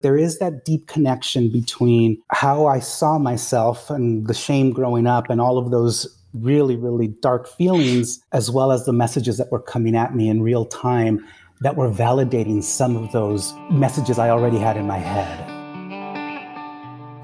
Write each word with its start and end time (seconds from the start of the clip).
there 0.00 0.16
is 0.16 0.38
that 0.38 0.64
deep 0.64 0.86
connection 0.86 1.50
between 1.50 2.22
how 2.30 2.66
I 2.66 2.78
saw 2.78 3.18
myself 3.18 3.90
and 3.90 4.26
the 4.26 4.34
shame 4.34 4.72
growing 4.72 5.06
up 5.06 5.28
and 5.28 5.40
all 5.40 5.58
of 5.58 5.70
those 5.70 6.06
really, 6.34 6.76
really 6.76 7.08
dark 7.08 7.48
feelings, 7.48 8.20
as 8.32 8.50
well 8.50 8.70
as 8.70 8.84
the 8.84 8.92
messages 8.92 9.38
that 9.38 9.50
were 9.50 9.60
coming 9.60 9.96
at 9.96 10.14
me 10.14 10.28
in 10.28 10.42
real 10.42 10.66
time 10.66 11.24
that 11.60 11.74
were 11.74 11.90
validating 11.90 12.62
some 12.62 12.96
of 12.96 13.10
those 13.10 13.52
messages 13.70 14.18
I 14.18 14.30
already 14.30 14.58
had 14.58 14.76
in 14.76 14.86
my 14.86 14.98
head. 14.98 15.56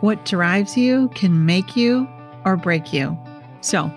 What 0.00 0.24
drives 0.24 0.76
you 0.76 1.08
can 1.14 1.46
make 1.46 1.76
you 1.76 2.08
or 2.44 2.56
break 2.56 2.92
you. 2.92 3.16
So, 3.60 3.92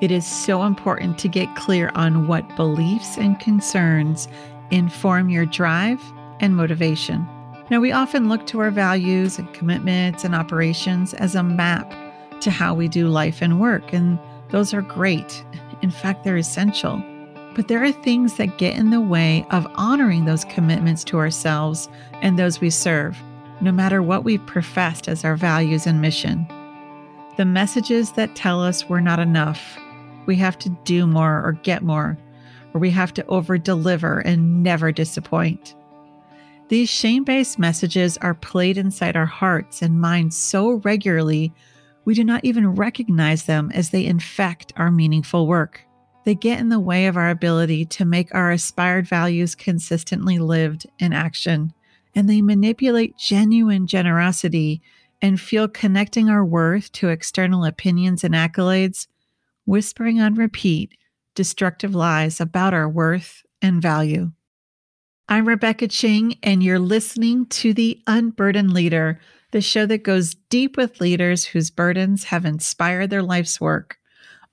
it 0.00 0.10
is 0.12 0.26
so 0.26 0.62
important 0.62 1.18
to 1.18 1.28
get 1.28 1.56
clear 1.56 1.90
on 1.94 2.28
what 2.28 2.54
beliefs 2.54 3.16
and 3.16 3.40
concerns 3.40 4.28
inform 4.70 5.30
your 5.30 5.46
drive 5.46 6.00
and 6.38 6.54
motivation. 6.54 7.26
Now, 7.70 7.80
we 7.80 7.92
often 7.92 8.30
look 8.30 8.46
to 8.46 8.60
our 8.60 8.70
values 8.70 9.38
and 9.38 9.52
commitments 9.52 10.24
and 10.24 10.34
operations 10.34 11.12
as 11.14 11.34
a 11.34 11.42
map 11.42 11.92
to 12.40 12.50
how 12.50 12.72
we 12.72 12.88
do 12.88 13.08
life 13.08 13.42
and 13.42 13.60
work, 13.60 13.92
and 13.92 14.18
those 14.50 14.72
are 14.72 14.80
great. 14.80 15.44
In 15.82 15.90
fact, 15.90 16.24
they're 16.24 16.38
essential. 16.38 17.02
But 17.54 17.68
there 17.68 17.84
are 17.84 17.92
things 17.92 18.36
that 18.36 18.56
get 18.56 18.76
in 18.76 18.90
the 18.90 19.00
way 19.00 19.44
of 19.50 19.66
honoring 19.74 20.24
those 20.24 20.44
commitments 20.46 21.04
to 21.04 21.18
ourselves 21.18 21.88
and 22.22 22.38
those 22.38 22.60
we 22.60 22.70
serve, 22.70 23.18
no 23.60 23.72
matter 23.72 24.02
what 24.02 24.24
we've 24.24 24.46
professed 24.46 25.08
as 25.08 25.24
our 25.24 25.36
values 25.36 25.86
and 25.86 26.00
mission. 26.00 26.46
The 27.36 27.44
messages 27.44 28.12
that 28.12 28.34
tell 28.34 28.62
us 28.62 28.88
we're 28.88 29.00
not 29.00 29.18
enough, 29.18 29.78
we 30.26 30.36
have 30.36 30.58
to 30.60 30.70
do 30.84 31.06
more 31.06 31.44
or 31.44 31.52
get 31.62 31.82
more, 31.82 32.16
or 32.72 32.80
we 32.80 32.90
have 32.90 33.12
to 33.14 33.26
over 33.26 33.58
deliver 33.58 34.20
and 34.20 34.62
never 34.62 34.90
disappoint. 34.90 35.74
These 36.68 36.90
shame 36.90 37.24
based 37.24 37.58
messages 37.58 38.18
are 38.18 38.34
played 38.34 38.76
inside 38.76 39.16
our 39.16 39.26
hearts 39.26 39.80
and 39.80 40.00
minds 40.00 40.36
so 40.36 40.72
regularly, 40.72 41.52
we 42.04 42.14
do 42.14 42.24
not 42.24 42.44
even 42.44 42.74
recognize 42.74 43.44
them 43.44 43.70
as 43.74 43.90
they 43.90 44.04
infect 44.04 44.74
our 44.76 44.90
meaningful 44.90 45.46
work. 45.46 45.82
They 46.24 46.34
get 46.34 46.60
in 46.60 46.68
the 46.68 46.78
way 46.80 47.06
of 47.06 47.16
our 47.16 47.30
ability 47.30 47.86
to 47.86 48.04
make 48.04 48.34
our 48.34 48.50
aspired 48.50 49.06
values 49.06 49.54
consistently 49.54 50.38
lived 50.38 50.86
in 50.98 51.14
action, 51.14 51.72
and 52.14 52.28
they 52.28 52.42
manipulate 52.42 53.16
genuine 53.16 53.86
generosity 53.86 54.82
and 55.22 55.40
feel 55.40 55.68
connecting 55.68 56.28
our 56.28 56.44
worth 56.44 56.92
to 56.92 57.08
external 57.08 57.64
opinions 57.64 58.24
and 58.24 58.34
accolades, 58.34 59.06
whispering 59.64 60.20
on 60.20 60.34
repeat 60.34 60.92
destructive 61.34 61.94
lies 61.94 62.40
about 62.40 62.74
our 62.74 62.88
worth 62.88 63.42
and 63.62 63.80
value. 63.80 64.32
I'm 65.30 65.46
Rebecca 65.46 65.88
Ching, 65.88 66.38
and 66.42 66.62
you're 66.62 66.78
listening 66.78 67.44
to 67.46 67.74
The 67.74 68.00
Unburdened 68.06 68.72
Leader, 68.72 69.20
the 69.50 69.60
show 69.60 69.84
that 69.84 70.02
goes 70.02 70.34
deep 70.48 70.78
with 70.78 71.02
leaders 71.02 71.44
whose 71.44 71.70
burdens 71.70 72.24
have 72.24 72.46
inspired 72.46 73.10
their 73.10 73.22
life's 73.22 73.60
work. 73.60 73.98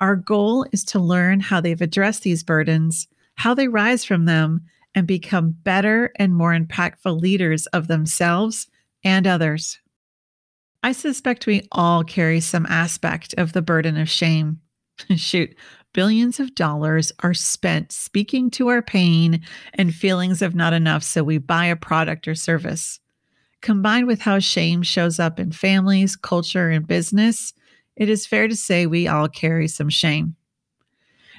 Our 0.02 0.17
goal 0.17 0.66
is 0.73 0.84
to 0.86 1.00
learn 1.00 1.40
how 1.40 1.62
they've 1.62 1.80
addressed 1.80 2.23
these 2.23 2.44
burdens, 2.44 3.08
how 3.36 3.54
they 3.54 3.70
rise 3.70 4.04
from 4.04 4.26
them, 4.26 4.66
and 4.94 5.08
become 5.08 5.52
better 5.52 6.12
and 6.17 6.36
more 6.36 6.54
impactful 6.54 7.22
leaders 7.22 7.67
of 7.67 7.88
themselves 7.88 8.67
and 9.02 9.26
others. 9.26 9.80
I 10.84 10.92
suspect 10.92 11.48
we 11.48 11.70
all 11.72 12.04
carry 12.04 12.42
some 12.42 12.66
aspect 12.66 13.34
of 13.38 13.54
the 13.54 13.62
burden 13.62 13.95
of 13.95 14.10
shame. 14.10 14.60
Shoot, 15.16 15.56
billions 15.96 16.42
of 16.42 16.54
dollars 16.56 17.14
are 17.22 17.34
spent 17.34 17.90
speaking 17.90 18.52
to 18.52 18.68
our 18.68 18.82
pain 18.82 19.40
and 19.76 19.96
feelings 19.96 20.42
of 20.42 20.54
not 20.54 20.74
enough, 20.74 21.04
so 21.04 21.24
we 21.24 21.38
buy 21.38 21.68
a 21.68 21.76
product 21.78 22.28
or 22.28 22.36
service. 22.36 23.00
Combined 23.62 24.06
with 24.06 24.20
how 24.20 24.40
shame 24.40 24.84
shows 24.84 25.22
up 25.22 25.40
in 25.40 25.54
families, 25.54 26.18
culture, 26.18 26.70
and 26.70 26.86
business, 26.86 27.54
it 27.96 28.10
is 28.10 28.28
fair 28.28 28.50
to 28.50 28.58
say 28.58 28.86
we 28.86 29.08
all 29.08 29.30
carry 29.30 29.70
some 29.70 29.88
shame. 29.88 30.36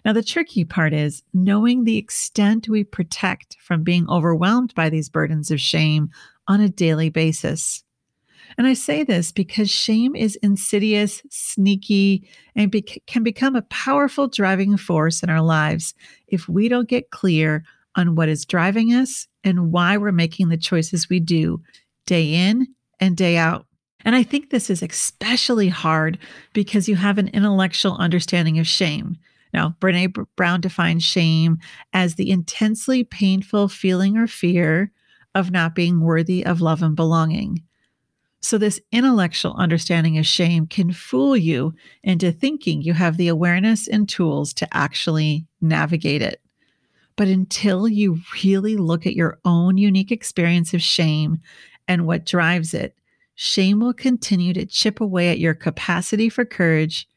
Now, 0.06 0.14
the 0.14 0.22
tricky 0.22 0.64
part 0.64 0.94
is 0.94 1.22
knowing 1.34 1.84
the 1.84 1.98
extent 1.98 2.66
we 2.66 2.82
protect 2.82 3.58
from 3.60 3.82
being 3.82 4.08
overwhelmed 4.08 4.74
by 4.74 4.88
these 4.88 5.10
burdens 5.10 5.50
of 5.50 5.60
shame 5.60 6.08
on 6.48 6.62
a 6.62 6.70
daily 6.70 7.10
basis. 7.10 7.84
And 8.58 8.66
I 8.66 8.74
say 8.74 9.04
this 9.04 9.32
because 9.32 9.70
shame 9.70 10.16
is 10.16 10.36
insidious, 10.36 11.22
sneaky, 11.30 12.28
and 12.54 12.70
be- 12.70 12.82
can 12.82 13.22
become 13.22 13.54
a 13.54 13.62
powerful 13.62 14.28
driving 14.28 14.76
force 14.76 15.22
in 15.22 15.28
our 15.28 15.42
lives 15.42 15.94
if 16.26 16.48
we 16.48 16.68
don't 16.68 16.88
get 16.88 17.10
clear 17.10 17.64
on 17.96 18.14
what 18.14 18.28
is 18.28 18.46
driving 18.46 18.92
us 18.92 19.26
and 19.44 19.72
why 19.72 19.96
we're 19.96 20.12
making 20.12 20.48
the 20.48 20.56
choices 20.56 21.08
we 21.08 21.20
do 21.20 21.62
day 22.06 22.32
in 22.34 22.66
and 22.98 23.16
day 23.16 23.36
out. 23.36 23.66
And 24.04 24.14
I 24.14 24.22
think 24.22 24.50
this 24.50 24.70
is 24.70 24.82
especially 24.82 25.68
hard 25.68 26.18
because 26.52 26.88
you 26.88 26.96
have 26.96 27.18
an 27.18 27.28
intellectual 27.28 27.96
understanding 27.96 28.58
of 28.58 28.66
shame. 28.66 29.16
Now, 29.52 29.74
Brene 29.80 30.26
Brown 30.36 30.60
defines 30.60 31.02
shame 31.02 31.58
as 31.92 32.14
the 32.14 32.30
intensely 32.30 33.04
painful 33.04 33.68
feeling 33.68 34.16
or 34.16 34.26
fear 34.26 34.92
of 35.34 35.50
not 35.50 35.74
being 35.74 36.00
worthy 36.00 36.44
of 36.44 36.60
love 36.60 36.82
and 36.82 36.94
belonging. 36.94 37.62
So, 38.40 38.58
this 38.58 38.80
intellectual 38.92 39.54
understanding 39.54 40.18
of 40.18 40.26
shame 40.26 40.66
can 40.66 40.92
fool 40.92 41.36
you 41.36 41.74
into 42.02 42.30
thinking 42.30 42.82
you 42.82 42.92
have 42.92 43.16
the 43.16 43.28
awareness 43.28 43.88
and 43.88 44.08
tools 44.08 44.52
to 44.54 44.68
actually 44.76 45.46
navigate 45.60 46.22
it. 46.22 46.40
But 47.16 47.28
until 47.28 47.88
you 47.88 48.20
really 48.44 48.76
look 48.76 49.06
at 49.06 49.16
your 49.16 49.38
own 49.44 49.78
unique 49.78 50.12
experience 50.12 50.74
of 50.74 50.82
shame 50.82 51.38
and 51.88 52.06
what 52.06 52.26
drives 52.26 52.74
it, 52.74 52.94
shame 53.34 53.80
will 53.80 53.94
continue 53.94 54.52
to 54.52 54.66
chip 54.66 55.00
away 55.00 55.30
at 55.30 55.38
your 55.38 55.54
capacity 55.54 56.28
for 56.28 56.44
courage 56.44 57.08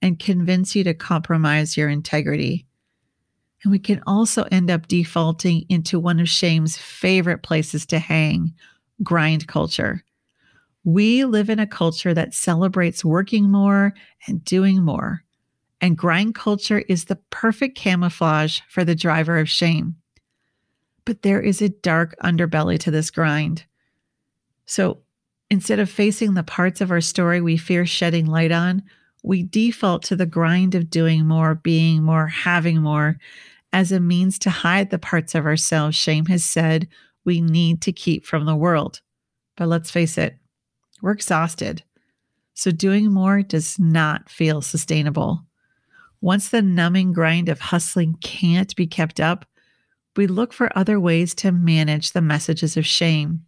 and 0.00 0.18
convince 0.18 0.76
you 0.76 0.84
to 0.84 0.94
compromise 0.94 1.76
your 1.76 1.88
integrity. 1.88 2.66
And 3.64 3.72
we 3.72 3.80
can 3.80 4.00
also 4.06 4.44
end 4.52 4.70
up 4.70 4.86
defaulting 4.86 5.64
into 5.68 5.98
one 5.98 6.20
of 6.20 6.28
shame's 6.28 6.76
favorite 6.76 7.42
places 7.42 7.84
to 7.86 7.98
hang 7.98 8.54
grind 9.02 9.48
culture. 9.48 10.04
We 10.88 11.26
live 11.26 11.50
in 11.50 11.58
a 11.58 11.66
culture 11.66 12.14
that 12.14 12.32
celebrates 12.32 13.04
working 13.04 13.50
more 13.50 13.92
and 14.26 14.42
doing 14.42 14.82
more. 14.82 15.22
And 15.82 15.98
grind 15.98 16.34
culture 16.34 16.78
is 16.88 17.04
the 17.04 17.16
perfect 17.28 17.76
camouflage 17.76 18.60
for 18.70 18.86
the 18.86 18.94
driver 18.94 19.38
of 19.38 19.50
shame. 19.50 19.96
But 21.04 21.20
there 21.20 21.42
is 21.42 21.60
a 21.60 21.68
dark 21.68 22.16
underbelly 22.24 22.78
to 22.78 22.90
this 22.90 23.10
grind. 23.10 23.66
So 24.64 25.00
instead 25.50 25.78
of 25.78 25.90
facing 25.90 26.32
the 26.32 26.42
parts 26.42 26.80
of 26.80 26.90
our 26.90 27.02
story 27.02 27.42
we 27.42 27.58
fear 27.58 27.84
shedding 27.84 28.24
light 28.24 28.50
on, 28.50 28.82
we 29.22 29.42
default 29.42 30.04
to 30.04 30.16
the 30.16 30.24
grind 30.24 30.74
of 30.74 30.88
doing 30.88 31.26
more, 31.26 31.54
being 31.54 32.02
more, 32.02 32.28
having 32.28 32.80
more 32.80 33.18
as 33.74 33.92
a 33.92 34.00
means 34.00 34.38
to 34.38 34.48
hide 34.48 34.88
the 34.88 34.98
parts 34.98 35.34
of 35.34 35.44
ourselves 35.44 35.98
shame 35.98 36.24
has 36.24 36.46
said 36.46 36.88
we 37.26 37.42
need 37.42 37.82
to 37.82 37.92
keep 37.92 38.24
from 38.24 38.46
the 38.46 38.56
world. 38.56 39.02
But 39.54 39.68
let's 39.68 39.90
face 39.90 40.16
it, 40.16 40.38
we're 41.00 41.12
exhausted. 41.12 41.82
So 42.54 42.70
doing 42.70 43.12
more 43.12 43.42
does 43.42 43.78
not 43.78 44.28
feel 44.28 44.62
sustainable. 44.62 45.44
Once 46.20 46.48
the 46.48 46.62
numbing 46.62 47.12
grind 47.12 47.48
of 47.48 47.60
hustling 47.60 48.16
can't 48.20 48.74
be 48.74 48.86
kept 48.86 49.20
up, 49.20 49.46
we 50.16 50.26
look 50.26 50.52
for 50.52 50.76
other 50.76 50.98
ways 50.98 51.34
to 51.36 51.52
manage 51.52 52.10
the 52.10 52.20
messages 52.20 52.76
of 52.76 52.84
shame. 52.84 53.44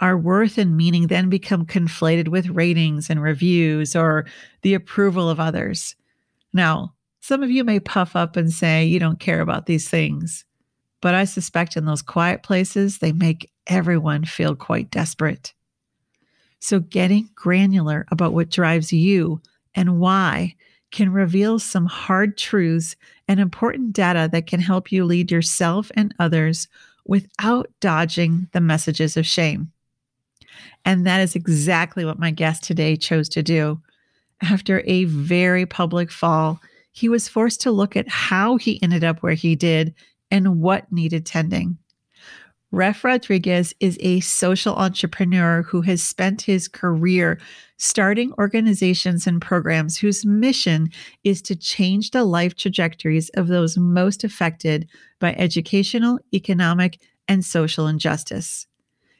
Our 0.00 0.18
worth 0.18 0.58
and 0.58 0.76
meaning 0.76 1.06
then 1.06 1.28
become 1.28 1.66
conflated 1.66 2.28
with 2.28 2.48
ratings 2.48 3.10
and 3.10 3.22
reviews 3.22 3.94
or 3.94 4.26
the 4.62 4.74
approval 4.74 5.30
of 5.30 5.38
others. 5.38 5.94
Now, 6.52 6.94
some 7.20 7.42
of 7.42 7.50
you 7.50 7.62
may 7.62 7.78
puff 7.78 8.16
up 8.16 8.34
and 8.34 8.52
say 8.52 8.84
you 8.84 8.98
don't 8.98 9.20
care 9.20 9.40
about 9.40 9.66
these 9.66 9.88
things, 9.88 10.44
but 11.00 11.14
I 11.14 11.24
suspect 11.24 11.76
in 11.76 11.84
those 11.84 12.02
quiet 12.02 12.42
places, 12.42 12.98
they 12.98 13.12
make 13.12 13.52
everyone 13.66 14.24
feel 14.24 14.56
quite 14.56 14.90
desperate. 14.90 15.52
So, 16.60 16.80
getting 16.80 17.30
granular 17.34 18.06
about 18.10 18.34
what 18.34 18.50
drives 18.50 18.92
you 18.92 19.40
and 19.74 19.98
why 19.98 20.54
can 20.90 21.12
reveal 21.12 21.58
some 21.58 21.86
hard 21.86 22.36
truths 22.36 22.96
and 23.28 23.40
important 23.40 23.92
data 23.92 24.28
that 24.32 24.46
can 24.46 24.60
help 24.60 24.92
you 24.92 25.04
lead 25.04 25.30
yourself 25.30 25.90
and 25.94 26.14
others 26.18 26.68
without 27.06 27.70
dodging 27.80 28.48
the 28.52 28.60
messages 28.60 29.16
of 29.16 29.26
shame. 29.26 29.72
And 30.84 31.06
that 31.06 31.20
is 31.20 31.34
exactly 31.34 32.04
what 32.04 32.18
my 32.18 32.30
guest 32.30 32.64
today 32.64 32.96
chose 32.96 33.28
to 33.30 33.42
do. 33.42 33.80
After 34.42 34.82
a 34.86 35.04
very 35.04 35.66
public 35.66 36.10
fall, 36.10 36.60
he 36.92 37.08
was 37.08 37.28
forced 37.28 37.60
to 37.62 37.70
look 37.70 37.96
at 37.96 38.08
how 38.08 38.56
he 38.56 38.82
ended 38.82 39.04
up 39.04 39.22
where 39.22 39.34
he 39.34 39.54
did 39.54 39.94
and 40.30 40.60
what 40.60 40.90
needed 40.90 41.26
tending. 41.26 41.78
Ref 42.72 43.02
Rodriguez 43.02 43.74
is 43.80 43.98
a 44.00 44.20
social 44.20 44.76
entrepreneur 44.76 45.62
who 45.62 45.80
has 45.80 46.00
spent 46.02 46.42
his 46.42 46.68
career 46.68 47.40
starting 47.78 48.32
organizations 48.38 49.26
and 49.26 49.42
programs 49.42 49.98
whose 49.98 50.24
mission 50.24 50.90
is 51.24 51.42
to 51.42 51.56
change 51.56 52.12
the 52.12 52.22
life 52.22 52.54
trajectories 52.54 53.28
of 53.30 53.48
those 53.48 53.76
most 53.76 54.22
affected 54.22 54.88
by 55.18 55.34
educational, 55.34 56.20
economic, 56.32 57.00
and 57.26 57.44
social 57.44 57.88
injustice. 57.88 58.68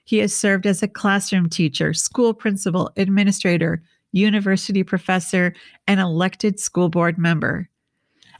He 0.04 0.18
has 0.18 0.34
served 0.34 0.66
as 0.66 0.82
a 0.82 0.88
classroom 0.88 1.48
teacher, 1.48 1.94
school 1.94 2.34
principal, 2.34 2.90
administrator, 2.96 3.82
university 4.12 4.84
professor, 4.84 5.54
and 5.86 5.98
elected 5.98 6.60
school 6.60 6.88
board 6.88 7.16
member. 7.16 7.69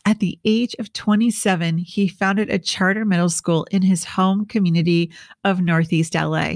At 0.07 0.21
the 0.21 0.39
age 0.45 0.75
of 0.79 0.93
27, 0.93 1.79
he 1.79 2.09
founded 2.09 2.49
a 2.49 2.59
charter 2.59 3.05
middle 3.05 3.29
school 3.29 3.67
in 3.71 3.83
his 3.83 4.05
home 4.05 4.47
community 4.47 5.13
of 5.45 5.61
Northeast 5.61 6.15
LA. 6.15 6.53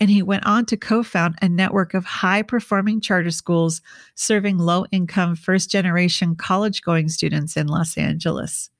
And 0.00 0.10
he 0.10 0.22
went 0.22 0.46
on 0.46 0.64
to 0.66 0.76
co 0.76 1.02
found 1.02 1.36
a 1.42 1.48
network 1.48 1.94
of 1.94 2.04
high 2.04 2.42
performing 2.42 3.00
charter 3.00 3.30
schools 3.30 3.80
serving 4.14 4.58
low 4.58 4.84
income 4.92 5.34
first 5.34 5.70
generation 5.70 6.36
college 6.36 6.82
going 6.82 7.08
students 7.08 7.56
in 7.56 7.66
Los 7.66 7.96
Angeles. 7.96 8.70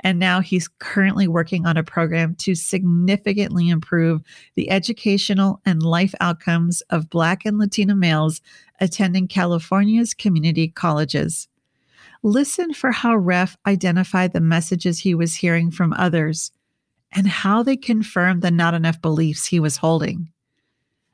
And 0.00 0.18
now 0.18 0.40
he's 0.40 0.68
currently 0.78 1.26
working 1.26 1.66
on 1.66 1.76
a 1.76 1.82
program 1.82 2.34
to 2.36 2.54
significantly 2.54 3.68
improve 3.68 4.22
the 4.54 4.70
educational 4.70 5.60
and 5.66 5.82
life 5.82 6.14
outcomes 6.20 6.82
of 6.90 7.10
Black 7.10 7.44
and 7.44 7.58
Latino 7.58 7.94
males 7.94 8.40
attending 8.80 9.26
California's 9.26 10.14
community 10.14 10.68
colleges. 10.68 11.48
Listen 12.22 12.72
for 12.72 12.90
how 12.90 13.14
Ref 13.16 13.56
identified 13.66 14.32
the 14.32 14.40
messages 14.40 14.98
he 14.98 15.14
was 15.14 15.36
hearing 15.36 15.70
from 15.70 15.92
others 15.92 16.50
and 17.12 17.26
how 17.26 17.62
they 17.62 17.76
confirmed 17.76 18.42
the 18.42 18.50
not 18.50 18.74
enough 18.74 19.00
beliefs 19.00 19.46
he 19.46 19.60
was 19.60 19.78
holding. 19.78 20.30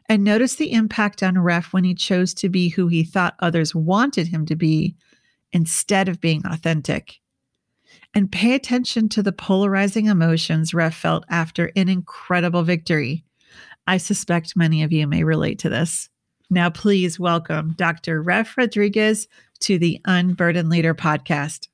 And 0.09 0.25
notice 0.25 0.56
the 0.56 0.73
impact 0.73 1.23
on 1.23 1.39
Ref 1.39 1.73
when 1.73 1.85
he 1.85 1.95
chose 1.95 2.35
to 2.35 2.49
be 2.49 2.69
who 2.69 2.89
he 2.89 3.05
thought 3.05 3.37
others 3.39 3.75
wanted 3.75 4.29
him 4.29 4.45
to 4.47 4.56
be 4.56 4.97
instead 5.53 6.09
of 6.09 6.21
being 6.21 6.43
authentic 6.45 7.21
and 8.15 8.31
pay 8.31 8.55
attention 8.55 9.09
to 9.11 9.23
the 9.23 9.33
polarizing 9.33 10.06
emotions 10.06 10.75
Ref 10.75 10.95
felt 10.95 11.25
after 11.29 11.71
an 11.77 11.89
incredible 11.89 12.62
victory. 12.62 13.25
I 13.87 13.97
suspect 13.97 14.56
many 14.56 14.83
of 14.83 14.93
you 14.93 15.06
may 15.06 15.25
relate 15.25 15.59
to 15.61 15.69
this. 15.69 16.09
Now, 16.51 16.71
please 16.71 17.19
welcome 17.19 17.75
Dr. 17.77 18.23
Ref 18.23 18.56
Rodriguez 18.56 19.27
to 19.61 19.79
the 19.79 20.01
Unburdened 20.05 20.69
Leader 20.69 20.95
podcast. 20.95 21.69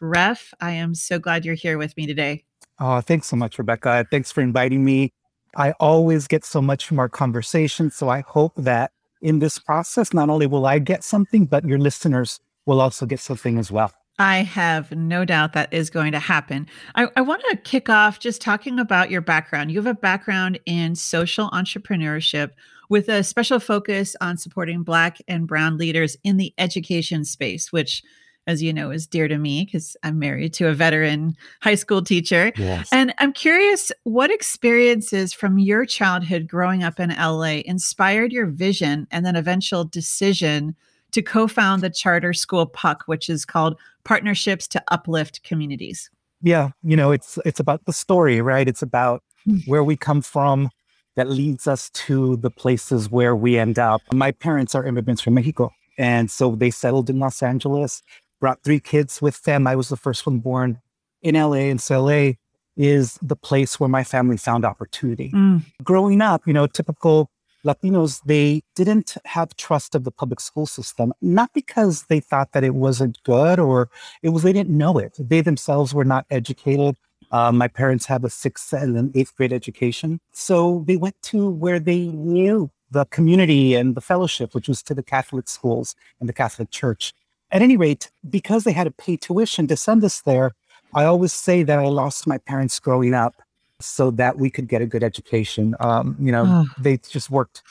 Ref, 0.00 0.52
I 0.60 0.72
am 0.72 0.94
so 0.94 1.18
glad 1.18 1.44
you're 1.44 1.54
here 1.54 1.78
with 1.78 1.96
me 1.96 2.06
today. 2.06 2.44
Oh, 2.78 3.00
thanks 3.00 3.26
so 3.26 3.36
much, 3.36 3.58
Rebecca. 3.58 4.06
Thanks 4.10 4.30
for 4.30 4.42
inviting 4.42 4.84
me. 4.84 5.12
I 5.56 5.72
always 5.80 6.26
get 6.26 6.44
so 6.44 6.60
much 6.60 6.84
from 6.84 6.98
our 6.98 7.08
conversation. 7.08 7.90
So 7.90 8.08
I 8.08 8.20
hope 8.20 8.52
that 8.56 8.92
in 9.22 9.38
this 9.38 9.58
process, 9.58 10.12
not 10.12 10.28
only 10.28 10.46
will 10.46 10.66
I 10.66 10.78
get 10.78 11.02
something, 11.02 11.46
but 11.46 11.64
your 11.64 11.78
listeners 11.78 12.40
will 12.66 12.80
also 12.80 13.06
get 13.06 13.20
something 13.20 13.58
as 13.58 13.70
well. 13.72 13.92
I 14.18 14.38
have 14.38 14.92
no 14.92 15.24
doubt 15.24 15.52
that 15.52 15.72
is 15.72 15.90
going 15.90 16.12
to 16.12 16.18
happen. 16.18 16.66
I, 16.94 17.08
I, 17.16 17.20
want 17.20 17.42
to 17.50 17.56
kick 17.56 17.90
off 17.90 18.18
just 18.18 18.40
talking 18.40 18.78
about 18.78 19.10
your 19.10 19.20
background. 19.20 19.70
You 19.70 19.78
have 19.78 19.86
a 19.86 19.94
background 19.94 20.58
in 20.64 20.94
social 20.94 21.50
entrepreneurship 21.50 22.52
with 22.88 23.08
a 23.08 23.22
special 23.22 23.60
focus 23.60 24.16
on 24.20 24.38
supporting 24.38 24.82
Black 24.82 25.18
and 25.28 25.46
Brown 25.46 25.76
leaders 25.76 26.16
in 26.24 26.38
the 26.38 26.54
education 26.56 27.24
space, 27.24 27.72
which, 27.72 28.02
as 28.46 28.62
you 28.62 28.72
know, 28.72 28.90
is 28.90 29.06
dear 29.06 29.28
to 29.28 29.36
me 29.36 29.64
because 29.66 29.96
I'm 30.02 30.18
married 30.18 30.54
to 30.54 30.68
a 30.68 30.74
veteran 30.74 31.36
high 31.60 31.74
school 31.74 32.00
teacher. 32.00 32.52
Yes. 32.56 32.88
And 32.92 33.12
I'm 33.18 33.34
curious 33.34 33.92
what 34.04 34.30
experiences 34.30 35.34
from 35.34 35.58
your 35.58 35.84
childhood 35.84 36.46
growing 36.46 36.82
up 36.82 36.98
in 37.00 37.10
LA 37.10 37.60
inspired 37.66 38.32
your 38.32 38.46
vision 38.46 39.08
and 39.10 39.26
then 39.26 39.36
eventual 39.36 39.84
decision 39.84 40.74
to 41.16 41.22
co 41.22 41.48
found 41.48 41.82
the 41.82 41.88
charter 41.88 42.34
school 42.34 42.66
PUC, 42.66 43.00
which 43.06 43.30
is 43.30 43.46
called 43.46 43.78
Partnerships 44.04 44.68
to 44.68 44.82
Uplift 44.88 45.42
Communities. 45.42 46.10
Yeah, 46.42 46.70
you 46.82 46.94
know, 46.94 47.10
it's 47.10 47.38
it's 47.46 47.58
about 47.58 47.86
the 47.86 47.92
story, 47.92 48.42
right? 48.42 48.68
It's 48.68 48.82
about 48.82 49.22
hmm. 49.44 49.56
where 49.64 49.82
we 49.82 49.96
come 49.96 50.20
from 50.20 50.68
that 51.16 51.30
leads 51.30 51.66
us 51.66 51.88
to 51.90 52.36
the 52.36 52.50
places 52.50 53.10
where 53.10 53.34
we 53.34 53.58
end 53.58 53.78
up. 53.78 54.02
My 54.12 54.30
parents 54.30 54.74
are 54.74 54.84
immigrants 54.84 55.22
from 55.22 55.34
Mexico. 55.34 55.72
And 55.98 56.30
so 56.30 56.54
they 56.54 56.70
settled 56.70 57.08
in 57.08 57.18
Los 57.18 57.42
Angeles, 57.42 58.02
brought 58.38 58.62
three 58.62 58.80
kids 58.80 59.22
with 59.22 59.42
them. 59.44 59.66
I 59.66 59.76
was 59.76 59.88
the 59.88 59.96
first 59.96 60.26
one 60.26 60.40
born 60.40 60.78
in 61.22 61.34
LA. 61.34 61.70
And 61.72 61.80
so 61.80 62.04
LA 62.04 62.32
is 62.76 63.18
the 63.22 63.34
place 63.34 63.80
where 63.80 63.88
my 63.88 64.04
family 64.04 64.36
found 64.36 64.66
opportunity. 64.66 65.32
Mm. 65.34 65.62
Growing 65.82 66.20
up, 66.20 66.42
you 66.46 66.52
know, 66.52 66.66
typical 66.66 67.30
Latinos, 67.66 68.22
they 68.24 68.62
didn't 68.76 69.16
have 69.24 69.56
trust 69.56 69.94
of 69.96 70.04
the 70.04 70.12
public 70.12 70.40
school 70.40 70.66
system, 70.66 71.12
not 71.20 71.52
because 71.52 72.04
they 72.04 72.20
thought 72.20 72.52
that 72.52 72.62
it 72.62 72.74
wasn't 72.74 73.22
good 73.24 73.58
or 73.58 73.88
it 74.22 74.28
was 74.28 74.44
they 74.44 74.52
didn't 74.52 74.76
know 74.76 74.98
it. 74.98 75.16
They 75.18 75.40
themselves 75.40 75.92
were 75.92 76.04
not 76.04 76.26
educated. 76.30 76.96
Uh, 77.32 77.50
my 77.50 77.66
parents 77.66 78.06
have 78.06 78.22
a 78.22 78.30
sixth 78.30 78.72
and 78.72 78.96
an 78.96 79.10
eighth 79.16 79.34
grade 79.36 79.52
education. 79.52 80.20
So 80.32 80.84
they 80.86 80.96
went 80.96 81.20
to 81.22 81.50
where 81.50 81.80
they 81.80 82.06
knew 82.06 82.70
the 82.92 83.04
community 83.06 83.74
and 83.74 83.96
the 83.96 84.00
fellowship, 84.00 84.54
which 84.54 84.68
was 84.68 84.80
to 84.84 84.94
the 84.94 85.02
Catholic 85.02 85.48
schools 85.48 85.96
and 86.20 86.28
the 86.28 86.32
Catholic 86.32 86.70
Church. 86.70 87.14
At 87.50 87.62
any 87.62 87.76
rate, 87.76 88.10
because 88.28 88.62
they 88.62 88.72
had 88.72 88.84
to 88.84 88.92
pay 88.92 89.16
tuition 89.16 89.66
to 89.66 89.76
send 89.76 90.04
us 90.04 90.20
there, 90.20 90.52
I 90.94 91.04
always 91.04 91.32
say 91.32 91.64
that 91.64 91.78
I 91.80 91.86
lost 91.86 92.28
my 92.28 92.38
parents 92.38 92.78
growing 92.78 93.12
up 93.12 93.34
so 93.80 94.10
that 94.12 94.38
we 94.38 94.50
could 94.50 94.68
get 94.68 94.82
a 94.82 94.86
good 94.86 95.02
education. 95.02 95.74
Um, 95.80 96.16
you 96.20 96.32
know, 96.32 96.44
oh. 96.46 96.64
they 96.78 96.96
just 96.98 97.30
worked. 97.30 97.62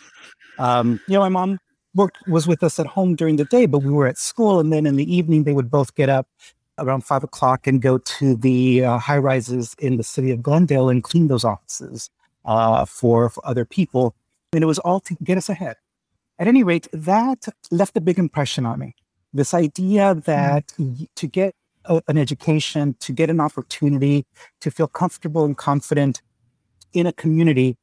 Um, 0.59 0.99
you 1.07 1.13
know, 1.15 1.21
my 1.21 1.29
mom 1.29 1.59
worked 1.93 2.17
was 2.27 2.47
with 2.47 2.63
us 2.63 2.79
at 2.79 2.85
home 2.85 3.15
during 3.15 3.37
the 3.37 3.45
day, 3.45 3.65
but 3.65 3.79
we 3.79 3.91
were 3.91 4.07
at 4.07 4.17
school, 4.17 4.59
and 4.59 4.71
then 4.71 4.85
in 4.85 4.95
the 4.95 5.15
evening 5.15 5.43
they 5.43 5.53
would 5.53 5.71
both 5.71 5.95
get 5.95 6.09
up 6.09 6.27
around 6.77 7.05
five 7.05 7.23
o'clock 7.23 7.67
and 7.67 7.81
go 7.81 7.97
to 7.97 8.35
the 8.35 8.83
uh, 8.83 8.97
high 8.97 9.17
rises 9.17 9.75
in 9.79 9.97
the 9.97 10.03
city 10.03 10.31
of 10.31 10.43
Glendale 10.43 10.89
and 10.89 11.03
clean 11.03 11.27
those 11.27 11.45
offices 11.45 12.09
uh, 12.43 12.85
for, 12.85 13.29
for 13.29 13.45
other 13.47 13.65
people. 13.65 14.15
And 14.53 14.63
it 14.63 14.67
was 14.67 14.79
all 14.79 14.99
to 15.01 15.15
get 15.23 15.37
us 15.37 15.49
ahead. 15.49 15.77
At 16.37 16.47
any 16.47 16.63
rate, 16.63 16.87
that 16.91 17.47
left 17.71 17.95
a 17.95 18.01
big 18.01 18.19
impression 18.19 18.65
on 18.65 18.79
me. 18.79 18.95
This 19.33 19.53
idea 19.53 20.15
that 20.25 20.67
mm. 20.79 21.07
to 21.15 21.27
get 21.27 21.55
an 21.87 22.17
education, 22.17 22.95
to 22.99 23.11
get 23.11 23.29
an 23.29 23.39
opportunity, 23.39 24.25
to 24.61 24.71
feel 24.71 24.87
comfortable 24.87 25.45
and 25.45 25.57
confident 25.57 26.21
in 26.93 27.05
a 27.05 27.13
community, 27.13 27.77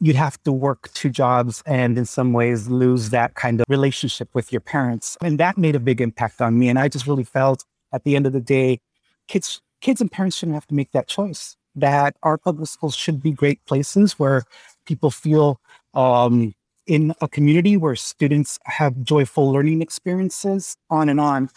you'd 0.00 0.16
have 0.16 0.42
to 0.42 0.52
work 0.52 0.92
two 0.94 1.10
jobs 1.10 1.62
and 1.66 1.98
in 1.98 2.06
some 2.06 2.32
ways 2.32 2.68
lose 2.68 3.10
that 3.10 3.34
kind 3.34 3.60
of 3.60 3.66
relationship 3.68 4.28
with 4.34 4.50
your 4.50 4.60
parents. 4.60 5.16
And 5.22 5.38
that 5.38 5.58
made 5.58 5.76
a 5.76 5.80
big 5.80 6.00
impact 6.00 6.40
on 6.40 6.58
me. 6.58 6.68
And 6.68 6.78
I 6.78 6.88
just 6.88 7.06
really 7.06 7.24
felt 7.24 7.64
at 7.92 8.04
the 8.04 8.16
end 8.16 8.26
of 8.26 8.32
the 8.32 8.40
day, 8.40 8.80
kids, 9.28 9.60
kids 9.80 10.00
and 10.00 10.10
parents 10.10 10.36
shouldn't 10.36 10.54
have 10.54 10.66
to 10.68 10.74
make 10.74 10.92
that 10.92 11.06
choice. 11.06 11.56
That 11.76 12.16
our 12.22 12.36
public 12.36 12.68
schools 12.68 12.96
should 12.96 13.22
be 13.22 13.30
great 13.30 13.64
places 13.64 14.18
where 14.18 14.42
people 14.86 15.10
feel 15.10 15.60
um, 15.94 16.52
in 16.86 17.14
a 17.20 17.28
community 17.28 17.76
where 17.76 17.94
students 17.94 18.58
have 18.64 19.02
joyful 19.04 19.52
learning 19.52 19.80
experiences, 19.80 20.76
on 20.90 21.08
and 21.08 21.20
on. 21.20 21.48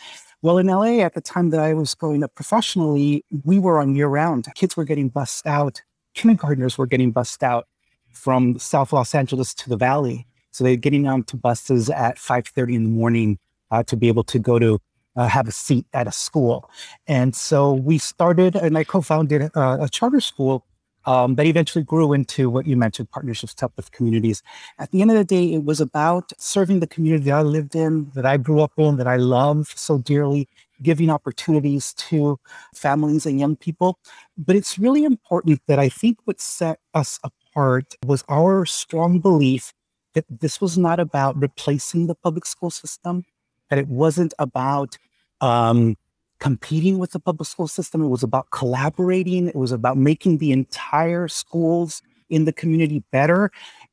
Well, 0.44 0.58
in 0.58 0.68
LA, 0.68 1.00
at 1.00 1.14
the 1.14 1.22
time 1.22 1.52
that 1.52 1.62
I 1.62 1.74
was 1.74 1.96
growing 1.96 2.22
up 2.22 2.36
professionally, 2.36 3.24
we 3.46 3.60
were 3.60 3.80
on 3.80 3.96
year 3.96 4.10
round. 4.10 4.46
Kids 4.56 4.76
were 4.76 4.84
getting 4.84 5.08
bussed 5.08 5.48
out. 5.48 5.82
Kindergartners 6.16 6.78
were 6.78 6.86
getting 6.86 7.12
bussed 7.12 7.44
out 7.44 7.66
from 8.12 8.60
South 8.60 8.92
Los 8.92 9.16
Angeles 9.16 9.54
to 9.54 9.70
the 9.70 9.78
Valley. 9.78 10.28
So 10.52 10.66
they're 10.66 10.76
getting 10.76 11.08
onto 11.08 11.38
buses 11.38 11.90
at 11.90 12.18
5.30 12.18 12.76
in 12.76 12.84
the 12.84 12.90
morning 12.90 13.40
uh, 13.72 13.84
to 13.84 13.96
be 13.96 14.10
able 14.10 14.26
to 14.26 14.38
go 14.38 14.60
to 14.60 14.82
uh, 15.16 15.30
have 15.30 15.48
a 15.48 15.52
seat 15.54 15.86
at 15.94 16.08
a 16.08 16.12
school. 16.12 16.70
And 17.08 17.34
so 17.34 17.72
we 17.72 17.98
started, 17.98 18.58
and 18.58 18.78
I 18.78 18.84
co-founded 18.84 19.50
uh, 19.56 19.78
a 19.80 19.88
charter 19.88 20.20
school 20.20 20.66
um, 21.06 21.36
that 21.36 21.46
eventually 21.46 21.84
grew 21.84 22.14
into 22.14 22.50
what 22.50 22.66
you 22.66 22.78
mentioned, 22.78 23.10
partnerships 23.12 23.54
to 23.56 23.70
with 23.76 23.92
communities. 23.92 24.42
At 24.80 24.92
the 24.92 25.02
end 25.02 25.12
of 25.12 25.18
the 25.18 25.24
day, 25.24 25.54
it 25.54 25.64
was 25.64 25.82
about 25.82 26.32
serving 26.38 26.80
the 26.80 26.88
community 26.88 27.26
that 27.26 27.36
I 27.36 27.42
lived 27.42 27.76
in, 27.76 28.12
that 28.16 28.26
I 28.26 28.38
grew 28.38 28.62
up 28.62 28.74
in, 28.78 28.98
that 28.98 29.08
I 29.08 29.18
love 29.18 29.72
so 29.76 29.98
dearly, 29.98 30.48
giving 30.82 31.10
opportunities 31.10 31.94
to 31.94 32.40
families 32.76 33.26
and 33.26 33.40
young 33.40 33.56
people. 33.56 34.00
But 34.38 34.56
it's 34.56 34.80
really 34.80 35.04
important 35.04 35.62
that 35.68 35.80
I 35.80 35.90
think 35.90 36.20
what 36.26 36.40
set 36.40 36.80
us 36.94 37.20
apart 37.24 37.96
was 38.06 38.24
our 38.30 38.66
strong 38.66 39.20
belief 39.20 39.74
that 40.14 40.26
this 40.30 40.62
was 40.62 40.78
not 40.78 41.00
about 41.00 41.40
replacing 41.40 42.08
the 42.08 42.16
public 42.16 42.46
school 42.46 42.70
system, 42.70 43.24
that 43.70 43.80
it 43.80 43.88
wasn't 43.88 44.34
about 44.38 44.98
um, 45.42 45.98
competing 46.44 47.00
with 47.00 47.12
the 47.12 47.22
public 47.22 47.48
school 47.48 47.70
system. 47.70 48.04
It 48.04 48.10
was 48.10 48.22
about 48.22 48.52
collaborating. 48.52 49.48
It 49.48 49.56
was 49.56 49.72
about 49.72 49.96
making 49.98 50.40
the 50.40 50.52
entire 50.52 51.30
schools 51.30 52.02
in 52.30 52.44
the 52.44 52.52
community 52.52 53.02
better. 53.12 53.50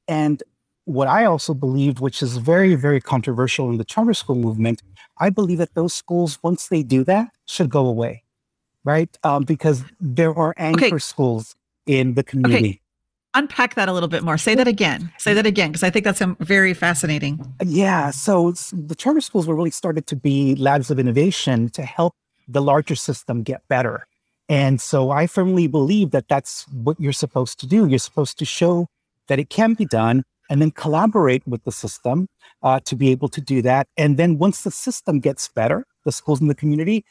And 0.08 0.42
what 0.84 1.06
I 1.06 1.26
also 1.26 1.54
believed, 1.54 2.00
which 2.00 2.20
is 2.22 2.38
very, 2.38 2.74
very 2.74 3.00
controversial 3.00 3.70
in 3.70 3.78
the 3.78 3.84
charter 3.84 4.14
school 4.14 4.34
movement, 4.34 4.82
I 5.18 5.30
believe 5.30 5.58
that 5.58 5.74
those 5.74 5.94
schools, 5.94 6.40
once 6.42 6.66
they 6.66 6.82
do 6.82 7.04
that, 7.04 7.28
should 7.46 7.70
go 7.70 7.86
away, 7.86 8.24
right? 8.82 9.16
Um, 9.22 9.44
because 9.44 9.84
there 10.00 10.34
are 10.36 10.52
anchor 10.56 10.86
okay. 10.86 10.98
schools 10.98 11.54
in 11.86 12.14
the 12.14 12.24
community. 12.24 12.68
Okay. 12.68 12.80
Unpack 13.34 13.76
that 13.76 13.88
a 13.88 13.92
little 13.92 14.08
bit 14.08 14.24
more. 14.24 14.36
Say 14.36 14.56
that 14.56 14.66
again. 14.66 15.12
Say 15.18 15.34
that 15.34 15.46
again, 15.46 15.68
because 15.70 15.84
I 15.84 15.90
think 15.90 16.04
that's 16.04 16.20
um, 16.20 16.36
very 16.40 16.74
fascinating. 16.74 17.38
Yeah. 17.64 18.10
So 18.10 18.50
the 18.72 18.96
charter 18.96 19.20
schools 19.20 19.46
were 19.46 19.54
really 19.54 19.70
started 19.70 20.08
to 20.08 20.16
be 20.16 20.56
labs 20.56 20.90
of 20.90 20.98
innovation 20.98 21.68
to 21.70 21.82
help 21.82 22.16
the 22.50 22.62
larger 22.62 22.94
system 22.94 23.42
get 23.42 23.62
better. 23.68 24.06
And 24.48 24.80
so 24.80 25.10
I 25.10 25.26
firmly 25.26 25.68
believe 25.68 26.10
that 26.10 26.28
that's 26.28 26.66
what 26.68 27.00
you're 27.00 27.12
supposed 27.12 27.60
to 27.60 27.66
do. 27.66 27.86
You're 27.86 27.98
supposed 28.00 28.38
to 28.38 28.44
show 28.44 28.88
that 29.28 29.38
it 29.38 29.48
can 29.48 29.74
be 29.74 29.84
done, 29.84 30.24
and 30.50 30.60
then 30.60 30.72
collaborate 30.72 31.46
with 31.46 31.62
the 31.62 31.70
system 31.70 32.26
uh, 32.62 32.80
to 32.80 32.96
be 32.96 33.10
able 33.10 33.28
to 33.28 33.40
do 33.40 33.62
that. 33.62 33.86
And 33.96 34.16
then 34.16 34.38
once 34.38 34.62
the 34.62 34.72
system 34.72 35.20
gets 35.20 35.46
better, 35.48 35.84
the 36.04 36.10
schools 36.10 36.40
in 36.40 36.48
the 36.48 36.54
community, 36.56 37.04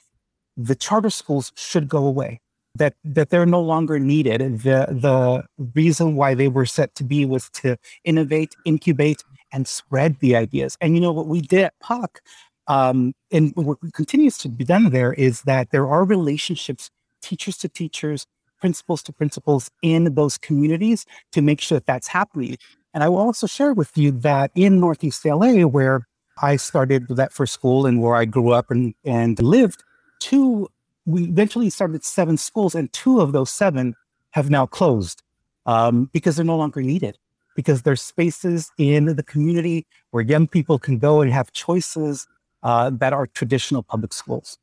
the 0.58 0.76
charter 0.76 1.10
schools 1.10 1.54
should 1.56 1.88
go 1.88 2.06
away. 2.06 2.42
That 2.76 2.94
that 3.04 3.30
they're 3.30 3.46
no 3.46 3.62
longer 3.62 3.98
needed. 3.98 4.40
The 4.62 4.88
the 4.90 5.44
reason 5.74 6.16
why 6.16 6.36
they 6.36 6.50
were 6.50 6.68
set 6.68 6.94
to 6.96 7.04
be 7.04 7.26
was 7.26 7.50
to 7.62 7.78
innovate, 8.04 8.56
incubate, 8.64 9.24
and 9.52 9.68
spread 9.68 10.20
the 10.20 10.36
ideas. 10.36 10.78
And 10.80 10.94
you 10.96 11.02
know 11.02 11.12
what 11.12 11.28
we 11.28 11.42
did 11.42 11.62
at 11.62 11.74
Puck, 11.80 12.22
um, 12.70 13.16
and 13.32 13.52
what 13.56 13.80
continues 13.94 14.38
to 14.38 14.48
be 14.48 14.64
done 14.64 14.92
there 14.92 15.14
is 15.14 15.42
that 15.42 15.72
there 15.72 15.88
are 15.90 16.06
relationships, 16.06 16.92
teachers 17.20 17.58
to 17.58 17.68
teachers, 17.68 18.28
principals 18.62 19.02
to 19.04 19.12
principals 19.12 19.72
in 19.82 20.14
those 20.14 20.38
communities 20.38 21.06
to 21.32 21.42
make 21.42 21.60
sure 21.62 21.78
that 21.78 21.88
that's 21.88 22.08
happening. 22.08 22.58
And 22.94 23.04
I 23.04 23.10
will 23.10 23.18
also 23.18 23.48
share 23.48 23.74
with 23.74 23.98
you 23.98 24.12
that 24.12 24.52
in 24.54 24.80
Northeast 24.80 25.26
LA, 25.26 25.64
where 25.64 26.08
I 26.44 26.58
started 26.58 27.08
that 27.10 27.34
first 27.34 27.54
school 27.54 27.88
and 27.88 28.02
where 28.02 28.16
I 28.16 28.26
grew 28.26 28.52
up 28.52 28.70
and, 28.70 28.94
and 29.04 29.42
lived, 29.42 29.84
two, 30.20 30.68
we 31.06 31.24
eventually 31.24 31.72
started 31.72 32.04
seven 32.04 32.38
schools, 32.38 32.76
and 32.76 32.94
two 32.94 33.20
of 33.20 33.32
those 33.32 33.50
seven 33.50 33.96
have 34.32 34.52
now 34.52 34.68
closed 34.68 35.24
um, 35.66 36.10
because 36.14 36.36
they're 36.36 36.46
no 36.46 36.58
longer 36.58 36.84
needed. 36.84 37.18
Because 37.56 37.82
there's 37.82 38.02
spaces 38.02 38.72
in 38.78 39.16
the 39.16 39.24
community 39.24 39.88
where 40.12 40.24
young 40.24 40.48
people 40.48 40.80
can 40.80 40.98
go 40.98 41.22
and 41.22 41.32
have 41.34 41.52
choices 41.52 42.28
uh, 42.64 42.90
that 42.92 43.14
are 43.14 43.28
traditional 43.28 43.84
public 43.84 44.14
schools. 44.14 44.58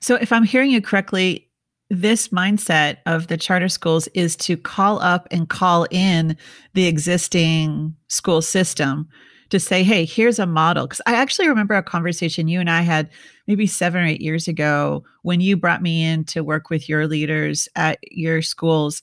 So, 0.00 0.16
if 0.16 0.32
I'm 0.32 0.44
hearing 0.44 0.70
you 0.70 0.80
correctly, 0.80 1.48
this 1.88 2.28
mindset 2.28 2.98
of 3.06 3.28
the 3.28 3.36
charter 3.36 3.68
schools 3.68 4.08
is 4.08 4.34
to 4.36 4.56
call 4.56 5.00
up 5.00 5.28
and 5.30 5.48
call 5.48 5.86
in 5.90 6.36
the 6.74 6.86
existing 6.86 7.94
school 8.08 8.42
system 8.42 9.08
to 9.50 9.60
say, 9.60 9.84
hey, 9.84 10.04
here's 10.04 10.38
a 10.38 10.46
model. 10.46 10.86
Because 10.86 11.00
I 11.06 11.14
actually 11.14 11.48
remember 11.48 11.74
a 11.74 11.82
conversation 11.82 12.48
you 12.48 12.58
and 12.58 12.70
I 12.70 12.82
had 12.82 13.08
maybe 13.46 13.66
seven 13.66 14.02
or 14.02 14.06
eight 14.06 14.20
years 14.20 14.48
ago 14.48 15.04
when 15.22 15.40
you 15.40 15.56
brought 15.56 15.82
me 15.82 16.04
in 16.04 16.24
to 16.24 16.42
work 16.42 16.70
with 16.70 16.88
your 16.88 17.06
leaders 17.06 17.68
at 17.76 17.98
your 18.10 18.42
schools. 18.42 19.02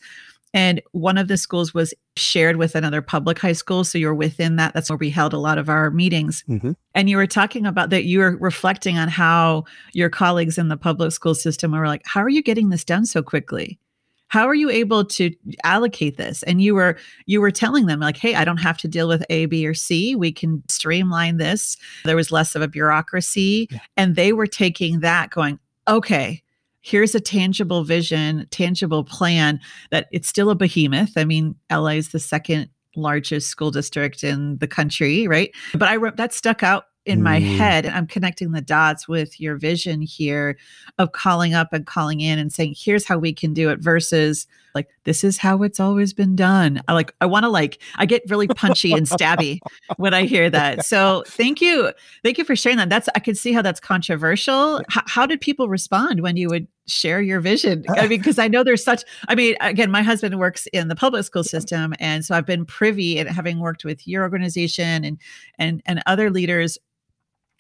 And 0.53 0.81
one 0.91 1.17
of 1.17 1.29
the 1.29 1.37
schools 1.37 1.73
was 1.73 1.93
shared 2.15 2.57
with 2.57 2.75
another 2.75 3.01
public 3.01 3.39
high 3.39 3.53
school. 3.53 3.83
So 3.83 3.97
you're 3.97 4.13
within 4.13 4.57
that. 4.57 4.73
That's 4.73 4.89
where 4.89 4.97
we 4.97 5.09
held 5.09 5.33
a 5.33 5.39
lot 5.39 5.57
of 5.57 5.69
our 5.69 5.89
meetings. 5.89 6.43
Mm-hmm. 6.47 6.73
And 6.93 7.09
you 7.09 7.17
were 7.17 7.27
talking 7.27 7.65
about 7.65 7.89
that 7.89 8.05
you 8.05 8.19
were 8.19 8.37
reflecting 8.37 8.97
on 8.97 9.07
how 9.07 9.65
your 9.93 10.09
colleagues 10.09 10.57
in 10.57 10.67
the 10.67 10.77
public 10.77 11.11
school 11.11 11.33
system 11.33 11.71
were 11.71 11.87
like, 11.87 12.03
how 12.05 12.21
are 12.21 12.29
you 12.29 12.43
getting 12.43 12.69
this 12.69 12.83
done 12.83 13.05
so 13.05 13.23
quickly? 13.23 13.79
How 14.27 14.47
are 14.47 14.55
you 14.55 14.69
able 14.69 15.05
to 15.05 15.31
allocate 15.63 16.17
this? 16.17 16.43
And 16.43 16.61
you 16.61 16.75
were 16.75 16.97
you 17.27 17.39
were 17.39 17.51
telling 17.51 17.85
them 17.87 17.99
like, 17.99 18.17
hey, 18.17 18.35
I 18.35 18.45
don't 18.45 18.57
have 18.57 18.77
to 18.79 18.87
deal 18.87 19.07
with 19.07 19.23
A, 19.29 19.45
B, 19.47 19.65
or 19.67 19.73
C. 19.73 20.15
We 20.15 20.31
can 20.31 20.63
streamline 20.69 21.37
this. 21.37 21.77
There 22.03 22.15
was 22.15 22.31
less 22.31 22.55
of 22.55 22.61
a 22.61 22.67
bureaucracy. 22.67 23.67
Yeah. 23.69 23.79
And 23.97 24.15
they 24.15 24.33
were 24.33 24.47
taking 24.47 24.99
that 24.99 25.29
going, 25.29 25.59
okay, 25.87 26.42
here's 26.83 27.15
a 27.15 27.19
tangible 27.19 27.83
vision, 27.83 28.45
tangible 28.51 29.03
plan 29.03 29.59
that 29.89 30.07
it's 30.11 30.27
still 30.27 30.49
a 30.49 30.55
behemoth. 30.55 31.17
I 31.17 31.23
mean, 31.23 31.55
LA 31.71 31.91
is 31.91 32.09
the 32.09 32.19
second 32.19 32.69
largest 32.95 33.47
school 33.47 33.71
district 33.71 34.23
in 34.23 34.57
the 34.59 34.67
country, 34.67 35.27
right? 35.27 35.49
But 35.73 35.89
I 35.89 35.95
wrote 35.95 36.17
that 36.17 36.33
stuck 36.33 36.61
out 36.61 36.85
in 37.05 37.21
my 37.21 37.39
mm. 37.39 37.57
head 37.57 37.85
and 37.85 37.93
i'm 37.95 38.07
connecting 38.07 38.51
the 38.51 38.61
dots 38.61 39.07
with 39.07 39.39
your 39.39 39.57
vision 39.57 40.01
here 40.01 40.57
of 40.97 41.11
calling 41.11 41.53
up 41.53 41.73
and 41.73 41.85
calling 41.85 42.21
in 42.21 42.39
and 42.39 42.53
saying 42.53 42.73
here's 42.77 43.05
how 43.05 43.17
we 43.17 43.33
can 43.33 43.53
do 43.53 43.69
it 43.69 43.79
versus 43.79 44.47
like 44.73 44.87
this 45.03 45.23
is 45.23 45.37
how 45.37 45.63
it's 45.63 45.81
always 45.81 46.13
been 46.13 46.35
done 46.35 46.81
i 46.87 46.93
like 46.93 47.13
i 47.19 47.25
want 47.25 47.43
to 47.43 47.49
like 47.49 47.81
i 47.97 48.05
get 48.05 48.23
really 48.29 48.47
punchy 48.47 48.93
and 48.93 49.05
stabby 49.05 49.59
when 49.97 50.13
i 50.13 50.23
hear 50.23 50.49
that 50.49 50.85
so 50.85 51.23
thank 51.27 51.59
you 51.59 51.91
thank 52.23 52.37
you 52.37 52.45
for 52.45 52.55
sharing 52.55 52.77
that 52.77 52.89
that's 52.89 53.09
i 53.15 53.19
can 53.19 53.35
see 53.35 53.51
how 53.51 53.61
that's 53.61 53.81
controversial 53.81 54.79
H- 54.89 55.03
how 55.07 55.25
did 55.25 55.41
people 55.41 55.67
respond 55.67 56.21
when 56.21 56.37
you 56.37 56.47
would 56.47 56.67
share 56.87 57.21
your 57.21 57.39
vision. 57.39 57.85
I 57.89 58.07
mean 58.07 58.09
because 58.23 58.39
i 58.39 58.47
know 58.47 58.63
there's 58.63 58.83
such 58.83 59.03
i 59.27 59.35
mean 59.35 59.55
again 59.61 59.91
my 59.91 60.01
husband 60.01 60.39
works 60.39 60.67
in 60.67 60.87
the 60.87 60.95
public 60.95 61.25
school 61.25 61.43
system 61.43 61.93
and 61.99 62.23
so 62.25 62.35
i've 62.35 62.45
been 62.45 62.65
privy 62.65 63.17
and 63.17 63.29
having 63.29 63.59
worked 63.59 63.83
with 63.83 64.07
your 64.07 64.23
organization 64.23 65.03
and 65.03 65.17
and 65.57 65.81
and 65.85 66.01
other 66.05 66.29
leaders 66.29 66.77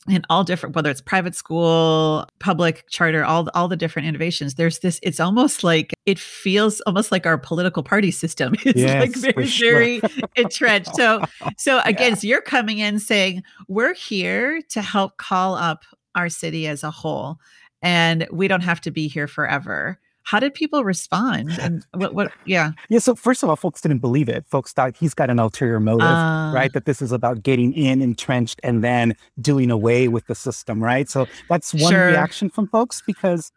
in 0.09 0.21
all 0.29 0.43
different 0.43 0.75
whether 0.75 0.89
it's 0.89 0.99
private 1.01 1.33
school 1.33 2.27
public 2.39 2.85
charter 2.89 3.23
all 3.23 3.47
all 3.53 3.67
the 3.67 3.77
different 3.77 4.07
innovations. 4.07 4.55
There's 4.55 4.79
this 4.79 4.99
it's 5.01 5.19
almost 5.19 5.63
like 5.63 5.93
it 6.05 6.19
feels 6.19 6.81
almost 6.81 7.11
like 7.11 7.25
our 7.25 7.37
political 7.37 7.83
party 7.83 8.11
system. 8.11 8.53
Is 8.65 8.75
yes, 8.75 8.99
like 8.99 9.15
very 9.15 9.47
sure. 9.47 9.71
very 9.71 10.01
entrenched. 10.35 10.95
So 10.95 11.23
so 11.57 11.79
again 11.85 12.11
yeah. 12.11 12.15
so 12.15 12.27
you're 12.27 12.41
coming 12.41 12.79
in 12.79 12.99
saying 12.99 13.43
we're 13.67 13.93
here 13.93 14.61
to 14.69 14.81
help 14.81 15.17
call 15.17 15.55
up 15.55 15.83
our 16.15 16.29
city 16.29 16.67
as 16.67 16.83
a 16.83 16.91
whole 16.91 17.39
and 17.83 18.27
we 18.31 18.47
don't 18.47 18.61
have 18.61 18.81
to 18.81 18.91
be 18.91 19.07
here 19.07 19.27
forever 19.27 19.99
how 20.23 20.39
did 20.39 20.53
people 20.53 20.83
respond? 20.83 21.51
And 21.63 21.85
what, 21.93 22.13
what, 22.13 22.31
yeah. 22.45 22.71
Yeah. 22.89 22.99
So, 22.99 23.15
first 23.15 23.43
of 23.43 23.49
all, 23.49 23.55
folks 23.55 23.81
didn't 23.81 23.99
believe 23.99 24.27
it. 24.27 24.45
Folks 24.47 24.73
thought 24.73 24.95
he's 24.97 25.13
got 25.13 25.29
an 25.29 25.39
ulterior 25.39 25.79
motive, 25.79 26.07
uh, 26.07 26.51
right? 26.53 26.71
That 26.73 26.85
this 26.85 27.01
is 27.01 27.11
about 27.11 27.43
getting 27.43 27.73
in 27.73 28.01
entrenched 28.01 28.59
and 28.63 28.83
then 28.83 29.15
doing 29.39 29.71
away 29.71 30.07
with 30.07 30.27
the 30.27 30.35
system, 30.35 30.83
right? 30.83 31.09
So, 31.09 31.27
that's 31.47 31.73
one 31.73 31.93
sure. 31.93 32.07
reaction 32.07 32.49
from 32.49 32.67
folks 32.67 33.01
because, 33.05 33.51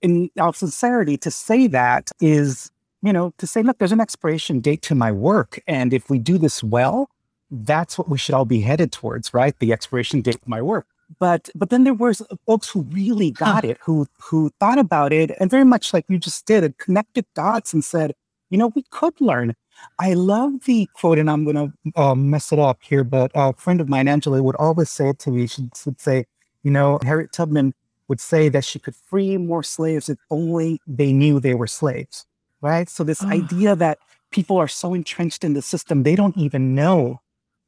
in 0.00 0.30
all 0.38 0.52
sincerity, 0.52 1.16
to 1.18 1.30
say 1.30 1.66
that 1.66 2.10
is, 2.20 2.70
you 3.02 3.12
know, 3.12 3.34
to 3.38 3.46
say, 3.46 3.62
look, 3.62 3.78
there's 3.78 3.92
an 3.92 4.00
expiration 4.00 4.60
date 4.60 4.82
to 4.82 4.94
my 4.94 5.12
work. 5.12 5.60
And 5.66 5.92
if 5.92 6.08
we 6.08 6.18
do 6.18 6.38
this 6.38 6.62
well, 6.62 7.10
that's 7.50 7.98
what 7.98 8.08
we 8.08 8.16
should 8.16 8.34
all 8.34 8.44
be 8.44 8.60
headed 8.60 8.92
towards, 8.92 9.34
right? 9.34 9.58
The 9.58 9.72
expiration 9.72 10.22
date 10.22 10.36
of 10.36 10.48
my 10.48 10.62
work 10.62 10.86
but 11.18 11.48
but 11.54 11.70
then 11.70 11.84
there 11.84 11.94
was 11.94 12.22
folks 12.46 12.68
who 12.68 12.82
really 12.82 13.30
got 13.30 13.64
huh. 13.64 13.70
it 13.70 13.78
who 13.82 14.06
who 14.20 14.50
thought 14.60 14.78
about 14.78 15.12
it 15.12 15.30
and 15.40 15.50
very 15.50 15.64
much 15.64 15.92
like 15.92 16.04
you 16.08 16.18
just 16.18 16.46
did 16.46 16.62
and 16.62 16.76
connected 16.78 17.24
dots 17.34 17.72
and 17.72 17.84
said 17.84 18.14
you 18.50 18.58
know 18.58 18.68
we 18.68 18.82
could 18.90 19.18
learn 19.20 19.54
i 19.98 20.12
love 20.12 20.52
the 20.64 20.88
quote 20.94 21.18
and 21.18 21.30
i'm 21.30 21.44
going 21.44 21.56
to 21.56 22.00
uh, 22.00 22.14
mess 22.14 22.52
it 22.52 22.58
up 22.58 22.78
here 22.82 23.02
but 23.02 23.30
a 23.34 23.52
friend 23.54 23.80
of 23.80 23.88
mine 23.88 24.08
angela 24.08 24.42
would 24.42 24.56
always 24.56 24.90
say 24.90 25.08
it 25.08 25.18
to 25.18 25.30
me 25.30 25.46
she 25.46 25.68
would 25.84 26.00
say 26.00 26.24
you 26.62 26.70
know 26.70 26.98
harriet 27.02 27.32
tubman 27.32 27.74
would 28.08 28.20
say 28.20 28.48
that 28.48 28.64
she 28.64 28.78
could 28.78 28.94
free 28.94 29.36
more 29.36 29.62
slaves 29.62 30.08
if 30.08 30.18
only 30.30 30.80
they 30.86 31.12
knew 31.12 31.40
they 31.40 31.54
were 31.54 31.66
slaves 31.66 32.26
right 32.60 32.88
so 32.88 33.02
this 33.02 33.22
oh. 33.24 33.28
idea 33.28 33.74
that 33.74 33.98
people 34.30 34.58
are 34.58 34.68
so 34.68 34.94
entrenched 34.94 35.42
in 35.42 35.54
the 35.54 35.62
system 35.62 36.02
they 36.02 36.14
don't 36.14 36.36
even 36.36 36.74
know 36.74 37.20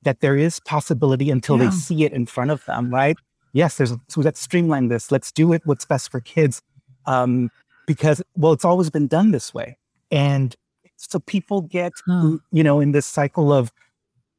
that 0.03 0.21
there 0.21 0.37
is 0.37 0.59
possibility 0.61 1.31
until 1.31 1.57
yeah. 1.57 1.65
they 1.65 1.71
see 1.71 2.05
it 2.05 2.13
in 2.13 2.27
front 2.27 2.51
of 2.51 2.65
them 2.67 2.93
right 2.93 3.17
yes, 3.52 3.76
there's 3.76 3.92
so 4.09 4.21
let's 4.21 4.40
streamline 4.40 4.88
this. 4.88 5.11
Let's 5.11 5.32
do 5.32 5.52
it 5.52 5.62
what's 5.64 5.85
best 5.85 6.11
for 6.11 6.21
kids. 6.21 6.62
Um, 7.06 7.50
because 7.87 8.23
well, 8.37 8.52
it's 8.52 8.64
always 8.64 8.90
been 8.90 9.06
done 9.06 9.32
this 9.32 9.52
way. 9.52 9.76
And 10.11 10.54
so 10.97 11.18
people 11.18 11.62
get, 11.62 11.92
huh. 12.06 12.38
you 12.52 12.62
know, 12.62 12.80
in 12.80 12.92
this 12.92 13.06
cycle 13.06 13.52
of 13.52 13.73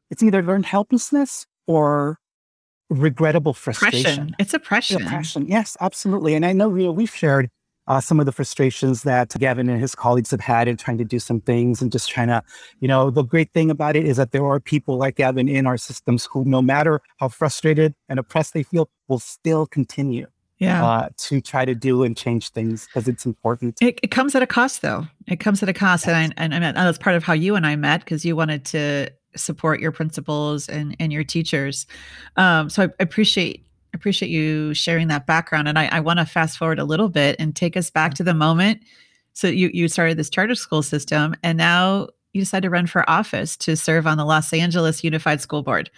it's 0.09 0.23
either 0.23 0.41
learned 0.41 0.65
helplessness 0.65 1.45
or 1.67 2.19
regrettable 2.89 3.53
frustration. 3.53 4.35
It's 4.39 4.53
oppression. 4.53 5.01
Oppression. 5.01 5.47
Yes, 5.47 5.75
absolutely. 5.81 6.35
And 6.35 6.45
I 6.45 6.53
know, 6.53 6.73
you 6.75 6.85
know, 6.85 6.91
we've 6.91 7.13
shared 7.13 7.49
uh, 7.87 7.99
some 7.99 8.19
of 8.19 8.25
the 8.25 8.31
frustrations 8.31 9.03
that 9.03 9.33
Gavin 9.37 9.69
and 9.69 9.81
his 9.81 9.95
colleagues 9.95 10.31
have 10.31 10.39
had 10.39 10.67
in 10.67 10.77
trying 10.77 10.97
to 10.97 11.03
do 11.03 11.19
some 11.19 11.41
things 11.41 11.81
and 11.81 11.91
just 11.91 12.09
trying 12.09 12.27
to, 12.27 12.41
you 12.79 12.87
know, 12.87 13.09
the 13.09 13.23
great 13.23 13.51
thing 13.51 13.69
about 13.69 13.95
it 13.95 14.05
is 14.05 14.17
that 14.17 14.31
there 14.31 14.45
are 14.45 14.59
people 14.59 14.97
like 14.97 15.15
Gavin 15.15 15.49
in 15.49 15.67
our 15.67 15.77
systems 15.77 16.25
who, 16.31 16.45
no 16.45 16.61
matter 16.61 17.01
how 17.17 17.27
frustrated 17.27 17.93
and 18.07 18.19
oppressed 18.19 18.53
they 18.53 18.63
feel, 18.63 18.89
will 19.07 19.19
still 19.19 19.65
continue. 19.65 20.27
Yeah. 20.59 20.85
Uh, 20.85 21.09
to 21.17 21.41
try 21.41 21.65
to 21.65 21.75
do 21.75 22.03
and 22.03 22.15
change 22.15 22.49
things 22.51 22.85
because 22.85 23.09
it's 23.09 23.25
important. 23.25 23.81
It, 23.81 23.99
it, 24.01 24.11
comes 24.11 24.33
at 24.33 24.41
a 24.41 24.47
cost, 24.47 24.81
though. 24.81 25.05
It 25.27 25.41
comes 25.41 25.61
at 25.61 25.67
a 25.67 25.73
cost, 25.73 26.05
yes. 26.05 26.15
and 26.15 26.33
I, 26.37 26.43
and, 26.43 26.53
and 26.53 26.77
that's 26.77 26.97
part 26.97 27.17
of 27.17 27.23
how 27.23 27.33
you 27.33 27.55
and 27.55 27.67
I 27.67 27.75
met 27.75 27.99
because 27.99 28.23
you 28.23 28.37
wanted 28.37 28.63
to 28.65 29.09
support 29.35 29.81
your 29.81 29.91
principals 29.91 30.69
and 30.69 30.95
and 30.99 31.11
your 31.11 31.25
teachers. 31.25 31.85
Um, 32.37 32.69
so 32.69 32.83
I 32.83 32.89
appreciate 32.99 33.65
appreciate 33.93 34.29
you 34.29 34.73
sharing 34.73 35.07
that 35.09 35.25
background. 35.25 35.67
And 35.67 35.77
I, 35.77 35.87
I 35.87 35.99
want 35.99 36.19
to 36.19 36.25
fast 36.25 36.57
forward 36.57 36.79
a 36.79 36.85
little 36.85 37.09
bit 37.09 37.35
and 37.39 37.55
take 37.55 37.77
us 37.77 37.89
back 37.89 38.11
mm. 38.11 38.15
to 38.15 38.23
the 38.23 38.33
moment. 38.33 38.81
So 39.33 39.47
you 39.47 39.69
you 39.73 39.87
started 39.87 40.17
this 40.17 40.29
charter 40.29 40.55
school 40.55 40.83
system, 40.83 41.35
and 41.41 41.57
now 41.57 42.09
you 42.33 42.41
decided 42.41 42.67
to 42.67 42.69
run 42.69 42.87
for 42.87 43.09
office 43.09 43.57
to 43.57 43.75
serve 43.75 44.05
on 44.05 44.17
the 44.17 44.25
Los 44.25 44.53
Angeles 44.53 45.03
Unified 45.03 45.41
School 45.41 45.63
Board. 45.63 45.89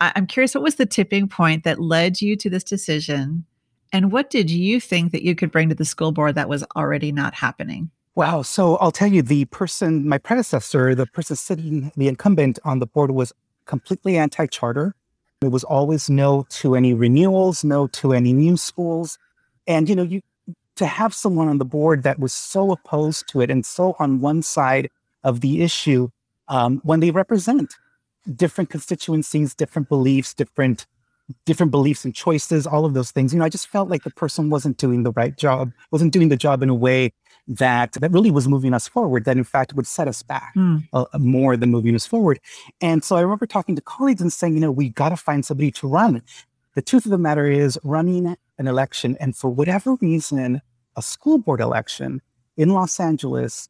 I, 0.00 0.12
I'm 0.16 0.26
curious, 0.26 0.54
what 0.54 0.64
was 0.64 0.74
the 0.76 0.86
tipping 0.86 1.28
point 1.28 1.64
that 1.64 1.80
led 1.80 2.20
you 2.20 2.36
to 2.36 2.50
this 2.50 2.64
decision? 2.64 3.44
And 3.92 4.10
what 4.10 4.28
did 4.28 4.50
you 4.50 4.80
think 4.80 5.12
that 5.12 5.22
you 5.22 5.34
could 5.34 5.52
bring 5.52 5.68
to 5.68 5.74
the 5.74 5.84
school 5.84 6.10
board 6.10 6.34
that 6.34 6.48
was 6.48 6.64
already 6.76 7.12
not 7.12 7.34
happening? 7.34 7.90
Wow. 8.16 8.42
So 8.42 8.76
I'll 8.76 8.92
tell 8.92 9.08
you, 9.08 9.22
the 9.22 9.44
person, 9.46 10.08
my 10.08 10.18
predecessor, 10.18 10.94
the 10.94 11.06
person 11.06 11.36
sitting, 11.36 11.92
the 11.96 12.08
incumbent 12.08 12.58
on 12.64 12.78
the 12.78 12.86
board 12.86 13.10
was 13.10 13.32
completely 13.66 14.16
anti 14.16 14.46
charter. 14.46 14.94
It 15.44 15.52
was 15.52 15.64
always 15.64 16.10
no 16.10 16.46
to 16.50 16.74
any 16.74 16.94
renewals, 16.94 17.64
no 17.64 17.86
to 17.88 18.12
any 18.12 18.32
new 18.32 18.56
schools. 18.56 19.18
And, 19.66 19.88
you 19.88 19.96
know, 19.96 20.02
you 20.02 20.20
to 20.76 20.86
have 20.86 21.14
someone 21.14 21.48
on 21.48 21.58
the 21.58 21.64
board 21.64 22.02
that 22.02 22.18
was 22.18 22.32
so 22.32 22.72
opposed 22.72 23.28
to 23.28 23.40
it 23.40 23.50
and 23.50 23.64
so 23.64 23.94
on 23.98 24.20
one 24.20 24.42
side 24.42 24.90
of 25.22 25.40
the 25.40 25.62
issue 25.62 26.08
um, 26.48 26.80
when 26.82 27.00
they 27.00 27.10
represent 27.10 27.74
different 28.34 28.70
constituencies, 28.70 29.54
different 29.54 29.88
beliefs, 29.88 30.34
different 30.34 30.86
different 31.46 31.72
beliefs 31.72 32.04
and 32.04 32.14
choices, 32.14 32.66
all 32.66 32.84
of 32.84 32.94
those 32.94 33.10
things. 33.10 33.32
You 33.32 33.38
know, 33.38 33.44
I 33.44 33.48
just 33.48 33.68
felt 33.68 33.88
like 33.88 34.04
the 34.04 34.10
person 34.10 34.50
wasn't 34.50 34.76
doing 34.76 35.02
the 35.02 35.12
right 35.12 35.36
job, 35.36 35.72
wasn't 35.90 36.12
doing 36.12 36.28
the 36.28 36.36
job 36.36 36.62
in 36.62 36.68
a 36.68 36.74
way 36.74 37.12
that 37.46 37.92
that 37.92 38.10
really 38.10 38.30
was 38.30 38.48
moving 38.48 38.74
us 38.74 38.88
forward. 38.88 39.24
That 39.24 39.36
in 39.36 39.44
fact 39.44 39.74
would 39.74 39.86
set 39.86 40.08
us 40.08 40.22
back 40.22 40.54
mm. 40.56 40.86
uh, 40.92 41.06
more 41.18 41.56
than 41.56 41.70
moving 41.70 41.94
us 41.94 42.06
forward. 42.06 42.40
And 42.80 43.04
so 43.04 43.16
I 43.16 43.20
remember 43.20 43.46
talking 43.46 43.76
to 43.76 43.82
colleagues 43.82 44.20
and 44.20 44.32
saying, 44.32 44.54
you 44.54 44.60
know, 44.60 44.72
we 44.72 44.90
got 44.90 45.10
to 45.10 45.16
find 45.16 45.44
somebody 45.44 45.70
to 45.72 45.88
run. 45.88 46.22
The 46.74 46.82
truth 46.82 47.04
of 47.04 47.10
the 47.10 47.18
matter 47.18 47.46
is, 47.46 47.78
running 47.84 48.36
an 48.58 48.66
election, 48.66 49.16
and 49.20 49.36
for 49.36 49.48
whatever 49.48 49.94
reason, 49.96 50.60
a 50.96 51.02
school 51.02 51.38
board 51.38 51.60
election 51.60 52.20
in 52.56 52.70
Los 52.70 52.98
Angeles 52.98 53.68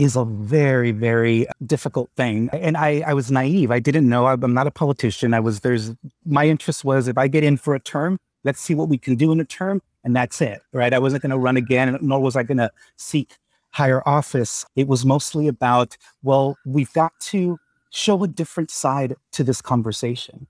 is 0.00 0.16
a 0.16 0.24
very, 0.24 0.92
very 0.92 1.46
difficult 1.66 2.08
thing. 2.16 2.48
And 2.54 2.74
I, 2.74 3.04
I 3.06 3.12
was 3.12 3.30
naive. 3.30 3.70
I 3.70 3.80
didn't 3.80 4.08
know. 4.08 4.26
I'm 4.26 4.54
not 4.54 4.66
a 4.66 4.70
politician. 4.70 5.34
I 5.34 5.40
was, 5.40 5.60
there's, 5.60 5.92
my 6.24 6.46
interest 6.48 6.86
was 6.86 7.06
if 7.06 7.18
I 7.18 7.28
get 7.28 7.44
in 7.44 7.58
for 7.58 7.74
a 7.74 7.80
term, 7.80 8.18
let's 8.42 8.60
see 8.60 8.74
what 8.74 8.88
we 8.88 8.96
can 8.96 9.14
do 9.14 9.30
in 9.30 9.40
a 9.40 9.44
term. 9.44 9.82
And 10.02 10.16
that's 10.16 10.40
it, 10.40 10.62
right? 10.72 10.94
I 10.94 10.98
wasn't 10.98 11.22
going 11.22 11.32
to 11.32 11.38
run 11.38 11.58
again, 11.58 11.98
nor 12.00 12.18
was 12.18 12.34
I 12.34 12.44
going 12.44 12.56
to 12.56 12.70
seek 12.96 13.36
higher 13.72 14.02
office. 14.08 14.64
It 14.74 14.88
was 14.88 15.04
mostly 15.04 15.48
about, 15.48 15.98
well, 16.22 16.56
we've 16.64 16.92
got 16.94 17.12
to 17.32 17.58
show 17.90 18.24
a 18.24 18.28
different 18.28 18.70
side 18.70 19.14
to 19.32 19.44
this 19.44 19.60
conversation. 19.60 20.46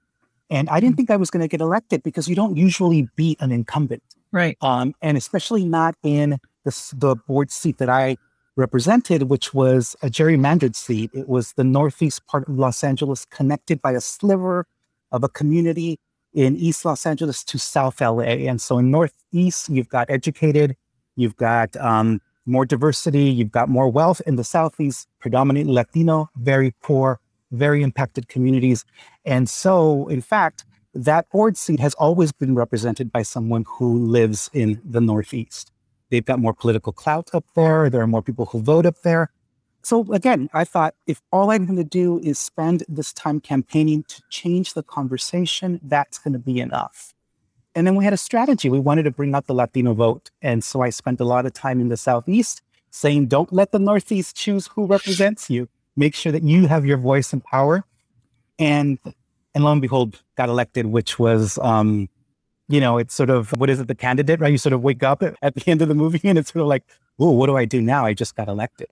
And 0.49 0.69
I 0.69 0.79
didn't 0.79 0.95
mm. 0.95 0.99
think 0.99 1.11
I 1.11 1.17
was 1.17 1.29
going 1.29 1.43
to 1.43 1.49
get 1.49 1.61
elected 1.61 2.05
because 2.05 2.29
you 2.29 2.37
don't 2.37 2.57
usually 2.57 3.09
beat 3.17 3.41
an 3.41 3.51
incumbent. 3.51 4.05
Right. 4.31 4.57
Um, 4.61 4.95
and 5.03 5.17
especially 5.17 5.65
not 5.65 5.97
in 6.05 6.39
the, 6.65 6.93
the 6.97 7.17
board 7.17 7.51
seat 7.51 7.79
that 7.79 7.89
I 7.89 8.17
represented, 8.61 9.25
which 9.25 9.53
was 9.53 9.97
a 10.03 10.09
gerrymandered 10.09 10.77
seat. 10.77 11.11
It 11.13 11.29
was 11.29 11.55
the 11.55 11.65
northeast 11.65 12.27
part 12.27 12.47
of 12.49 12.59
Los 12.59 12.85
Angeles, 12.85 13.25
connected 13.25 13.83
by 13.83 13.93
a 13.93 14.01
sliver 14.01 14.67
of 15.11 15.25
a 15.25 15.29
community 15.29 15.99
in 16.33 16.57
East 16.57 16.85
Los 16.85 17.07
Angeles 17.07 17.43
to 17.45 17.59
South 17.59 18.01
LA. 18.01 18.47
And 18.51 18.61
so 18.61 18.79
in 18.79 18.91
Northeast, 18.91 19.69
you've 19.69 19.89
got 19.89 20.09
educated, 20.09 20.77
you've 21.17 21.37
got 21.37 21.77
um, 21.77 22.21
more 22.47 22.65
diversity, 22.65 23.25
you've 23.25 23.51
got 23.51 23.69
more 23.69 23.89
wealth. 23.89 24.21
In 24.27 24.37
the 24.37 24.45
Southeast, 24.45 25.09
predominantly 25.19 25.73
Latino, 25.73 26.31
very 26.37 26.73
poor, 26.83 27.19
very 27.51 27.83
impacted 27.83 28.29
communities. 28.29 28.85
And 29.25 29.49
so, 29.49 30.07
in 30.09 30.21
fact, 30.21 30.65
that 30.95 31.29
board 31.31 31.57
seat 31.57 31.81
has 31.81 31.95
always 31.95 32.33
been 32.33 32.55
represented 32.55 33.11
by 33.11 33.23
someone 33.23 33.65
who 33.67 33.99
lives 33.99 34.51
in 34.53 34.81
the 34.85 35.01
Northeast. 35.01 35.73
They've 36.11 36.25
got 36.25 36.39
more 36.39 36.53
political 36.53 36.93
clout 36.93 37.31
up 37.33 37.45
there. 37.55 37.89
There 37.89 38.03
are 38.03 38.07
more 38.07 38.23
people 38.23 38.47
who 38.47 38.61
vote 38.61 38.87
up 38.87 39.03
there. 39.03 39.31
So 39.83 40.13
again, 40.13 40.51
I 40.53 40.65
thought 40.65 40.95
if 41.07 41.23
all 41.33 41.51
I'm 41.51 41.65
going 41.65 41.79
to 41.79 41.85
do 41.85 42.19
is 42.21 42.39
spend 42.39 42.85
this 42.89 43.13
time 43.13 43.41
campaigning 43.41 44.03
to 44.05 44.23
change 44.29 44.75
the 44.75 44.83
conversation, 44.83 45.81
that's 45.83 46.19
going 46.19 46.35
to 46.35 46.39
be 46.39 46.61
enough. 46.61 47.15
And 47.75 47.87
then 47.87 47.95
we 47.95 48.05
had 48.05 48.13
a 48.13 48.19
strategy. 48.19 48.69
We 48.69 48.81
wanted 48.81 49.05
to 49.05 49.11
bring 49.11 49.35
out 49.35 49.47
the 49.47 49.55
Latino 49.55 49.95
vote. 49.95 50.31
And 50.43 50.63
so 50.63 50.83
I 50.83 50.91
spent 50.91 51.21
a 51.21 51.25
lot 51.25 51.47
of 51.47 51.53
time 51.53 51.81
in 51.81 51.89
the 51.89 51.97
Southeast 51.97 52.63
saying, 52.91 53.27
don't 53.27 53.53
let 53.53 53.71
the 53.73 53.79
Northeast 53.79 54.37
choose 54.37 54.67
who 54.67 54.87
represents 54.87 55.49
you. 55.49 55.69
Make 55.97 56.15
sure 56.15 56.33
that 56.33 56.43
you 56.43 56.67
have 56.67 56.85
your 56.85 56.99
voice 56.99 57.33
and 57.33 57.43
power. 57.43 57.85
And 58.59 58.99
and 59.55 59.65
lo 59.65 59.73
and 59.73 59.83
behold, 59.83 60.23
got 60.37 60.49
elected, 60.49 60.87
which 60.87 61.19
was 61.19 61.59
um, 61.59 62.09
you 62.71 62.81
know, 62.81 62.99
it's 62.99 63.15
sort 63.15 63.31
of 63.31 63.51
what 63.59 63.69
is 63.69 63.81
it, 63.81 63.89
the 63.89 63.95
candidate, 63.95 64.41
right? 64.41 64.53
You 64.53 64.59
sort 64.59 64.73
of 64.73 64.83
wake 64.83 65.03
up 65.03 65.23
at 65.23 65.55
the 65.55 65.63
end 65.67 65.83
of 65.83 65.89
the 65.89 65.95
movie 65.95 66.21
and 66.25 66.39
it's 66.39 66.53
sort 66.53 66.63
of 66.63 66.69
like, 66.69 66.85
oh, 67.19 67.31
what 67.33 67.47
do 67.47 67.57
I 67.57 67.65
do 67.65 67.83
now? 67.83 68.07
I 68.07 68.15
just 68.15 68.37
got 68.37 68.49
elected. 68.49 68.89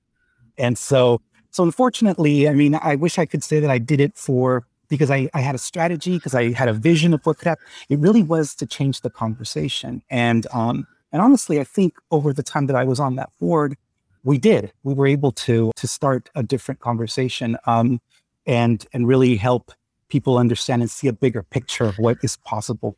And 0.59 0.77
so, 0.77 1.21
so 1.51 1.63
unfortunately, 1.63 2.49
I 2.49 2.53
mean, 2.53 2.75
I 2.75 2.97
wish 2.97 3.19
I 3.19 3.25
could 3.25 3.45
say 3.45 3.61
that 3.61 3.71
I 3.71 3.79
did 3.79 4.01
it 4.01 4.17
for 4.17 4.67
because 4.89 5.11
I, 5.11 5.31
I 5.33 5.41
had 5.41 5.55
a 5.55 5.59
strategy, 5.59 6.15
because 6.15 6.35
I 6.35 6.53
had 6.53 6.69
a 6.69 6.73
vision 6.73 7.15
of 7.15 7.25
what 7.25 7.39
could 7.39 7.49
happen. 7.49 7.65
It 7.89 7.99
really 7.99 8.23
was 8.23 8.55
to 8.57 8.67
change 8.67 9.03
the 9.03 9.11
conversation. 9.11 10.03
And 10.11 10.47
um, 10.53 10.87
and 11.13 11.23
honestly, 11.23 11.61
I 11.61 11.65
think 11.65 11.95
over 12.11 12.33
the 12.33 12.43
time 12.43 12.67
that 12.67 12.77
I 12.77 12.85
was 12.85 13.01
on 13.01 13.17
that 13.17 13.31
board, 13.41 13.77
we 14.25 14.39
did. 14.39 14.73
We 14.83 14.95
were 14.95 15.07
able 15.07 15.33
to 15.33 15.73
to 15.77 15.87
start 15.87 16.31
a 16.35 16.43
different 16.43 16.81
conversation 16.81 17.57
um, 17.67 18.01
and 18.47 18.85
and 18.93 19.07
really 19.07 19.37
help 19.37 19.73
people 20.09 20.39
understand 20.39 20.83
and 20.83 20.91
see 20.91 21.07
a 21.07 21.13
bigger 21.13 21.43
picture 21.43 21.85
of 21.85 21.99
what 21.99 22.19
is 22.23 22.37
possible 22.39 22.97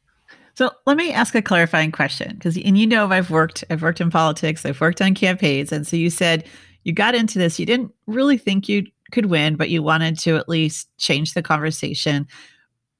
so 0.61 0.71
let 0.85 0.99
me 0.99 1.11
ask 1.11 1.35
a 1.35 1.41
clarifying 1.41 1.91
question 1.91 2.35
because 2.35 2.55
and 2.55 2.77
you 2.77 2.87
know 2.87 3.09
I've 3.11 3.31
worked 3.31 3.65
I've 3.71 3.81
worked 3.81 3.99
in 3.99 4.11
politics, 4.11 4.67
I've 4.67 4.79
worked 4.79 5.01
on 5.01 5.15
campaigns 5.15 5.73
and 5.73 5.87
so 5.87 5.97
you 5.97 6.11
said 6.11 6.47
you 6.85 6.93
got 6.93 7.15
into 7.15 7.39
this, 7.39 7.59
you 7.59 7.65
didn't 7.65 7.95
really 8.07 8.37
think 8.37 8.69
you 8.69 8.85
could 9.11 9.27
win, 9.27 9.57
but 9.57 9.71
you 9.71 9.83
wanted 9.83 10.19
to 10.19 10.37
at 10.37 10.51
least 10.51 10.95
change 10.99 11.33
the 11.33 11.43
conversation. 11.43 12.29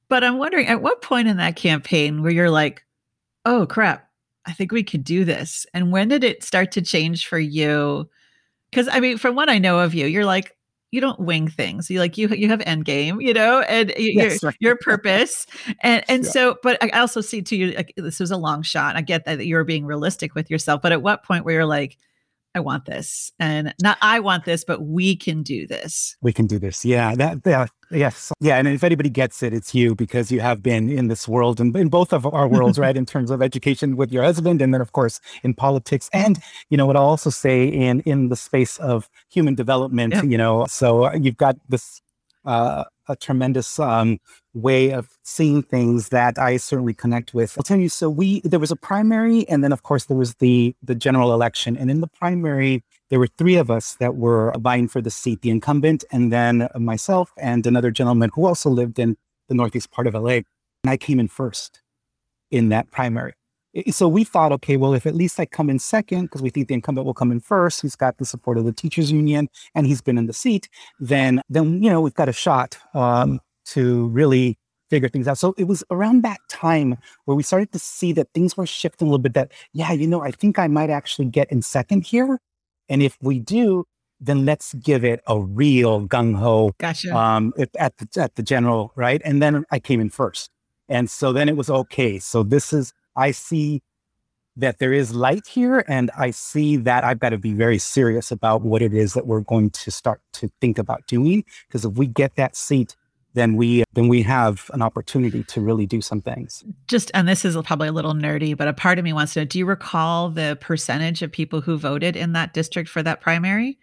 But 0.09 0.25
I'm 0.25 0.39
wondering 0.39 0.69
at 0.69 0.81
what 0.81 1.03
point 1.03 1.29
in 1.29 1.37
that 1.37 1.57
campaign 1.57 2.23
where 2.23 2.33
you're 2.33 2.49
like, 2.49 2.83
"Oh 3.45 3.67
crap, 3.67 4.09
I 4.47 4.53
think 4.53 4.73
we 4.73 4.83
could 4.83 5.05
do 5.05 5.27
this." 5.27 5.67
And 5.75 5.93
when 5.93 6.09
did 6.09 6.25
it 6.25 6.43
start 6.43 6.73
to 6.73 6.81
change 6.81 7.27
for 7.27 7.39
you? 7.39 8.09
Cuz 8.73 8.89
I 8.91 9.01
mean, 9.01 9.19
from 9.19 9.35
what 9.35 9.51
I 9.51 9.59
know 9.59 9.81
of 9.81 9.93
you, 9.93 10.07
you're 10.07 10.25
like, 10.25 10.57
you 10.91 11.01
don't 11.01 11.21
wing 11.21 11.49
things. 11.49 11.89
You 11.91 12.01
like 12.01 12.19
you 12.19 12.29
you 12.29 12.49
have 12.49 12.63
end 12.67 12.85
game, 12.85 13.21
you 13.21 13.33
know, 13.33 13.61
and 13.61 13.93
yes, 13.97 14.43
your 14.43 14.49
right. 14.49 14.57
your 14.61 14.77
purpose. 14.77 15.47
And 15.81 16.05
and 16.09 16.25
yeah. 16.25 16.31
so, 16.31 16.59
but 16.63 16.83
I 16.83 16.89
also 17.01 17.21
see 17.21 17.43
to 17.43 17.57
you 17.57 17.73
like 17.73 17.93
this 17.97 18.21
was 18.21 18.31
a 18.31 18.37
long 18.37 18.63
shot. 18.63 18.97
I 18.97 19.01
get 19.03 19.25
that 19.25 19.47
you're 19.47 19.65
being 19.65 19.87
realistic 19.87 20.35
with 20.35 20.51
yourself, 20.51 20.83
but 20.83 20.93
at 20.93 21.03
what 21.03 21.23
point 21.23 21.45
where 21.45 21.55
you're 21.55 21.67
like, 21.67 21.97
I 22.55 22.61
want 22.61 22.87
this. 22.87 23.33
And 23.39 23.73
not 23.81 23.99
I 24.03 24.21
want 24.21 24.45
this, 24.45 24.65
but 24.65 24.83
we 24.83 25.15
can 25.17 25.43
do 25.43 25.67
this. 25.67 26.17
We 26.21 26.33
can 26.33 26.47
do 26.47 26.59
this. 26.59 26.85
Yeah. 26.85 27.15
That 27.15 27.39
yeah. 27.47 27.67
Yes. 27.91 28.33
Yeah. 28.41 28.57
And 28.57 28.69
if 28.69 28.85
anybody 28.85 29.09
gets 29.09 29.43
it, 29.43 29.53
it's 29.53 29.75
you 29.75 29.95
because 29.95 30.31
you 30.31 30.41
have 30.41 30.63
been 30.63 30.91
in 30.91 31.09
this 31.09 31.27
world 31.27 31.61
and 31.61 31.77
in 31.77 31.89
both 31.89 32.13
of 32.13 32.25
our 32.27 32.49
worlds, 32.49 32.79
right? 32.79 32.97
In 32.97 33.07
terms 33.07 33.31
of 33.31 33.43
education 33.43 33.97
with 33.97 34.13
your 34.13 34.23
husband 34.23 34.63
and 34.63 34.73
then 34.73 34.81
of 34.81 34.93
course 34.93 35.21
in 35.43 35.55
politics. 35.55 36.09
And, 36.13 36.39
you 36.71 36.77
know, 36.77 36.87
what 36.87 36.97
I'll 36.97 37.05
also 37.05 37.31
say 37.31 37.67
in 37.67 38.01
in 38.01 38.29
the 38.29 38.37
space 38.37 38.79
of 38.79 39.09
human 39.29 39.55
development, 39.55 40.15
yeah. 40.15 40.23
you 40.23 40.39
know, 40.39 40.67
so 40.67 41.07
uh, 41.07 41.13
you've 41.21 41.37
got 41.37 41.57
this 41.69 42.01
uh 42.45 42.85
a 43.11 43.17
tremendous 43.17 43.79
um, 43.79 44.21
way 44.55 44.91
of 44.93 45.09
seeing 45.23 45.63
things 45.63 46.11
that 46.11 46.39
I 46.39 46.57
certainly 46.57 46.95
connect 46.95 47.35
with. 47.35 47.59
I'll 47.59 47.65
tell 47.65 47.79
you. 47.79 47.89
So 47.89 48.09
we 48.09 48.41
there 48.43 48.61
was 48.61 48.71
a 48.71 48.77
primary, 48.77 49.47
and 49.49 49.63
then 49.63 49.73
of 49.73 49.83
course 49.83 50.05
there 50.07 50.17
was 50.17 50.37
the 50.37 50.75
the 50.83 50.95
general 50.95 51.35
election. 51.35 51.77
And 51.77 51.91
in 51.91 52.01
the 52.01 52.07
primary, 52.07 52.85
there 53.11 53.19
were 53.19 53.27
three 53.27 53.57
of 53.57 53.71
us 53.71 53.97
that 53.97 54.17
were 54.17 54.55
vying 54.59 54.89
for 54.89 55.03
the 55.03 55.11
seat: 55.11 55.43
the 55.43 55.51
incumbent, 55.51 56.05
and 56.11 56.33
then 56.33 56.69
myself 56.77 57.33
and 57.37 57.67
another 57.67 57.91
gentleman 57.91 58.31
who 58.35 58.47
also 58.47 58.71
lived 58.71 58.99
in 58.99 59.17
the 59.49 59.55
northeast 59.55 59.91
part 59.91 60.07
of 60.07 60.15
LA. 60.15 60.43
And 60.83 60.89
I 60.95 60.97
came 60.97 61.21
in 61.21 61.29
first 61.29 61.83
in 62.51 62.69
that 62.71 62.91
primary. 62.91 63.35
So 63.91 64.09
we 64.09 64.25
thought, 64.25 64.51
okay, 64.53 64.77
well, 64.77 64.95
if 64.95 65.07
at 65.07 65.15
least 65.15 65.39
I 65.39 65.47
come 65.47 65.71
in 65.71 65.79
second, 65.79 66.23
because 66.23 66.43
we 66.43 66.51
think 66.51 66.69
the 66.69 66.75
incumbent 66.75 67.07
will 67.07 67.15
come 67.15 67.31
in 67.31 67.39
first, 67.39 67.83
he's 67.83 67.95
got 67.95 68.19
the 68.19 68.25
support 68.25 68.59
of 68.59 68.65
the 68.65 68.73
teachers 68.73 69.13
union 69.13 69.49
and 69.75 69.87
he's 69.87 70.01
been 70.01 70.19
in 70.19 70.27
the 70.27 70.33
seat, 70.33 70.69
then 70.99 71.41
then 71.49 71.83
you 71.83 71.89
know 71.89 72.01
we've 72.01 72.15
got 72.15 72.29
a 72.29 72.33
shot 72.33 72.79
um, 72.95 73.41
to 73.67 74.09
really 74.09 74.59
figure 74.89 75.09
things 75.09 75.29
out. 75.29 75.39
So 75.39 75.55
it 75.57 75.65
was 75.65 75.85
around 75.91 76.23
that 76.23 76.41
time 76.49 76.97
where 77.27 77.37
we 77.37 77.45
started 77.45 77.71
to 77.73 77.79
see 77.79 78.13
that 78.15 78.29
things 78.35 78.57
were 78.57 78.67
shifting 78.67 79.07
a 79.07 79.11
little 79.11 79.23
bit. 79.23 79.35
That 79.35 79.53
yeah, 79.73 79.93
you 79.93 80.09
know, 80.09 80.23
I 80.23 80.33
think 80.33 80.59
I 80.59 80.67
might 80.67 80.91
actually 80.91 81.27
get 81.27 81.51
in 81.53 81.63
second 81.63 82.05
here, 82.05 82.41
and 82.89 83.03
if 83.03 83.17
we 83.23 83.39
do, 83.39 83.87
then 84.21 84.45
let's 84.45 84.75
give 84.75 85.05
it 85.05 85.21
a 85.29 85.41
real 85.41 86.09
gung 86.09 86.35
ho. 86.37 86.73
Gotcha. 86.79 87.17
Um, 87.17 87.53
at 87.79 87.97
the 87.99 88.21
at 88.21 88.35
the 88.35 88.43
general 88.43 88.93
right, 88.97 89.23
and 89.25 89.41
then 89.41 89.65
I 89.71 89.79
came 89.79 90.01
in 90.01 90.11
first, 90.11 90.51
and 90.89 91.09
so 91.09 91.33
then 91.33 91.49
it 91.49 91.57
was 91.57 91.71
okay. 91.71 92.19
So 92.19 92.43
this 92.43 92.73
is 92.73 92.93
I 93.21 93.33
see 93.33 93.83
that 94.57 94.79
there 94.79 94.93
is 94.93 95.15
light 95.15 95.47
here 95.47 95.85
and 95.89 96.11
I 96.17 96.31
see 96.31 96.77
that 96.77 97.05
I've 97.05 97.19
got 97.19 97.31
to 97.31 97.39
be 97.39 97.53
very 97.53 97.79
serious 97.79 98.31
about 98.31 98.63
what 98.63 98.83
it 98.83 98.93
is 98.93 99.15
that 99.15 99.27
we're 99.27 99.41
going 99.41 99.71
to 99.71 99.91
start 99.91 100.21
to 100.35 100.51
think 100.61 100.79
about 100.79 101.07
doing. 101.07 101.45
Because 101.69 101.85
if 101.85 101.93
we 101.95 102.07
get 102.07 102.37
that 102.37 102.57
seat, 102.57 102.97
then 103.35 103.55
we 103.55 103.85
then 103.93 104.09
we 104.09 104.23
have 104.23 104.71
an 104.75 104.83
opportunity 104.83 105.45
to 105.45 105.61
really 105.61 105.87
do 105.87 106.01
some 106.01 106.21
things. 106.21 106.65
Just 106.89 107.11
and 107.15 107.29
this 107.29 107.45
is 107.45 107.57
probably 107.65 107.89
a 107.89 107.93
little 107.93 108.15
nerdy, 108.15 108.57
but 108.57 108.67
a 108.67 108.73
part 108.73 108.99
of 108.99 109.05
me 109.05 109.13
wants 109.13 109.35
to 109.35 109.41
know, 109.41 109.45
do 109.45 109.59
you 109.59 109.67
recall 109.67 110.31
the 110.31 110.59
percentage 110.61 111.23
of 111.23 111.31
people 111.31 111.61
who 111.61 111.79
voted 111.79 112.17
in 112.17 112.33
that 112.33 112.53
district 112.53 112.89
for 112.89 113.03
that 113.03 113.21
primary? 113.21 113.79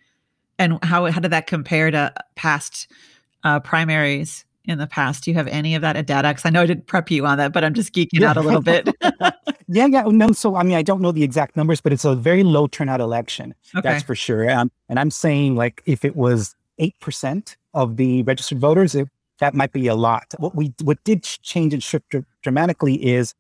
And 0.60 0.84
how 0.84 1.06
how 1.06 1.22
did 1.22 1.32
that 1.32 1.48
compare 1.48 1.92
to 1.92 2.14
past 2.36 2.92
uh, 3.44 3.62
primaries? 3.62 4.44
In 4.68 4.78
the 4.78 4.88
past? 4.88 5.24
Do 5.24 5.32
you 5.32 5.36
have 5.36 5.48
any 5.48 5.76
of 5.76 5.82
that 5.82 5.96
at 5.96 6.08
Because 6.08 6.46
I 6.46 6.50
know 6.50 6.62
I 6.62 6.66
didn't 6.66 6.88
prep 6.88 7.10
you 7.10 7.26
on 7.26 7.38
that, 7.38 7.54
but 7.54 7.64
I'm 7.64 7.74
just 7.74 7.94
geeking 7.94 8.20
yeah. 8.20 8.30
out 8.30 8.38
a 8.38 8.42
little 8.42 8.62
bit. 8.62 8.90
yeah, 9.68 9.88
yeah. 9.88 10.04
No, 10.08 10.32
so 10.32 10.56
I 10.56 10.64
mean, 10.64 10.76
I 10.76 10.82
don't 10.82 11.02
know 11.02 11.12
the 11.12 11.24
exact 11.24 11.56
numbers, 11.56 11.82
but 11.82 11.94
it's 11.94 12.06
a 12.06 12.16
very 12.16 12.44
low 12.44 12.68
turnout 12.68 13.02
election. 13.02 13.56
Okay. 13.76 13.90
That's 13.90 14.04
for 14.04 14.16
sure. 14.16 14.50
Um, 14.50 14.72
and 14.90 15.00
I'm 15.00 15.12
saying 15.12 15.56
like 15.56 15.82
if 15.86 16.06
it 16.06 16.16
was 16.16 16.56
eight 16.78 17.00
percent 17.00 17.58
of 17.74 17.98
the 17.98 18.24
registered 18.24 18.60
voters, 18.60 18.94
it, 18.96 19.08
that 19.40 19.54
might 19.54 19.72
be 19.72 19.88
a 19.88 19.96
lot. 19.96 20.34
What 20.38 20.56
we 20.56 20.74
what 20.84 21.04
did 21.04 21.24
change 21.24 21.74
and 21.74 21.82
shift 21.82 22.10
dr- 22.10 22.26
dramatically 22.42 22.96
is 22.96 23.34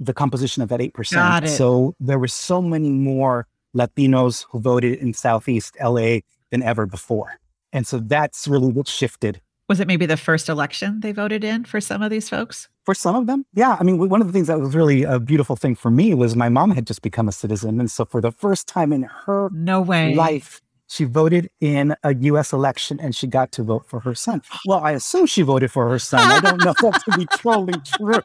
the 0.00 0.12
composition 0.12 0.62
of 0.62 0.68
that 0.70 0.80
eight 0.80 0.94
percent. 0.94 1.48
So 1.48 1.94
there 2.00 2.18
were 2.18 2.28
so 2.28 2.60
many 2.60 2.90
more 2.90 3.46
Latinos 3.74 4.46
who 4.50 4.60
voted 4.60 4.98
in 4.98 5.14
Southeast 5.14 5.76
LA 5.82 6.18
than 6.50 6.62
ever 6.62 6.86
before. 6.86 7.38
And 7.72 7.86
so 7.86 7.98
that's 7.98 8.46
really 8.46 8.72
what 8.72 8.86
shifted. 8.86 9.40
Was 9.68 9.80
it 9.80 9.86
maybe 9.86 10.04
the 10.04 10.16
first 10.16 10.48
election 10.48 11.00
they 11.00 11.12
voted 11.12 11.42
in 11.42 11.64
for 11.64 11.80
some 11.80 12.02
of 12.02 12.10
these 12.10 12.28
folks? 12.28 12.68
For 12.84 12.94
some 12.94 13.16
of 13.16 13.26
them, 13.26 13.46
yeah. 13.54 13.76
I 13.80 13.82
mean, 13.82 13.96
one 14.10 14.20
of 14.20 14.26
the 14.26 14.32
things 14.32 14.48
that 14.48 14.60
was 14.60 14.74
really 14.74 15.04
a 15.04 15.18
beautiful 15.18 15.56
thing 15.56 15.74
for 15.74 15.90
me 15.90 16.12
was 16.12 16.36
my 16.36 16.50
mom 16.50 16.70
had 16.72 16.86
just 16.86 17.00
become 17.00 17.28
a 17.28 17.32
citizen. 17.32 17.80
And 17.80 17.90
so 17.90 18.04
for 18.04 18.20
the 18.20 18.30
first 18.30 18.68
time 18.68 18.92
in 18.92 19.04
her 19.24 19.48
no 19.52 19.80
way 19.80 20.14
life, 20.14 20.60
she 20.86 21.04
voted 21.04 21.50
in 21.60 21.96
a 22.02 22.14
US 22.14 22.52
election 22.52 23.00
and 23.00 23.16
she 23.16 23.26
got 23.26 23.52
to 23.52 23.62
vote 23.62 23.86
for 23.86 24.00
her 24.00 24.14
son. 24.14 24.42
Well, 24.66 24.80
I 24.80 24.92
assume 24.92 25.26
she 25.26 25.42
voted 25.42 25.70
for 25.70 25.88
her 25.88 25.98
son. 25.98 26.20
I 26.20 26.40
don't 26.40 26.62
know 26.62 26.74
that 26.82 27.02
to 27.04 27.18
be 27.18 27.26
totally 27.36 27.80
true. 27.98 28.20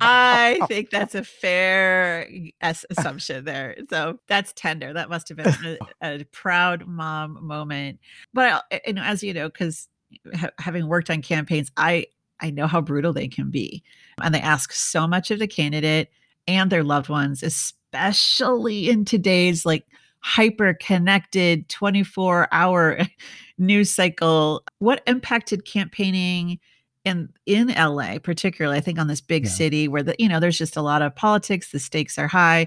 I 0.00 0.58
think 0.66 0.90
that's 0.90 1.14
a 1.14 1.22
fair 1.22 2.28
assumption 2.60 3.44
there. 3.44 3.76
So 3.90 4.18
that's 4.26 4.52
tender. 4.54 4.92
That 4.92 5.08
must 5.08 5.28
have 5.28 5.38
been 5.38 5.78
a, 6.02 6.20
a 6.20 6.24
proud 6.24 6.86
mom 6.86 7.46
moment. 7.46 8.00
But 8.34 8.64
uh, 8.72 8.78
you 8.86 8.94
know, 8.94 9.02
as 9.02 9.22
you 9.22 9.32
know, 9.32 9.48
because 9.48 9.88
ha- 10.34 10.50
having 10.58 10.88
worked 10.88 11.10
on 11.10 11.22
campaigns, 11.22 11.70
I 11.76 12.06
I 12.40 12.50
know 12.50 12.66
how 12.66 12.80
brutal 12.80 13.12
they 13.12 13.28
can 13.28 13.50
be, 13.50 13.82
and 14.22 14.34
they 14.34 14.40
ask 14.40 14.72
so 14.72 15.06
much 15.06 15.30
of 15.30 15.38
the 15.38 15.46
candidate 15.46 16.10
and 16.46 16.70
their 16.70 16.84
loved 16.84 17.08
ones, 17.08 17.42
especially 17.42 18.88
in 18.88 19.04
today's 19.04 19.64
like 19.64 19.86
hyper 20.20 20.74
connected 20.74 21.68
24 21.68 22.48
hour 22.52 22.98
news 23.58 23.90
cycle. 23.90 24.62
What 24.78 25.02
impacted 25.06 25.64
campaigning? 25.64 26.58
in 27.06 27.28
in 27.46 27.68
LA 27.68 28.18
particularly 28.18 28.76
I 28.76 28.80
think 28.80 28.98
on 28.98 29.06
this 29.06 29.20
big 29.20 29.44
yeah. 29.44 29.50
city 29.50 29.88
where 29.88 30.02
the 30.02 30.16
you 30.18 30.28
know 30.28 30.40
there's 30.40 30.58
just 30.58 30.76
a 30.76 30.82
lot 30.82 31.02
of 31.02 31.14
politics 31.14 31.70
the 31.70 31.78
stakes 31.78 32.18
are 32.18 32.26
high 32.26 32.66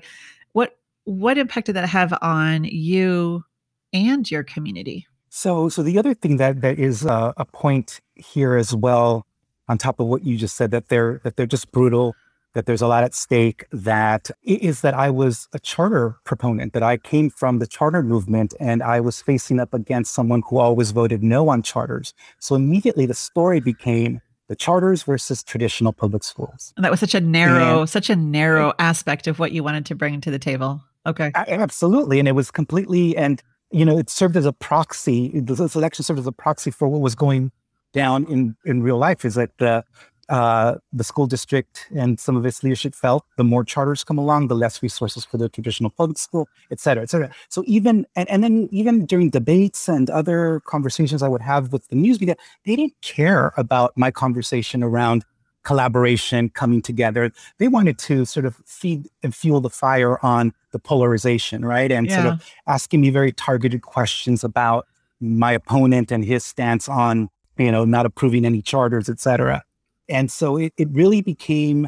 what 0.53 0.77
what 1.03 1.37
impact 1.37 1.65
did 1.65 1.75
that 1.75 1.89
have 1.89 2.17
on 2.21 2.63
you 2.63 3.43
and 3.91 4.29
your 4.31 4.43
community 4.43 5.05
so 5.29 5.69
so 5.69 5.83
the 5.83 5.97
other 5.97 6.13
thing 6.13 6.37
that 6.37 6.61
that 6.61 6.79
is 6.79 7.05
uh, 7.05 7.33
a 7.37 7.45
point 7.45 8.01
here 8.15 8.55
as 8.55 8.75
well 8.75 9.25
on 9.67 9.77
top 9.77 9.99
of 9.99 10.07
what 10.07 10.23
you 10.23 10.37
just 10.37 10.55
said 10.55 10.71
that 10.71 10.89
they're 10.89 11.21
that 11.23 11.35
they're 11.35 11.45
just 11.45 11.71
brutal 11.71 12.15
that 12.53 12.65
there's 12.65 12.81
a 12.81 12.87
lot 12.87 13.03
at 13.03 13.13
stake 13.13 13.65
that 13.71 14.31
is 14.43 14.81
that 14.81 14.93
I 14.93 15.09
was 15.09 15.47
a 15.53 15.59
charter 15.59 16.15
proponent, 16.23 16.73
that 16.73 16.83
I 16.83 16.97
came 16.97 17.29
from 17.29 17.59
the 17.59 17.67
charter 17.67 18.01
movement 18.01 18.53
and 18.59 18.81
I 18.81 18.99
was 18.99 19.21
facing 19.21 19.59
up 19.59 19.73
against 19.73 20.13
someone 20.13 20.41
who 20.49 20.57
always 20.57 20.91
voted 20.91 21.21
no 21.23 21.49
on 21.49 21.61
charters. 21.61 22.13
So 22.39 22.55
immediately 22.55 23.05
the 23.05 23.13
story 23.13 23.59
became 23.59 24.21
the 24.47 24.55
charters 24.55 25.03
versus 25.03 25.43
traditional 25.43 25.93
public 25.93 26.23
schools. 26.23 26.73
And 26.75 26.83
that 26.83 26.89
was 26.89 26.99
such 26.99 27.13
a 27.13 27.21
narrow, 27.21 27.81
and, 27.81 27.89
such 27.89 28.09
a 28.09 28.15
narrow 28.15 28.73
aspect 28.79 29.27
of 29.27 29.37
what 29.37 29.51
you 29.51 29.63
wanted 29.63 29.85
to 29.85 29.95
bring 29.95 30.19
to 30.21 30.31
the 30.31 30.39
table. 30.39 30.81
Okay. 31.05 31.31
Absolutely. 31.35 32.17
And 32.17 32.27
it 32.27 32.33
was 32.33 32.49
completely, 32.49 33.15
and, 33.15 33.43
you 33.71 33.85
know, 33.85 33.97
it 33.97 34.09
served 34.09 34.35
as 34.35 34.45
a 34.45 34.53
proxy. 34.53 35.39
This 35.39 35.75
election 35.75 36.03
served 36.03 36.19
as 36.19 36.27
a 36.27 36.31
proxy 36.31 36.71
for 36.71 36.87
what 36.87 37.01
was 37.01 37.15
going 37.15 37.51
down 37.93 38.25
in, 38.25 38.55
in 38.65 38.83
real 38.83 38.97
life 38.97 39.25
is 39.25 39.35
that 39.35 39.51
the, 39.57 39.83
uh, 40.29 40.75
the 40.93 41.03
school 41.03 41.25
district 41.25 41.87
and 41.95 42.19
some 42.19 42.35
of 42.35 42.45
its 42.45 42.63
leadership 42.63 42.93
felt 42.93 43.25
the 43.37 43.43
more 43.43 43.63
charters 43.63 44.03
come 44.03 44.19
along, 44.19 44.47
the 44.47 44.55
less 44.55 44.83
resources 44.83 45.25
for 45.25 45.37
the 45.37 45.49
traditional 45.49 45.89
public 45.89 46.17
school, 46.17 46.47
et 46.71 46.79
cetera, 46.79 47.01
et 47.01 47.09
cetera. 47.09 47.31
So 47.49 47.63
even 47.65 48.05
and, 48.15 48.29
and 48.29 48.43
then 48.43 48.69
even 48.71 49.05
during 49.05 49.31
debates 49.31 49.89
and 49.89 50.09
other 50.09 50.61
conversations 50.65 51.23
I 51.23 51.27
would 51.27 51.41
have 51.41 51.73
with 51.73 51.87
the 51.87 51.95
news 51.95 52.19
media, 52.19 52.35
they 52.63 52.75
didn't 52.75 52.93
care 53.01 53.53
about 53.57 53.93
my 53.95 54.11
conversation 54.11 54.83
around 54.83 55.25
collaboration 55.63 56.49
coming 56.49 56.81
together. 56.81 57.31
They 57.57 57.67
wanted 57.67 57.97
to 57.99 58.25
sort 58.25 58.45
of 58.45 58.55
feed 58.65 59.09
and 59.23 59.35
fuel 59.35 59.61
the 59.61 59.69
fire 59.69 60.23
on 60.23 60.53
the 60.71 60.79
polarization, 60.79 61.65
right? 61.65 61.91
And 61.91 62.07
yeah. 62.07 62.21
sort 62.21 62.33
of 62.33 62.49
asking 62.67 63.01
me 63.01 63.09
very 63.09 63.31
targeted 63.31 63.81
questions 63.81 64.43
about 64.43 64.87
my 65.19 65.51
opponent 65.51 66.11
and 66.11 66.23
his 66.23 66.45
stance 66.45 66.87
on, 66.87 67.29
you 67.57 67.71
know, 67.71 67.85
not 67.85 68.05
approving 68.05 68.45
any 68.45 68.61
charters, 68.61 69.09
et 69.09 69.19
cetera. 69.19 69.63
And 70.07 70.31
so 70.31 70.57
it, 70.57 70.73
it 70.77 70.87
really 70.91 71.21
became 71.21 71.87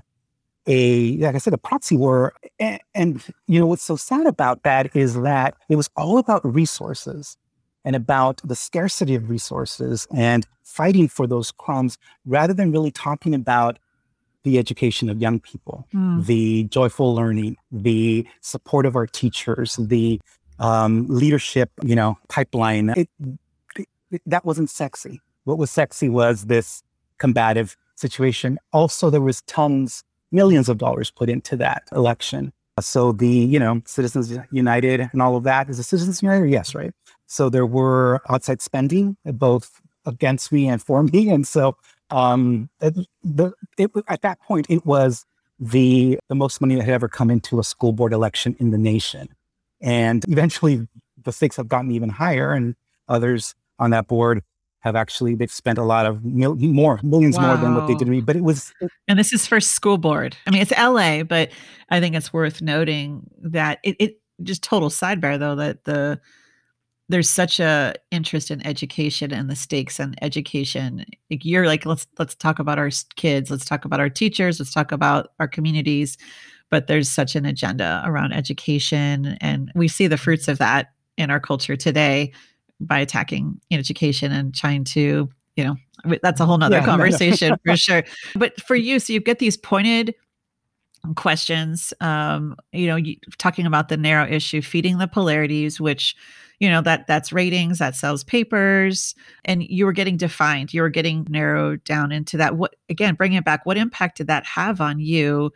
a, 0.67 1.17
like 1.17 1.33
I 1.33 1.37
said, 1.39 1.53
a 1.53 1.57
proxy 1.57 1.97
war. 1.97 2.33
And, 2.59 2.79
and, 2.93 3.23
you 3.47 3.59
know, 3.59 3.65
what's 3.67 3.83
so 3.83 3.95
sad 3.95 4.27
about 4.27 4.63
that 4.63 4.95
is 4.95 5.19
that 5.21 5.55
it 5.69 5.75
was 5.75 5.89
all 5.95 6.17
about 6.17 6.45
resources 6.45 7.37
and 7.83 7.95
about 7.95 8.41
the 8.43 8.55
scarcity 8.55 9.15
of 9.15 9.29
resources 9.29 10.07
and 10.15 10.47
fighting 10.63 11.07
for 11.07 11.27
those 11.27 11.51
crumbs 11.51 11.97
rather 12.25 12.53
than 12.53 12.71
really 12.71 12.91
talking 12.91 13.33
about 13.33 13.79
the 14.43 14.57
education 14.57 15.09
of 15.09 15.21
young 15.21 15.39
people, 15.39 15.87
mm. 15.93 16.25
the 16.25 16.63
joyful 16.65 17.13
learning, 17.13 17.57
the 17.71 18.25
support 18.41 18.85
of 18.85 18.95
our 18.95 19.05
teachers, 19.05 19.75
the 19.75 20.19
um, 20.59 21.05
leadership, 21.07 21.71
you 21.83 21.95
know, 21.95 22.17
pipeline. 22.27 22.93
It, 22.97 23.09
it, 24.11 24.21
that 24.25 24.45
wasn't 24.45 24.69
sexy. 24.69 25.21
What 25.43 25.57
was 25.57 25.71
sexy 25.71 26.09
was 26.09 26.45
this 26.45 26.83
combative 27.17 27.77
situation. 27.95 28.57
Also, 28.73 29.09
there 29.09 29.21
was 29.21 29.41
tons, 29.43 30.03
millions 30.31 30.69
of 30.69 30.77
dollars 30.77 31.11
put 31.11 31.29
into 31.29 31.55
that 31.57 31.83
election. 31.91 32.51
So 32.79 33.11
the, 33.11 33.27
you 33.27 33.59
know, 33.59 33.81
Citizens 33.85 34.33
United 34.51 35.09
and 35.11 35.21
all 35.21 35.35
of 35.35 35.43
that 35.43 35.69
is 35.69 35.77
a 35.77 35.83
Citizens 35.83 36.21
United? 36.23 36.49
Yes, 36.49 36.73
right. 36.73 36.93
So 37.31 37.49
there 37.49 37.65
were 37.65 38.21
outside 38.29 38.61
spending 38.61 39.15
both 39.23 39.79
against 40.05 40.51
me 40.51 40.67
and 40.67 40.81
for 40.81 41.01
me. 41.13 41.29
And 41.29 41.47
so 41.47 41.77
um, 42.09 42.69
it, 42.81 42.93
the, 43.23 43.53
it, 43.77 43.89
at 44.09 44.21
that 44.23 44.41
point, 44.41 44.65
it 44.69 44.85
was 44.85 45.25
the, 45.57 46.19
the 46.27 46.35
most 46.35 46.59
money 46.59 46.75
that 46.75 46.83
had 46.83 46.93
ever 46.93 47.07
come 47.07 47.31
into 47.31 47.57
a 47.57 47.63
school 47.63 47.93
board 47.93 48.11
election 48.11 48.57
in 48.59 48.71
the 48.71 48.77
nation. 48.77 49.29
And 49.79 50.25
eventually 50.27 50.89
the 51.23 51.31
stakes 51.31 51.55
have 51.55 51.69
gotten 51.69 51.91
even 51.91 52.09
higher 52.09 52.51
and 52.51 52.75
others 53.07 53.55
on 53.79 53.91
that 53.91 54.07
board 54.07 54.43
have 54.81 54.97
actually 54.97 55.33
they've 55.33 55.51
spent 55.51 55.77
a 55.77 55.83
lot 55.83 56.05
of 56.05 56.25
mil- 56.25 56.55
more 56.55 56.99
millions 57.01 57.37
wow. 57.37 57.47
more 57.47 57.57
than 57.57 57.75
what 57.75 57.87
they 57.87 57.93
did 57.93 58.05
to 58.05 58.11
me 58.11 58.19
but 58.19 58.35
it 58.35 58.43
was 58.43 58.73
and 59.07 59.19
this 59.19 59.31
is 59.31 59.45
for 59.45 59.59
school 59.59 59.99
board 59.99 60.35
i 60.47 60.49
mean 60.49 60.59
it's 60.59 60.71
la 60.71 61.21
but 61.21 61.51
i 61.89 61.99
think 61.99 62.15
it's 62.15 62.33
worth 62.33 62.63
noting 62.63 63.29
that 63.39 63.77
it, 63.83 63.95
it 63.99 64.21
just 64.41 64.63
total 64.63 64.89
sidebar 64.89 65.37
though 65.37 65.55
that 65.55 65.83
the 65.83 66.19
there's 67.11 67.29
such 67.29 67.59
a 67.59 67.93
interest 68.09 68.49
in 68.49 68.65
education 68.65 69.33
and 69.33 69.49
the 69.49 69.55
stakes 69.55 69.99
and 69.99 70.17
education 70.21 71.05
like 71.29 71.43
you're 71.43 71.65
like 71.65 71.85
let's 71.85 72.07
let's 72.17 72.35
talk 72.35 72.59
about 72.59 72.79
our 72.79 72.89
kids 73.15 73.51
let's 73.51 73.65
talk 73.65 73.85
about 73.85 73.99
our 73.99 74.09
teachers 74.09 74.59
let's 74.59 74.73
talk 74.73 74.91
about 74.91 75.29
our 75.39 75.47
communities 75.47 76.17
but 76.69 76.87
there's 76.87 77.09
such 77.09 77.35
an 77.35 77.45
agenda 77.45 78.01
around 78.05 78.31
education 78.31 79.37
and 79.41 79.71
we 79.75 79.87
see 79.87 80.07
the 80.07 80.17
fruits 80.17 80.47
of 80.47 80.57
that 80.57 80.93
in 81.17 81.29
our 81.29 81.39
culture 81.39 81.75
today 81.75 82.31
by 82.79 82.97
attacking 82.97 83.59
education 83.71 84.31
and 84.31 84.55
trying 84.55 84.83
to 84.83 85.29
you 85.55 85.63
know 85.63 85.75
that's 86.23 86.39
a 86.39 86.45
whole 86.45 86.57
nother 86.57 86.77
yeah, 86.77 86.85
conversation 86.85 87.49
no, 87.49 87.57
no. 87.65 87.73
for 87.73 87.77
sure 87.77 88.03
but 88.35 88.59
for 88.61 88.75
you 88.75 88.99
so 88.99 89.13
you 89.13 89.19
get 89.19 89.39
these 89.39 89.57
pointed 89.57 90.15
questions 91.15 91.93
um 91.99 92.55
you 92.71 92.87
know 92.87 92.95
you, 92.95 93.15
talking 93.37 93.65
about 93.65 93.89
the 93.89 93.97
narrow 93.97 94.25
issue 94.27 94.61
feeding 94.61 94.97
the 94.97 95.07
polarities 95.07 95.81
which 95.81 96.15
you 96.61 96.69
know 96.69 96.81
that 96.81 97.07
that's 97.07 97.33
ratings 97.33 97.79
that 97.79 97.95
sells 97.95 98.23
papers 98.23 99.15
and 99.43 99.63
you 99.63 99.85
were 99.85 99.91
getting 99.91 100.15
defined 100.15 100.73
you 100.73 100.81
were 100.81 100.89
getting 100.89 101.27
narrowed 101.29 101.83
down 101.83 102.11
into 102.11 102.37
that 102.37 102.55
what 102.55 102.75
again 102.87 103.15
bringing 103.15 103.39
it 103.39 103.43
back 103.43 103.65
what 103.65 103.77
impact 103.77 104.17
did 104.17 104.27
that 104.27 104.45
have 104.45 104.79
on 104.79 104.99
you 104.99 105.51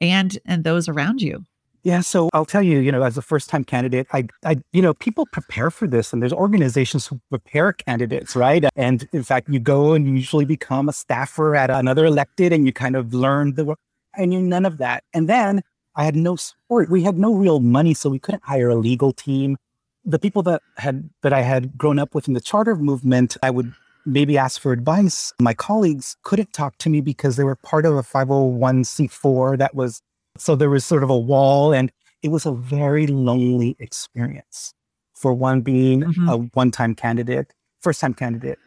and 0.00 0.38
and 0.44 0.62
those 0.62 0.88
around 0.88 1.20
you 1.20 1.44
yeah, 1.82 2.02
so 2.02 2.28
I'll 2.34 2.44
tell 2.44 2.62
you, 2.62 2.80
you 2.80 2.92
know, 2.92 3.02
as 3.02 3.16
a 3.16 3.22
first-time 3.22 3.64
candidate, 3.64 4.06
I, 4.12 4.26
I, 4.44 4.56
you 4.74 4.82
know, 4.82 4.92
people 4.92 5.24
prepare 5.32 5.70
for 5.70 5.86
this, 5.86 6.12
and 6.12 6.20
there's 6.20 6.30
organizations 6.30 7.06
who 7.06 7.18
prepare 7.30 7.72
candidates, 7.72 8.36
right? 8.36 8.66
And 8.76 9.08
in 9.14 9.22
fact, 9.22 9.48
you 9.48 9.60
go 9.60 9.94
and 9.94 10.06
you 10.06 10.12
usually 10.12 10.44
become 10.44 10.90
a 10.90 10.92
staffer 10.92 11.56
at 11.56 11.70
another 11.70 12.04
elected, 12.04 12.52
and 12.52 12.66
you 12.66 12.72
kind 12.74 12.96
of 12.96 13.14
learn 13.14 13.54
the 13.54 13.64
work. 13.64 13.78
I 14.14 14.26
knew 14.26 14.42
none 14.42 14.66
of 14.66 14.76
that, 14.76 15.04
and 15.14 15.26
then 15.26 15.62
I 15.96 16.04
had 16.04 16.16
no 16.16 16.36
support. 16.36 16.90
We 16.90 17.02
had 17.02 17.18
no 17.18 17.32
real 17.32 17.60
money, 17.60 17.94
so 17.94 18.10
we 18.10 18.18
couldn't 18.18 18.44
hire 18.44 18.68
a 18.68 18.76
legal 18.76 19.14
team. 19.14 19.56
The 20.04 20.18
people 20.18 20.42
that 20.44 20.62
had 20.76 21.10
that 21.22 21.32
I 21.32 21.42
had 21.42 21.76
grown 21.76 21.98
up 21.98 22.14
with 22.14 22.26
in 22.28 22.34
the 22.34 22.40
charter 22.40 22.74
movement, 22.76 23.36
I 23.42 23.50
would 23.50 23.72
maybe 24.06 24.38
ask 24.38 24.60
for 24.60 24.72
advice. 24.72 25.32
My 25.40 25.54
colleagues 25.54 26.16
couldn't 26.22 26.52
talk 26.52 26.78
to 26.78 26.88
me 26.88 27.00
because 27.00 27.36
they 27.36 27.44
were 27.44 27.56
part 27.56 27.84
of 27.84 27.96
a 27.96 28.02
501c4 28.02 29.58
that 29.58 29.74
was 29.74 30.02
so 30.38 30.56
there 30.56 30.70
was 30.70 30.84
sort 30.84 31.02
of 31.02 31.10
a 31.10 31.18
wall, 31.18 31.72
and 31.72 31.92
it 32.22 32.28
was 32.28 32.46
a 32.46 32.52
very 32.52 33.06
lonely 33.06 33.76
experience 33.78 34.74
for 35.14 35.34
one 35.34 35.60
being 35.60 36.00
mm-hmm. 36.02 36.28
a 36.28 36.36
one 36.54 36.70
time 36.70 36.94
candidate, 36.94 37.52
first 37.80 38.00
time 38.00 38.14
candidate. 38.14 38.58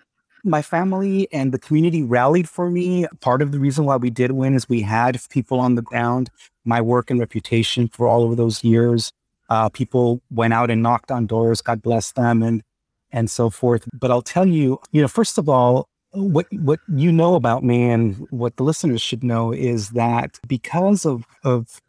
My 0.45 0.61
family 0.61 1.27
and 1.31 1.53
the 1.53 1.59
community 1.59 2.03
rallied 2.03 2.49
for 2.49 2.69
me. 2.69 3.07
Part 3.21 3.41
of 3.41 3.53
the 3.53 3.59
reason 3.59 3.85
why 3.85 3.95
we 3.95 4.09
did 4.09 4.31
win 4.31 4.53
is 4.53 4.67
we 4.67 4.81
had 4.81 5.19
people 5.29 5.59
on 5.59 5.75
the 5.75 5.81
ground. 5.81 6.29
My 6.65 6.81
work 6.81 7.09
and 7.09 7.19
reputation 7.19 7.87
for 7.87 8.07
all 8.07 8.29
of 8.29 8.37
those 8.37 8.63
years, 8.63 9.11
uh, 9.53 9.69
people 9.69 10.19
went 10.31 10.51
out 10.51 10.71
and 10.71 10.81
knocked 10.81 11.11
on 11.11 11.27
doors. 11.27 11.61
God 11.61 11.81
bless 11.83 12.11
them, 12.13 12.41
and 12.41 12.63
and 13.11 13.29
so 13.29 13.51
forth. 13.51 13.87
But 13.93 14.09
I'll 14.09 14.23
tell 14.23 14.47
you, 14.47 14.79
you 14.91 15.01
know, 15.01 15.07
first 15.07 15.37
of 15.37 15.47
all, 15.47 15.87
what 16.13 16.47
what 16.51 16.79
you 16.87 17.11
know 17.11 17.35
about 17.35 17.63
me 17.63 17.89
and 17.89 18.15
what 18.31 18.57
the 18.57 18.63
listeners 18.63 19.01
should 19.01 19.23
know 19.23 19.53
is 19.53 19.91
that 19.91 20.39
because 20.47 21.05
of 21.05 21.23
of 21.43 21.81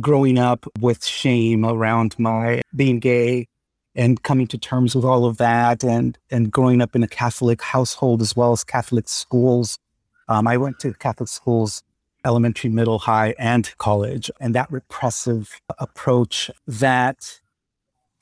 growing 0.00 0.38
up 0.38 0.66
with 0.78 1.04
shame 1.04 1.64
around 1.64 2.16
my 2.16 2.62
being 2.76 3.00
gay 3.00 3.48
and 3.96 4.22
coming 4.22 4.46
to 4.46 4.58
terms 4.58 4.94
with 4.94 5.04
all 5.04 5.24
of 5.24 5.36
that 5.38 5.82
and 5.82 6.16
and 6.30 6.52
growing 6.52 6.80
up 6.80 6.94
in 6.94 7.02
a 7.02 7.08
Catholic 7.08 7.60
household 7.60 8.22
as 8.22 8.36
well 8.36 8.52
as 8.52 8.62
Catholic 8.62 9.08
schools. 9.08 9.78
Um, 10.28 10.46
I 10.46 10.56
went 10.58 10.78
to 10.80 10.94
Catholic 10.94 11.28
schools, 11.28 11.82
elementary, 12.24 12.70
middle, 12.70 12.98
high, 12.98 13.34
and 13.38 13.72
college, 13.78 14.30
and 14.40 14.54
that 14.54 14.70
repressive 14.70 15.60
approach 15.78 16.50
that 16.66 17.40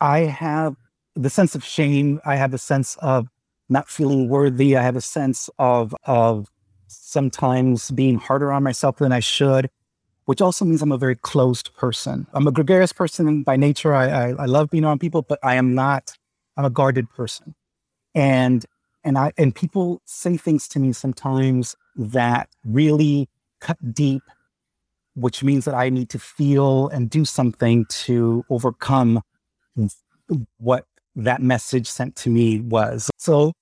I 0.01 0.21
have 0.21 0.77
the 1.15 1.31
sense 1.31 1.55
of 1.55 1.65
shame. 1.65 2.21
I 2.25 2.37
have 2.37 2.55
a 2.55 2.59
sense 2.59 2.97
of 2.97 3.29
not 3.69 3.89
feeling 3.89 4.29
worthy. 4.29 4.77
I 4.77 4.83
have 4.83 4.97
a 4.97 5.01
sense 5.01 5.49
of 5.59 5.95
of 6.05 6.49
sometimes 6.87 7.91
being 7.91 8.17
harder 8.19 8.53
on 8.53 8.63
myself 8.63 8.99
than 8.99 9.13
I 9.13 9.21
should 9.21 9.71
which 10.27 10.41
also 10.41 10.65
means 10.65 10.83
I'm 10.83 10.93
a 10.93 10.99
very 10.99 11.17
closed 11.17 11.75
person. 11.75 12.27
I'm 12.33 12.47
a 12.47 12.53
gregarious 12.53 12.93
person 12.93 13.43
by 13.43 13.57
nature. 13.57 13.95
I, 13.95 14.07
I, 14.07 14.29
I 14.31 14.45
love 14.47 14.71
being 14.71 14.85
around 14.85 15.01
people, 15.01 15.23
but 15.23 15.39
I 15.43 15.57
am 15.57 15.75
not. 15.75 16.17
I'm 16.57 16.65
a 16.65 16.71
guarded 16.71 17.11
person, 17.11 17.55
and 18.15 18.65
and 19.05 19.17
I 19.17 19.33
and 19.39 19.55
people 19.55 20.03
say 20.05 20.37
things 20.37 20.69
to 20.69 20.79
me 20.79 20.93
sometimes 20.93 21.75
that 21.97 22.49
really 22.65 23.29
cut 23.63 23.95
deep, 23.95 24.23
which 25.15 25.43
means 25.43 25.65
that 25.65 25.75
I 25.75 25.89
need 25.89 26.11
to 26.11 26.19
feel 26.19 26.89
and 26.89 27.09
do 27.09 27.25
something 27.25 27.87
to 28.05 28.45
overcome 28.51 29.23
what 30.59 30.85
that 31.15 31.41
message 31.43 31.87
sent 31.89 32.17
to 32.17 32.31
me 32.31 32.61
was. 32.61 33.11
So 33.19 33.53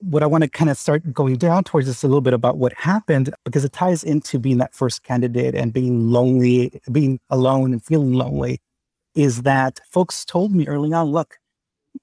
what 0.00 0.22
I 0.22 0.26
want 0.26 0.44
to 0.44 0.50
kind 0.50 0.70
of 0.70 0.76
start 0.76 1.12
going 1.12 1.36
down 1.36 1.64
towards 1.64 1.88
is 1.88 2.04
a 2.04 2.06
little 2.06 2.20
bit 2.20 2.34
about 2.34 2.58
what 2.58 2.72
happened 2.74 3.34
because 3.44 3.64
it 3.64 3.72
ties 3.72 4.04
into 4.04 4.38
being 4.38 4.58
that 4.58 4.74
first 4.74 5.02
candidate 5.02 5.54
and 5.54 5.72
being 5.72 6.10
lonely, 6.10 6.80
being 6.92 7.18
alone 7.30 7.72
and 7.72 7.84
feeling 7.84 8.12
lonely. 8.12 8.60
Is 9.14 9.42
that 9.42 9.80
folks 9.90 10.24
told 10.24 10.54
me 10.54 10.68
early 10.68 10.92
on, 10.92 11.06
look, 11.06 11.38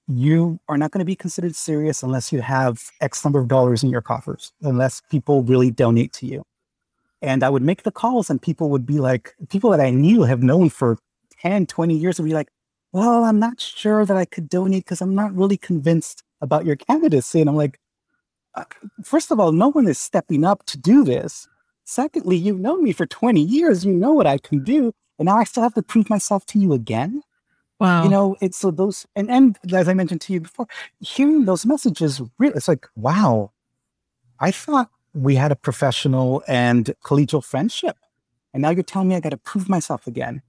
you 0.07 0.59
are 0.67 0.77
not 0.77 0.91
going 0.91 0.99
to 0.99 1.05
be 1.05 1.15
considered 1.15 1.55
serious 1.55 2.03
unless 2.03 2.33
you 2.33 2.41
have 2.41 2.81
X 2.99 3.23
number 3.23 3.39
of 3.39 3.47
dollars 3.47 3.83
in 3.83 3.89
your 3.89 4.01
coffers, 4.01 4.51
unless 4.61 5.01
people 5.09 5.43
really 5.43 5.71
donate 5.71 6.11
to 6.13 6.25
you. 6.25 6.43
And 7.25 7.43
I 7.43 7.49
would 7.49 7.63
make 7.63 7.83
the 7.83 7.91
calls, 7.91 8.29
and 8.29 8.41
people 8.41 8.69
would 8.69 8.85
be 8.85 8.99
like, 8.99 9.35
people 9.49 9.71
that 9.71 9.79
I 9.79 9.89
knew 9.89 10.23
have 10.23 10.43
known 10.43 10.69
for 10.69 10.97
10, 11.41 11.65
20 11.65 11.97
years 11.97 12.19
would 12.19 12.25
be 12.25 12.35
like, 12.35 12.49
well, 12.91 13.25
I'm 13.25 13.39
not 13.39 13.59
sure 13.59 14.05
that 14.05 14.15
I 14.15 14.25
could 14.25 14.47
donate 14.47 14.85
because 14.85 15.01
I'm 15.01 15.15
not 15.15 15.35
really 15.35 15.57
convinced 15.57 16.23
about 16.39 16.65
your 16.65 16.75
candidacy. 16.75 17.41
And 17.41 17.49
I'm 17.49 17.55
like, 17.55 17.79
uh, 18.53 18.63
first 19.03 19.31
of 19.31 19.39
all, 19.39 19.51
no 19.51 19.69
one 19.69 19.87
is 19.87 19.97
stepping 19.97 20.45
up 20.45 20.65
to 20.67 20.77
do 20.77 21.03
this. 21.03 21.47
Secondly, 21.83 22.37
you've 22.37 22.59
known 22.59 22.83
me 22.83 22.91
for 22.91 23.05
20 23.05 23.41
years. 23.41 23.83
You 23.83 23.93
know 23.93 24.13
what 24.13 24.27
I 24.27 24.37
can 24.37 24.63
do. 24.63 24.93
And 25.17 25.25
now 25.25 25.37
I 25.37 25.43
still 25.43 25.63
have 25.63 25.73
to 25.73 25.81
prove 25.81 26.09
myself 26.09 26.45
to 26.47 26.59
you 26.59 26.73
again. 26.73 27.21
Wow. 27.79 28.03
You 28.03 28.09
know, 28.09 28.35
it's 28.39 28.57
so 28.57 28.71
those, 28.71 29.05
and, 29.15 29.29
and 29.29 29.57
as 29.73 29.89
I 29.89 29.93
mentioned 29.93 30.21
to 30.21 30.33
you 30.33 30.41
before, 30.41 30.67
hearing 31.01 31.45
those 31.45 31.65
messages, 31.65 32.21
really, 32.37 32.55
it's 32.55 32.67
like, 32.67 32.87
wow, 32.95 33.51
I 34.39 34.51
thought 34.51 34.89
we 35.15 35.35
had 35.35 35.51
a 35.51 35.55
professional 35.55 36.43
and 36.47 36.93
collegial 37.03 37.43
friendship. 37.43 37.97
And 38.53 38.61
now 38.61 38.69
you're 38.69 38.83
telling 38.83 39.07
me 39.07 39.15
I 39.15 39.19
got 39.21 39.29
to 39.29 39.37
prove 39.37 39.69
myself 39.69 40.07
again. 40.07 40.41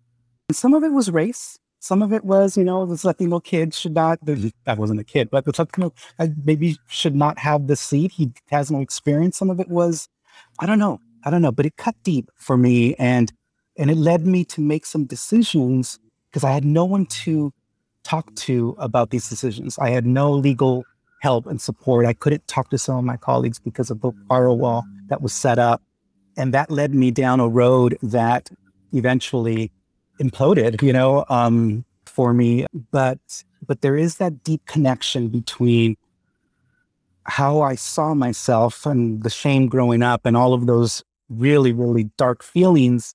And 0.49 0.57
some 0.57 0.75
of 0.75 0.83
it 0.83 0.93
was 0.93 1.11
race. 1.11 1.59
Some 1.79 2.03
of 2.03 2.13
it 2.13 2.25
was, 2.25 2.57
you 2.57 2.65
know, 2.65 2.85
this 2.85 3.05
Latino 3.05 3.39
kid 3.39 3.73
should 3.73 3.95
not, 3.95 4.19
that 4.25 4.77
wasn't 4.77 5.01
a 5.01 5.05
kid, 5.05 5.31
but 5.31 5.45
this 5.45 5.59
Latino 5.59 5.93
maybe 6.45 6.79
should 6.89 7.15
not 7.15 7.39
have 7.39 7.69
the 7.69 7.77
seat. 7.77 8.13
He 8.13 8.33
has 8.51 8.71
no 8.71 8.81
experience. 8.81 9.37
Some 9.37 9.51
of 9.51 9.61
it 9.61 9.69
was, 9.69 10.09
I 10.59 10.67
don't 10.67 10.79
know. 10.79 11.01
I 11.25 11.31
don't 11.31 11.43
know, 11.43 11.53
but 11.53 11.67
it 11.67 11.77
cut 11.77 11.95
deep 12.03 12.31
for 12.37 12.57
me. 12.57 12.95
And, 12.97 13.33
and 13.79 13.91
it 13.91 13.97
led 13.97 14.27
me 14.27 14.45
to 14.47 14.61
make 14.61 14.85
some 14.87 15.05
decisions 15.05 15.99
because 16.29 16.45
I 16.45 16.51
had 16.51 16.65
no 16.65 16.85
one 16.85 17.07
to 17.07 17.53
talk 18.03 18.35
to 18.37 18.75
about 18.79 19.11
these 19.11 19.29
decisions. 19.29 19.79
I 19.79 19.91
had 19.91 20.07
no 20.07 20.33
legal 20.33 20.85
help 21.21 21.47
and 21.47 21.61
support. 21.61 22.07
I 22.07 22.13
couldn't 22.13 22.47
talk 22.47 22.71
to 22.71 22.79
some 22.79 22.97
of 22.97 23.05
my 23.05 23.17
colleagues 23.17 23.59
because 23.59 23.91
of 23.91 24.01
the 24.01 24.13
firewall 24.29 24.85
that 25.09 25.23
was 25.23 25.33
set 25.33 25.59
up. 25.59 25.83
And 26.37 26.53
that 26.53 26.71
led 26.71 26.95
me 26.95 27.11
down 27.11 27.41
a 27.41 27.49
road 27.49 27.99
that 28.03 28.51
eventually 28.93 29.73
imploded, 30.21 30.83
you 30.83 30.93
know, 30.93 31.25
um, 31.29 31.85
for 32.05 32.33
me. 32.33 32.67
But 32.91 33.45
but 33.67 33.81
there 33.81 33.97
is 33.97 34.19
that 34.19 34.45
deep 34.45 34.65
connection 34.67 35.29
between 35.29 35.97
how 37.25 37.63
I 37.63 37.75
saw 37.75 38.15
myself 38.15 38.87
and 38.87 39.23
the 39.23 39.31
shame 39.31 39.69
growing 39.69 40.03
up 40.03 40.25
and 40.25 40.37
all 40.37 40.55
of 40.55 40.67
those 40.67 41.03
really, 41.29 41.73
really 41.73 42.05
dark 42.17 42.43
feelings, 42.43 43.15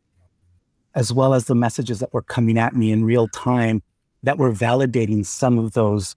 as 0.96 1.14
well 1.14 1.34
as 1.34 1.46
the 1.46 1.56
messages 1.56 2.00
that 2.00 2.14
were 2.14 2.22
coming 2.22 2.58
at 2.58 2.76
me 2.76 2.92
in 2.92 3.06
real 3.06 3.28
time 3.30 3.82
that 4.24 4.38
were 4.38 4.52
validating 4.52 5.26
some 5.26 5.58
of 5.58 5.72
those 5.74 6.16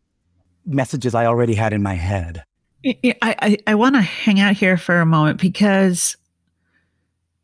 messages 0.67 1.15
I 1.15 1.27
already 1.27 1.55
had 1.55 1.73
in 1.73 1.83
my 1.83 1.95
head. 1.95 2.45
I, 2.85 3.15
I, 3.23 3.59
I 3.67 3.75
want 3.75 3.95
to 3.95 4.03
hang 4.03 4.41
out 4.41 4.55
here 4.55 4.77
for 4.77 5.01
a 5.01 5.07
moment 5.07 5.41
because 5.41 6.17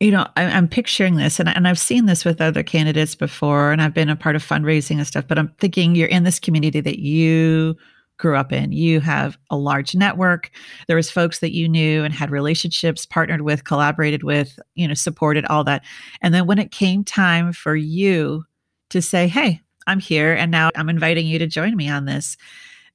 you 0.01 0.09
know, 0.09 0.25
I, 0.35 0.43
am 0.43 0.67
picturing 0.67 1.15
this, 1.15 1.39
and, 1.39 1.47
and 1.47 1.67
I've 1.67 1.77
seen 1.77 2.07
this 2.07 2.25
with 2.25 2.41
other 2.41 2.63
candidates 2.63 3.13
before, 3.13 3.71
and 3.71 3.83
I've 3.83 3.93
been 3.93 4.09
a 4.09 4.15
part 4.15 4.35
of 4.35 4.43
fundraising 4.43 4.97
and 4.97 5.05
stuff. 5.05 5.27
But 5.27 5.37
I'm 5.37 5.49
thinking 5.59 5.93
you're 5.93 6.07
in 6.07 6.23
this 6.23 6.39
community 6.39 6.81
that 6.81 6.97
you 6.97 7.77
grew 8.17 8.35
up 8.35 8.51
in. 8.51 8.71
You 8.71 8.99
have 8.99 9.37
a 9.51 9.57
large 9.57 9.93
network. 9.93 10.49
There 10.87 10.95
was 10.95 11.11
folks 11.11 11.37
that 11.39 11.53
you 11.53 11.69
knew 11.69 12.03
and 12.03 12.15
had 12.15 12.31
relationships, 12.31 13.05
partnered 13.05 13.41
with, 13.41 13.63
collaborated 13.63 14.23
with, 14.23 14.57
you 14.73 14.87
know, 14.87 14.95
supported 14.95 15.45
all 15.45 15.63
that. 15.65 15.83
And 16.23 16.33
then 16.33 16.47
when 16.47 16.57
it 16.57 16.71
came 16.71 17.03
time 17.03 17.53
for 17.53 17.75
you 17.75 18.43
to 18.89 19.03
say, 19.03 19.27
"Hey, 19.27 19.61
I'm 19.85 19.99
here, 19.99 20.33
and 20.33 20.49
now 20.49 20.71
I'm 20.75 20.89
inviting 20.89 21.27
you 21.27 21.37
to 21.37 21.45
join 21.45 21.75
me 21.75 21.89
on 21.89 22.05
this," 22.05 22.37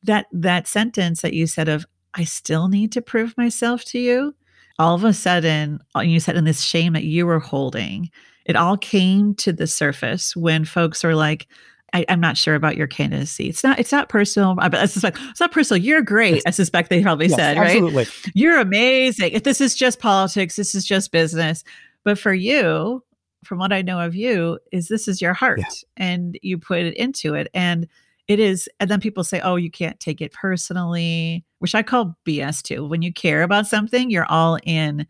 that 0.07 0.27
that 0.33 0.67
sentence 0.67 1.23
that 1.23 1.35
you 1.35 1.47
said 1.47 1.69
of, 1.69 1.87
"I 2.15 2.25
still 2.25 2.69
need 2.69 2.93
to 2.93 3.03
prove 3.03 3.37
myself 3.37 3.85
to 3.87 3.99
you." 3.99 4.35
all 4.79 4.95
of 4.95 5.05
a 5.05 5.13
sudden, 5.13 5.81
uh, 5.95 6.01
you 6.01 6.21
said 6.21 6.37
in 6.37 6.45
this 6.45 6.61
shame 6.61 6.93
that 6.93 7.05
you 7.05 7.27
were 7.27 7.39
holding, 7.39 8.11
it 8.45 8.57
all 8.57 8.77
came 8.77 9.35
to 9.37 9.53
the 9.53 9.67
surface 9.67 10.37
when 10.37 10.65
folks 10.65 11.05
are 11.05 11.15
like, 11.15 11.47
I, 11.93 12.01
am 12.09 12.21
not 12.21 12.37
sure 12.37 12.55
about 12.55 12.77
your 12.77 12.87
candidacy. 12.87 13.49
It's 13.49 13.65
not. 13.65 13.79
It's 13.79 13.93
not 13.93 14.09
personal. 14.09 14.57
I, 14.59 14.69
I 14.73 14.87
suspect 14.87 15.19
it's 15.31 15.41
not 15.41 15.53
personal. 15.53 15.83
You're 15.83 16.03
great. 16.03 16.43
I 16.45 16.51
suspect 16.51 16.91
they 16.91 17.03
probably 17.03 17.29
yes, 17.29 17.37
said, 17.37 17.57
absolutely. 17.57 18.05
right? 18.05 18.31
You're 18.35 18.59
amazing. 18.59 19.33
If 19.33 19.45
this 19.45 19.61
is 19.61 19.75
just 19.75 19.99
politics, 19.99 20.57
this 20.57 20.75
is 20.75 20.85
just 20.85 21.11
business. 21.11 21.65
But 22.05 22.19
for 22.19 22.35
you, 22.35 23.03
from 23.45 23.59
what 23.59 23.73
I 23.73 23.83
know 23.83 24.01
of 24.01 24.15
you, 24.15 24.59
is 24.73 24.89
this 24.89 25.09
is 25.09 25.23
your 25.23 25.33
heart, 25.33 25.61
yeah. 25.61 25.67
and 25.97 26.39
you 26.43 26.59
put 26.59 26.81
it 26.81 26.95
into 26.97 27.35
it, 27.35 27.49
and 27.55 27.89
it 28.29 28.41
is. 28.41 28.69
And 28.81 28.91
then 28.91 29.01
people 29.01 29.25
say, 29.25 29.41
"Oh, 29.41 29.57
you 29.57 29.71
can't 29.71 29.99
take 30.01 30.21
it 30.21 30.33
personally." 30.33 31.45
which 31.59 31.75
I 31.75 31.83
call 31.83 32.17
BS 32.25 32.63
too. 32.63 32.87
When 32.87 33.03
you 33.03 33.13
care 33.13 33.43
about 33.43 33.67
something, 33.67 34.11
you're 34.11 34.31
all 34.31 34.59
in. 34.65 35.07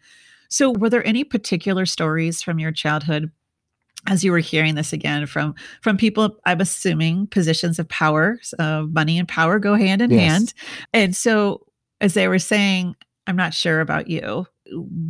So, 0.49 0.71
were 0.71 0.91
there 0.91 1.07
any 1.07 1.25
particular 1.25 1.87
stories 1.87 2.43
from 2.43 2.59
your 2.59 2.73
childhood 2.73 3.31
as 4.09 4.23
you 4.23 4.31
were 4.31 4.39
hearing 4.39 4.77
this 4.77 4.93
again 4.93 5.27
from 5.27 5.53
from 5.83 5.97
people 5.97 6.39
i'm 6.45 6.61
assuming 6.61 7.27
positions 7.27 7.81
of 7.81 7.89
power 7.89 8.39
uh, 8.61 8.83
money 8.83 9.19
and 9.19 9.27
power 9.27 9.59
go 9.59 9.75
hand 9.75 10.01
in 10.01 10.11
yes. 10.11 10.21
hand 10.21 10.55
and 10.93 11.17
so 11.17 11.67
as 12.01 12.15
they 12.15 12.29
were 12.29 12.39
saying 12.39 12.95
i'm 13.27 13.35
not 13.35 13.53
sure 13.53 13.81
about 13.81 14.07
you 14.07 14.47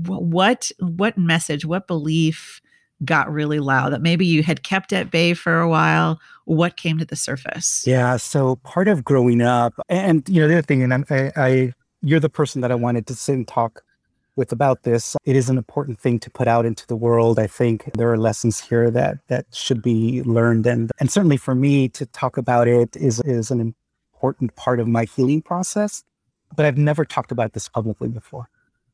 what 0.07 0.71
what 0.79 1.19
message 1.19 1.67
what 1.67 1.87
belief 1.87 2.63
got 3.05 3.31
really 3.31 3.61
loud 3.61 3.93
that 3.93 4.01
maybe 4.01 4.25
you 4.25 4.43
had 4.43 4.63
kept 4.63 4.95
at 4.95 5.11
bay 5.11 5.35
for 5.35 5.61
a 5.61 5.69
while 5.69 6.19
what 6.47 6.77
came 6.77 6.99
to 6.99 7.05
the 7.05 7.17
surface. 7.17 7.85
Yeah 7.87 8.17
so 8.17 8.57
part 8.57 8.89
of 8.89 9.05
growing 9.05 9.43
up 9.43 9.75
and 9.89 10.27
you 10.29 10.41
know 10.41 10.49
the 10.49 10.55
other 10.55 10.63
thing 10.63 10.83
and 10.83 11.05
I, 11.11 11.33
I 11.37 11.73
you're 12.03 12.21
the 12.21 12.29
person 12.29 12.61
that 12.61 12.71
i 12.71 12.75
wanted 12.75 13.07
to 13.09 13.15
sit 13.15 13.35
and 13.35 13.49
talk 13.49 13.83
with 14.37 14.53
about 14.53 14.83
this. 14.83 15.17
It 15.25 15.35
is 15.35 15.49
an 15.49 15.57
important 15.57 15.99
thing 15.99 16.19
to 16.21 16.31
put 16.31 16.47
out 16.47 16.67
into 16.67 16.87
the 16.87 16.95
world. 16.95 17.39
I 17.39 17.47
think 17.47 17.91
there 17.95 18.13
are 18.13 18.19
lessons 18.19 18.61
here 18.61 18.91
that 18.91 19.19
that 19.29 19.47
should 19.53 19.83
be 19.83 20.23
learned 20.23 20.67
and 20.67 20.93
and 21.01 21.11
certainly 21.11 21.39
for 21.39 21.55
me 21.55 21.89
to 21.91 22.07
talk 22.07 22.37
about 22.37 22.69
it 22.69 22.97
is 22.97 23.21
is 23.21 23.51
an 23.51 23.75
important 24.15 24.55
part 24.57 24.79
of 24.79 24.87
my 24.87 25.05
healing 25.05 25.43
process 25.43 26.03
but 26.57 26.65
i've 26.65 26.79
never 26.79 27.05
talked 27.05 27.33
about 27.33 27.55
this 27.55 27.69
publicly 27.69 28.09
before. 28.09 28.49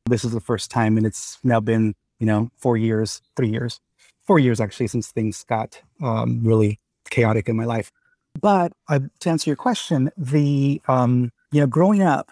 This 0.06 0.24
is 0.24 0.32
the 0.32 0.40
first 0.40 0.70
time 0.70 0.96
and 0.96 1.06
it's 1.06 1.38
now 1.44 1.60
been 1.60 1.94
you 2.18 2.26
know 2.26 2.50
four 2.56 2.76
years 2.76 3.20
three 3.36 3.50
years 3.50 3.80
four 4.22 4.38
years 4.38 4.60
actually 4.60 4.86
since 4.86 5.10
things 5.10 5.44
got 5.44 5.80
um, 6.00 6.40
really 6.44 6.78
chaotic 7.12 7.48
in 7.48 7.56
my 7.56 7.64
life. 7.64 7.92
But 8.40 8.72
uh, 8.88 9.00
to 9.20 9.30
answer 9.30 9.50
your 9.50 9.56
question, 9.56 10.10
the 10.16 10.80
um, 10.88 11.30
you 11.52 11.60
know 11.60 11.66
growing 11.66 12.02
up, 12.02 12.26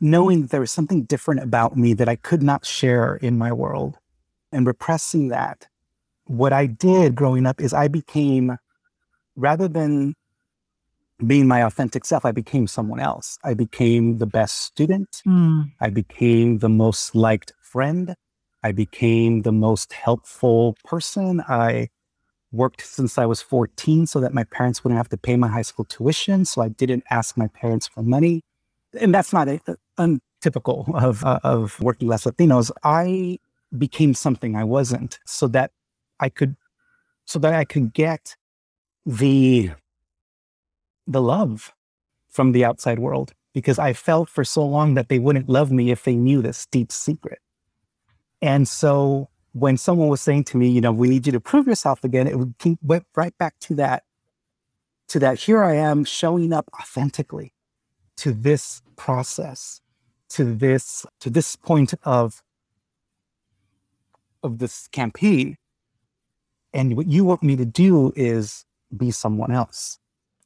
knowing 0.00 0.46
there 0.46 0.60
was 0.60 0.72
something 0.72 1.04
different 1.04 1.42
about 1.42 1.76
me 1.76 1.94
that 1.94 2.08
I 2.08 2.16
could 2.16 2.42
not 2.42 2.66
share 2.66 3.16
in 3.16 3.38
my 3.38 3.52
world, 3.52 3.96
and 4.52 4.66
repressing 4.66 5.28
that, 5.28 5.68
what 6.26 6.52
I 6.52 6.66
did 6.66 7.14
growing 7.14 7.46
up 7.46 7.60
is 7.60 7.72
I 7.72 7.88
became, 7.88 8.58
rather 9.36 9.68
than 9.68 10.14
being 11.24 11.46
my 11.46 11.62
authentic 11.62 12.04
self, 12.04 12.24
I 12.24 12.32
became 12.32 12.66
someone 12.66 13.00
else. 13.00 13.38
I 13.44 13.54
became 13.54 14.18
the 14.18 14.26
best 14.26 14.62
student. 14.62 15.22
Mm. 15.26 15.72
I 15.80 15.90
became 15.90 16.58
the 16.58 16.68
most 16.68 17.14
liked 17.14 17.52
friend. 17.62 18.16
I 18.64 18.72
became 18.72 19.42
the 19.42 19.52
most 19.52 19.92
helpful 19.92 20.76
person. 20.84 21.40
I 21.46 21.90
worked 22.54 22.82
since 22.82 23.18
I 23.18 23.26
was 23.26 23.42
14 23.42 24.06
so 24.06 24.20
that 24.20 24.32
my 24.32 24.44
parents 24.44 24.82
wouldn't 24.82 24.96
have 24.96 25.08
to 25.10 25.16
pay 25.16 25.36
my 25.36 25.48
high 25.48 25.62
school 25.62 25.84
tuition. 25.84 26.44
So 26.44 26.62
I 26.62 26.68
didn't 26.68 27.04
ask 27.10 27.36
my 27.36 27.48
parents 27.48 27.86
for 27.86 28.02
money. 28.02 28.42
And 28.98 29.14
that's 29.14 29.32
not 29.32 29.48
a, 29.48 29.60
a, 29.66 29.76
untypical 29.98 30.86
of, 30.94 31.24
uh, 31.24 31.40
of 31.42 31.80
working 31.80 32.08
class 32.08 32.24
Latinos. 32.24 32.70
I 32.82 33.38
became 33.76 34.14
something 34.14 34.56
I 34.56 34.64
wasn't 34.64 35.18
so 35.26 35.48
that 35.48 35.72
I 36.20 36.28
could, 36.28 36.56
so 37.24 37.38
that 37.40 37.52
I 37.54 37.64
could 37.64 37.92
get 37.92 38.36
the, 39.04 39.72
the 41.06 41.20
love 41.20 41.74
from 42.28 42.52
the 42.52 42.64
outside 42.64 42.98
world 42.98 43.32
because 43.52 43.78
I 43.78 43.92
felt 43.92 44.28
for 44.28 44.44
so 44.44 44.64
long 44.64 44.94
that 44.94 45.08
they 45.08 45.18
wouldn't 45.18 45.48
love 45.48 45.70
me 45.70 45.90
if 45.90 46.04
they 46.04 46.14
knew 46.14 46.42
this 46.42 46.66
deep 46.66 46.90
secret. 46.92 47.38
And 48.42 48.68
so 48.68 49.28
when 49.54 49.76
someone 49.76 50.08
was 50.08 50.20
saying 50.20 50.42
to 50.42 50.56
me, 50.56 50.68
you 50.68 50.80
know, 50.80 50.90
we 50.90 51.08
need 51.08 51.26
you 51.26 51.32
to 51.32 51.40
prove 51.40 51.68
yourself 51.68 52.02
again, 52.02 52.26
it 52.26 52.76
went 52.82 53.06
right 53.14 53.36
back 53.38 53.54
to 53.60 53.74
that, 53.76 54.02
to 55.08 55.20
that 55.20 55.38
here 55.38 55.62
I 55.62 55.76
am 55.76 56.04
showing 56.04 56.52
up 56.52 56.68
authentically 56.78 57.54
to 58.16 58.32
this 58.32 58.82
process, 58.96 59.80
to 60.30 60.44
this, 60.44 61.06
to 61.20 61.30
this 61.30 61.54
point 61.54 61.94
of, 62.02 62.42
of 64.42 64.58
this 64.58 64.88
campaign. 64.88 65.56
And 66.72 66.96
what 66.96 67.06
you 67.06 67.24
want 67.24 67.44
me 67.44 67.54
to 67.54 67.64
do 67.64 68.12
is 68.16 68.64
be 68.96 69.12
someone 69.12 69.52
else 69.52 70.00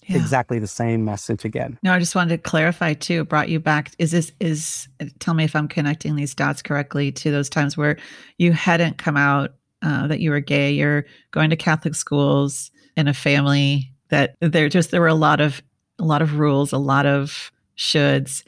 yeah. 0.08 0.16
exactly 0.16 0.58
the 0.58 0.66
same 0.66 1.04
message 1.04 1.44
again. 1.44 1.78
No, 1.82 1.92
I 1.92 1.98
just 1.98 2.14
wanted 2.14 2.30
to 2.30 2.38
clarify 2.38 2.94
too. 2.94 3.24
Brought 3.24 3.48
you 3.48 3.60
back. 3.60 3.92
Is 3.98 4.10
this 4.10 4.32
is? 4.40 4.88
Tell 5.18 5.34
me 5.34 5.44
if 5.44 5.54
I'm 5.54 5.68
connecting 5.68 6.16
these 6.16 6.34
dots 6.34 6.62
correctly 6.62 7.12
to 7.12 7.30
those 7.30 7.48
times 7.48 7.76
where 7.76 7.98
you 8.38 8.52
hadn't 8.52 8.98
come 8.98 9.16
out 9.16 9.54
uh, 9.82 10.06
that 10.06 10.20
you 10.20 10.30
were 10.30 10.40
gay. 10.40 10.72
You're 10.72 11.04
going 11.30 11.50
to 11.50 11.56
Catholic 11.56 11.94
schools 11.94 12.70
in 12.96 13.06
a 13.06 13.14
family 13.14 13.92
that 14.08 14.36
there 14.40 14.68
just 14.68 14.90
there 14.90 15.00
were 15.00 15.08
a 15.08 15.14
lot 15.14 15.40
of 15.40 15.62
a 15.98 16.04
lot 16.04 16.22
of 16.22 16.38
rules, 16.38 16.72
a 16.72 16.78
lot 16.78 17.06
of 17.06 17.52
shoulds, 17.76 18.44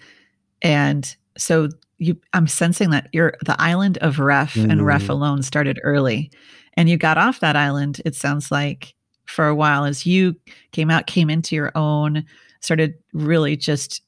and 0.62 1.14
so 1.36 1.68
you. 1.98 2.18
I'm 2.32 2.46
sensing 2.46 2.90
that 2.90 3.08
you're 3.12 3.34
the 3.44 3.60
island 3.60 3.98
of 3.98 4.18
ref 4.18 4.54
mm. 4.54 4.70
and 4.70 4.84
ref 4.84 5.04
mm. 5.04 5.10
alone 5.10 5.42
started 5.42 5.78
early, 5.82 6.30
and 6.74 6.88
you 6.88 6.96
got 6.96 7.18
off 7.18 7.40
that 7.40 7.56
island. 7.56 8.00
It 8.04 8.14
sounds 8.14 8.50
like 8.50 8.94
for 9.30 9.46
a 9.46 9.54
while 9.54 9.84
as 9.84 10.04
you 10.04 10.36
came 10.72 10.90
out, 10.90 11.06
came 11.06 11.30
into 11.30 11.54
your 11.54 11.72
own, 11.74 12.24
started 12.60 12.94
really 13.12 13.56
just 13.56 14.02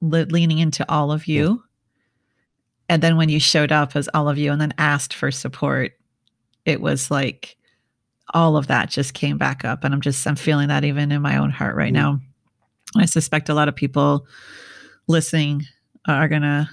le- 0.00 0.26
leaning 0.26 0.58
into 0.58 0.84
all 0.90 1.10
of 1.10 1.26
you. 1.26 1.48
Yeah. 1.48 1.56
And 2.88 3.02
then 3.02 3.16
when 3.16 3.28
you 3.28 3.40
showed 3.40 3.72
up 3.72 3.96
as 3.96 4.08
all 4.14 4.28
of 4.28 4.38
you 4.38 4.52
and 4.52 4.60
then 4.60 4.74
asked 4.78 5.12
for 5.12 5.30
support, 5.30 5.92
it 6.64 6.80
was 6.80 7.10
like 7.10 7.56
all 8.34 8.56
of 8.56 8.68
that 8.68 8.90
just 8.90 9.14
came 9.14 9.38
back 9.38 9.64
up. 9.64 9.82
And 9.82 9.92
I'm 9.92 10.00
just, 10.00 10.26
I'm 10.26 10.36
feeling 10.36 10.68
that 10.68 10.84
even 10.84 11.10
in 11.10 11.22
my 11.22 11.36
own 11.36 11.50
heart 11.50 11.76
right 11.76 11.92
mm 11.92 11.96
now. 11.96 12.20
I 12.96 13.04
suspect 13.04 13.48
a 13.48 13.54
lot 13.54 13.68
of 13.68 13.74
people 13.74 14.26
listening 15.08 15.64
are 16.06 16.28
going 16.28 16.42
to 16.42 16.68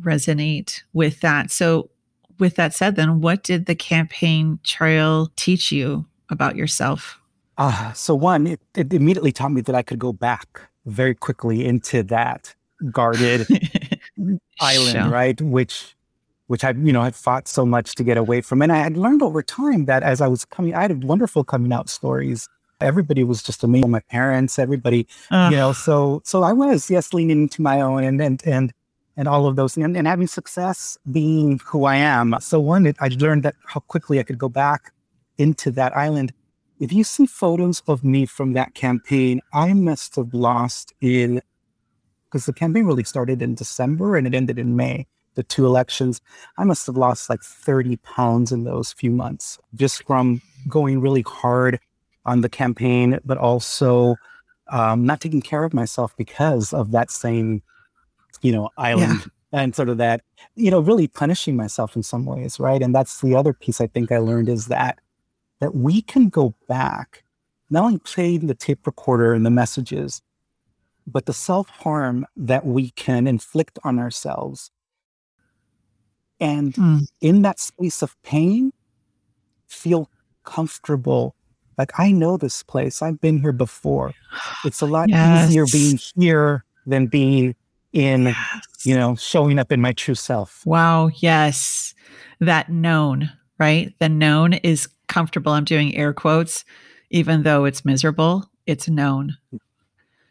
resonate 0.00 0.80
with 0.92 1.20
that. 1.20 1.50
So, 1.50 1.90
with 2.38 2.56
that 2.56 2.72
said, 2.72 2.96
then 2.96 3.20
what 3.20 3.42
did 3.42 3.66
the 3.66 3.74
campaign 3.74 4.58
trail 4.64 5.30
teach 5.36 5.70
you 5.70 6.06
about 6.30 6.56
yourself? 6.56 7.17
Uh, 7.58 7.92
so 7.92 8.14
one, 8.14 8.46
it, 8.46 8.60
it 8.76 8.94
immediately 8.94 9.32
taught 9.32 9.50
me 9.50 9.60
that 9.62 9.74
I 9.74 9.82
could 9.82 9.98
go 9.98 10.12
back 10.12 10.62
very 10.86 11.14
quickly 11.14 11.66
into 11.66 12.04
that 12.04 12.54
guarded 12.92 13.46
island, 14.60 14.92
sure. 14.92 15.08
right? 15.08 15.40
Which 15.40 15.96
which 16.46 16.64
I, 16.64 16.70
you 16.70 16.92
know, 16.92 17.02
had 17.02 17.14
fought 17.14 17.46
so 17.46 17.66
much 17.66 17.94
to 17.96 18.02
get 18.02 18.16
away 18.16 18.40
from. 18.40 18.62
And 18.62 18.72
I 18.72 18.78
had 18.78 18.96
learned 18.96 19.22
over 19.22 19.42
time 19.42 19.84
that 19.84 20.02
as 20.02 20.22
I 20.22 20.28
was 20.28 20.46
coming, 20.46 20.74
I 20.74 20.80
had 20.80 21.04
wonderful 21.04 21.44
coming 21.44 21.74
out 21.74 21.90
stories. 21.90 22.48
Everybody 22.80 23.22
was 23.22 23.42
just 23.42 23.62
amazing. 23.62 23.90
My 23.90 24.00
parents, 24.00 24.58
everybody, 24.58 25.06
uh. 25.30 25.48
you 25.50 25.56
know, 25.56 25.72
so 25.72 26.22
so 26.24 26.44
I 26.44 26.52
was, 26.52 26.88
yes, 26.90 27.12
leaning 27.12 27.42
into 27.42 27.60
my 27.60 27.80
own 27.80 28.04
and 28.04 28.20
and 28.22 28.42
and 28.46 28.72
and 29.16 29.26
all 29.26 29.46
of 29.46 29.56
those 29.56 29.76
and, 29.76 29.96
and 29.96 30.06
having 30.06 30.28
success 30.28 30.96
being 31.10 31.60
who 31.64 31.84
I 31.84 31.96
am. 31.96 32.36
So 32.40 32.60
one, 32.60 32.86
it, 32.86 32.96
I 33.00 33.08
learned 33.08 33.42
that 33.42 33.56
how 33.66 33.80
quickly 33.80 34.20
I 34.20 34.22
could 34.22 34.38
go 34.38 34.48
back 34.48 34.92
into 35.38 35.70
that 35.72 35.96
island 35.96 36.32
if 36.78 36.92
you 36.92 37.04
see 37.04 37.26
photos 37.26 37.82
of 37.86 38.04
me 38.04 38.26
from 38.26 38.52
that 38.52 38.74
campaign, 38.74 39.40
I 39.52 39.72
must 39.72 40.16
have 40.16 40.32
lost 40.32 40.92
in 41.00 41.42
because 42.26 42.46
the 42.46 42.52
campaign 42.52 42.84
really 42.84 43.04
started 43.04 43.40
in 43.40 43.54
December 43.54 44.16
and 44.16 44.26
it 44.26 44.34
ended 44.34 44.58
in 44.58 44.76
May, 44.76 45.06
the 45.34 45.42
two 45.42 45.64
elections. 45.64 46.20
I 46.58 46.64
must 46.64 46.86
have 46.86 46.96
lost 46.96 47.30
like 47.30 47.42
30 47.42 47.96
pounds 47.98 48.52
in 48.52 48.64
those 48.64 48.92
few 48.92 49.10
months 49.10 49.58
just 49.74 50.06
from 50.06 50.42
going 50.68 51.00
really 51.00 51.22
hard 51.22 51.80
on 52.26 52.42
the 52.42 52.48
campaign, 52.48 53.18
but 53.24 53.38
also 53.38 54.16
um, 54.70 55.06
not 55.06 55.20
taking 55.20 55.40
care 55.40 55.64
of 55.64 55.72
myself 55.72 56.14
because 56.18 56.74
of 56.74 56.90
that 56.90 57.10
same, 57.10 57.62
you 58.42 58.52
know, 58.52 58.68
island. 58.76 59.20
Yeah. 59.20 59.26
And 59.50 59.74
sort 59.74 59.88
of 59.88 59.96
that, 59.96 60.20
you 60.56 60.70
know, 60.70 60.80
really 60.80 61.08
punishing 61.08 61.56
myself 61.56 61.96
in 61.96 62.02
some 62.02 62.26
ways, 62.26 62.60
right? 62.60 62.82
And 62.82 62.94
that's 62.94 63.22
the 63.22 63.34
other 63.34 63.54
piece 63.54 63.80
I 63.80 63.86
think 63.86 64.12
I 64.12 64.18
learned 64.18 64.50
is 64.50 64.66
that 64.66 64.98
that 65.60 65.74
we 65.74 66.02
can 66.02 66.28
go 66.28 66.54
back, 66.68 67.24
not 67.70 67.84
only 67.84 67.98
playing 67.98 68.46
the 68.46 68.54
tape 68.54 68.86
recorder 68.86 69.32
and 69.32 69.44
the 69.44 69.50
messages, 69.50 70.22
but 71.06 71.26
the 71.26 71.32
self 71.32 71.68
harm 71.68 72.26
that 72.36 72.66
we 72.66 72.90
can 72.90 73.26
inflict 73.26 73.78
on 73.84 73.98
ourselves. 73.98 74.70
And 76.40 76.74
mm. 76.74 77.06
in 77.20 77.42
that 77.42 77.58
space 77.58 78.02
of 78.02 78.20
pain, 78.22 78.72
feel 79.66 80.10
comfortable. 80.44 81.34
Like, 81.76 81.92
I 81.98 82.12
know 82.12 82.36
this 82.36 82.62
place, 82.62 83.02
I've 83.02 83.20
been 83.20 83.38
here 83.40 83.52
before. 83.52 84.12
It's 84.64 84.80
a 84.80 84.86
lot 84.86 85.08
yes. 85.08 85.48
easier 85.48 85.64
being 85.70 85.98
here 86.16 86.64
than 86.86 87.06
being 87.06 87.54
in, 87.92 88.26
yes. 88.26 88.36
you 88.84 88.96
know, 88.96 89.14
showing 89.16 89.58
up 89.58 89.72
in 89.72 89.80
my 89.80 89.92
true 89.92 90.14
self. 90.14 90.64
Wow. 90.66 91.10
Yes. 91.16 91.94
That 92.40 92.68
known, 92.68 93.30
right? 93.58 93.94
The 93.98 94.08
known 94.08 94.54
is 94.54 94.88
comfortable. 95.08 95.52
I'm 95.52 95.64
doing 95.64 95.94
air 95.96 96.12
quotes, 96.12 96.64
even 97.10 97.42
though 97.42 97.64
it's 97.64 97.84
miserable, 97.84 98.48
it's 98.66 98.88
known. 98.88 99.36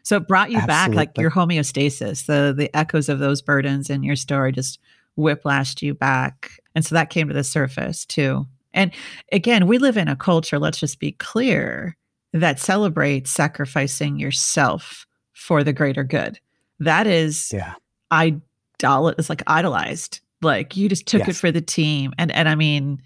So 0.02 0.16
it 0.16 0.28
brought 0.28 0.50
you 0.50 0.58
Absolutely. 0.58 0.74
back 0.74 0.94
like 0.94 1.18
your 1.18 1.30
homeostasis, 1.30 2.26
the 2.26 2.54
the 2.56 2.74
echoes 2.74 3.08
of 3.08 3.18
those 3.18 3.42
burdens 3.42 3.90
in 3.90 4.02
your 4.02 4.16
story 4.16 4.52
just 4.52 4.78
whiplashed 5.18 5.82
you 5.82 5.92
back. 5.92 6.52
And 6.74 6.84
so 6.84 6.94
that 6.94 7.10
came 7.10 7.28
to 7.28 7.34
the 7.34 7.44
surface 7.44 8.06
too. 8.06 8.46
And 8.72 8.92
again, 9.32 9.66
we 9.66 9.78
live 9.78 9.96
in 9.96 10.08
a 10.08 10.16
culture, 10.16 10.58
let's 10.58 10.78
just 10.78 11.00
be 11.00 11.12
clear, 11.12 11.96
that 12.32 12.60
celebrates 12.60 13.30
sacrificing 13.30 14.18
yourself 14.18 15.06
for 15.32 15.64
the 15.64 15.72
greater 15.72 16.04
good. 16.04 16.38
That 16.78 17.06
is 17.06 17.50
yeah. 17.52 17.74
idol 18.10 19.08
it's 19.18 19.28
like 19.28 19.42
idolized. 19.46 20.20
Like 20.40 20.76
you 20.76 20.88
just 20.88 21.06
took 21.06 21.20
yes. 21.20 21.30
it 21.30 21.36
for 21.36 21.50
the 21.50 21.60
team. 21.60 22.12
And 22.16 22.30
and 22.32 22.48
I 22.48 22.54
mean, 22.54 23.02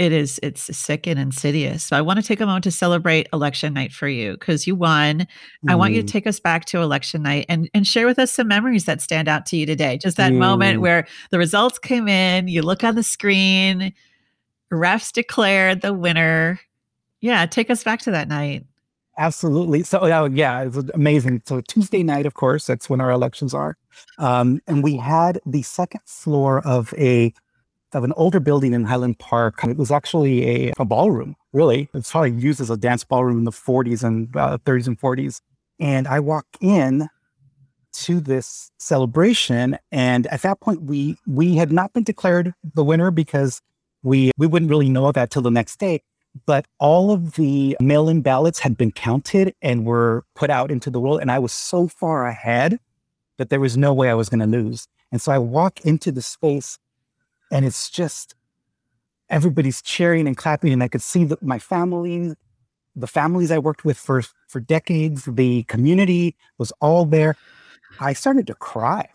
it 0.00 0.12
is 0.12 0.40
it's 0.42 0.74
sick 0.74 1.06
and 1.06 1.18
insidious. 1.18 1.84
So 1.84 1.94
i 1.94 2.00
want 2.00 2.18
to 2.18 2.24
take 2.26 2.40
a 2.40 2.46
moment 2.46 2.64
to 2.64 2.70
celebrate 2.70 3.28
election 3.34 3.74
night 3.74 3.92
for 3.92 4.08
you 4.08 4.32
because 4.32 4.66
you 4.66 4.74
won. 4.74 5.20
Mm. 5.20 5.26
i 5.68 5.74
want 5.74 5.92
you 5.92 6.00
to 6.00 6.08
mm. 6.08 6.10
take 6.10 6.26
us 6.26 6.40
back 6.40 6.64
to 6.66 6.80
election 6.80 7.22
night 7.22 7.44
and 7.50 7.68
and 7.74 7.86
share 7.86 8.06
with 8.06 8.18
us 8.18 8.32
some 8.32 8.48
memories 8.48 8.86
that 8.86 9.02
stand 9.02 9.28
out 9.28 9.44
to 9.46 9.58
you 9.58 9.66
today. 9.66 9.98
Just 9.98 10.16
that 10.16 10.32
mm. 10.32 10.38
moment 10.38 10.80
where 10.80 11.06
the 11.30 11.38
results 11.38 11.78
came 11.78 12.08
in 12.08 12.48
you 12.48 12.62
look 12.62 12.82
on 12.82 12.94
the 12.94 13.02
screen 13.02 13.92
refs 14.72 15.12
declared 15.12 15.82
the 15.82 15.92
winner. 15.92 16.58
Yeah 17.20 17.44
take 17.44 17.68
us 17.68 17.84
back 17.84 18.00
to 18.00 18.10
that 18.10 18.26
night. 18.26 18.64
Absolutely. 19.18 19.82
So 19.82 19.98
uh, 19.98 20.30
yeah 20.32 20.62
it 20.62 20.72
was 20.72 20.88
amazing. 20.94 21.42
So 21.44 21.60
tuesday 21.60 22.02
night 22.02 22.24
of 22.24 22.32
course 22.32 22.66
that's 22.66 22.88
when 22.88 23.02
our 23.02 23.10
elections 23.10 23.52
are. 23.52 23.76
Um, 24.16 24.62
and 24.66 24.82
we 24.82 24.96
had 24.96 25.40
the 25.44 25.60
second 25.60 26.00
floor 26.06 26.66
of 26.66 26.94
a 26.96 27.34
of 27.94 28.04
an 28.04 28.12
older 28.16 28.40
building 28.40 28.72
in 28.72 28.84
Highland 28.84 29.18
Park. 29.18 29.64
It 29.64 29.76
was 29.76 29.90
actually 29.90 30.68
a, 30.68 30.72
a 30.78 30.84
ballroom, 30.84 31.36
really. 31.52 31.88
It's 31.94 32.10
probably 32.10 32.32
used 32.32 32.60
as 32.60 32.70
a 32.70 32.76
dance 32.76 33.04
ballroom 33.04 33.38
in 33.38 33.44
the 33.44 33.50
40s 33.50 34.02
and 34.02 34.34
uh, 34.36 34.58
30s 34.58 34.86
and 34.86 35.00
40s. 35.00 35.40
And 35.78 36.06
I 36.06 36.20
walk 36.20 36.46
in 36.60 37.08
to 37.92 38.20
this 38.20 38.70
celebration, 38.78 39.76
and 39.90 40.26
at 40.28 40.42
that 40.42 40.60
point, 40.60 40.82
we 40.82 41.16
we 41.26 41.56
had 41.56 41.72
not 41.72 41.92
been 41.92 42.04
declared 42.04 42.54
the 42.74 42.84
winner 42.84 43.10
because 43.10 43.60
we 44.02 44.30
we 44.36 44.46
wouldn't 44.46 44.70
really 44.70 44.88
know 44.88 45.10
that 45.10 45.30
till 45.30 45.42
the 45.42 45.50
next 45.50 45.78
day. 45.78 46.02
But 46.46 46.66
all 46.78 47.10
of 47.10 47.34
the 47.34 47.76
mail-in 47.80 48.22
ballots 48.22 48.60
had 48.60 48.76
been 48.76 48.92
counted 48.92 49.52
and 49.62 49.84
were 49.84 50.24
put 50.36 50.48
out 50.48 50.70
into 50.70 50.88
the 50.88 51.00
world, 51.00 51.20
and 51.20 51.32
I 51.32 51.40
was 51.40 51.52
so 51.52 51.88
far 51.88 52.26
ahead 52.26 52.78
that 53.38 53.50
there 53.50 53.58
was 53.58 53.76
no 53.76 53.92
way 53.92 54.08
I 54.10 54.14
was 54.14 54.28
going 54.28 54.40
to 54.40 54.46
lose. 54.46 54.86
And 55.10 55.20
so 55.20 55.32
I 55.32 55.38
walk 55.38 55.80
into 55.80 56.12
the 56.12 56.22
space 56.22 56.78
and 57.50 57.64
it's 57.64 57.90
just 57.90 58.34
everybody's 59.28 59.82
cheering 59.82 60.26
and 60.26 60.36
clapping 60.36 60.72
and 60.72 60.82
i 60.82 60.88
could 60.88 61.02
see 61.02 61.24
that 61.24 61.42
my 61.42 61.58
family 61.58 62.34
the 62.96 63.06
families 63.06 63.50
i 63.50 63.58
worked 63.58 63.84
with 63.84 63.96
for 63.96 64.22
for 64.48 64.60
decades 64.60 65.24
the 65.24 65.62
community 65.64 66.36
was 66.58 66.72
all 66.80 67.04
there 67.04 67.36
i 68.00 68.12
started 68.12 68.46
to 68.46 68.54
cry 68.54 69.08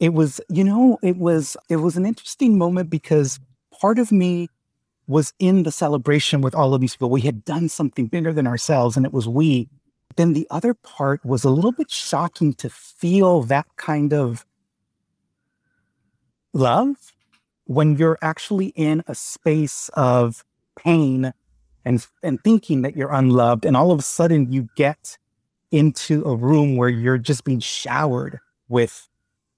it 0.00 0.12
was 0.12 0.40
you 0.48 0.64
know 0.64 0.98
it 1.02 1.16
was 1.16 1.56
it 1.68 1.76
was 1.76 1.96
an 1.96 2.06
interesting 2.06 2.58
moment 2.58 2.90
because 2.90 3.38
part 3.80 3.98
of 3.98 4.10
me 4.10 4.48
was 5.06 5.32
in 5.38 5.62
the 5.64 5.72
celebration 5.72 6.40
with 6.40 6.54
all 6.54 6.74
of 6.74 6.80
these 6.80 6.94
people. 6.94 7.10
We 7.10 7.20
had 7.20 7.44
done 7.44 7.68
something 7.68 8.06
bigger 8.06 8.32
than 8.32 8.46
ourselves, 8.46 8.96
and 8.96 9.04
it 9.04 9.12
was 9.12 9.28
we. 9.28 9.68
Then 10.16 10.32
the 10.32 10.46
other 10.50 10.74
part 10.74 11.24
was 11.24 11.44
a 11.44 11.50
little 11.50 11.72
bit 11.72 11.90
shocking 11.90 12.54
to 12.54 12.70
feel 12.70 13.42
that 13.44 13.66
kind 13.76 14.12
of 14.12 14.46
love 16.52 17.13
when 17.66 17.96
you're 17.96 18.18
actually 18.22 18.66
in 18.76 19.02
a 19.06 19.14
space 19.14 19.90
of 19.94 20.44
pain 20.76 21.32
and 21.84 22.06
and 22.22 22.42
thinking 22.42 22.82
that 22.82 22.96
you're 22.96 23.12
unloved 23.12 23.64
and 23.64 23.76
all 23.76 23.90
of 23.90 23.98
a 23.98 24.02
sudden 24.02 24.52
you 24.52 24.68
get 24.76 25.18
into 25.70 26.24
a 26.24 26.34
room 26.34 26.76
where 26.76 26.88
you're 26.88 27.18
just 27.18 27.44
being 27.44 27.60
showered 27.60 28.38
with 28.68 29.08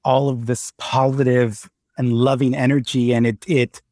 all 0.04 0.28
of 0.28 0.46
this 0.46 0.72
positive 0.78 1.70
and 1.98 2.12
loving 2.12 2.54
energy 2.54 3.12
and 3.12 3.26
it 3.26 3.44
it 3.48 3.82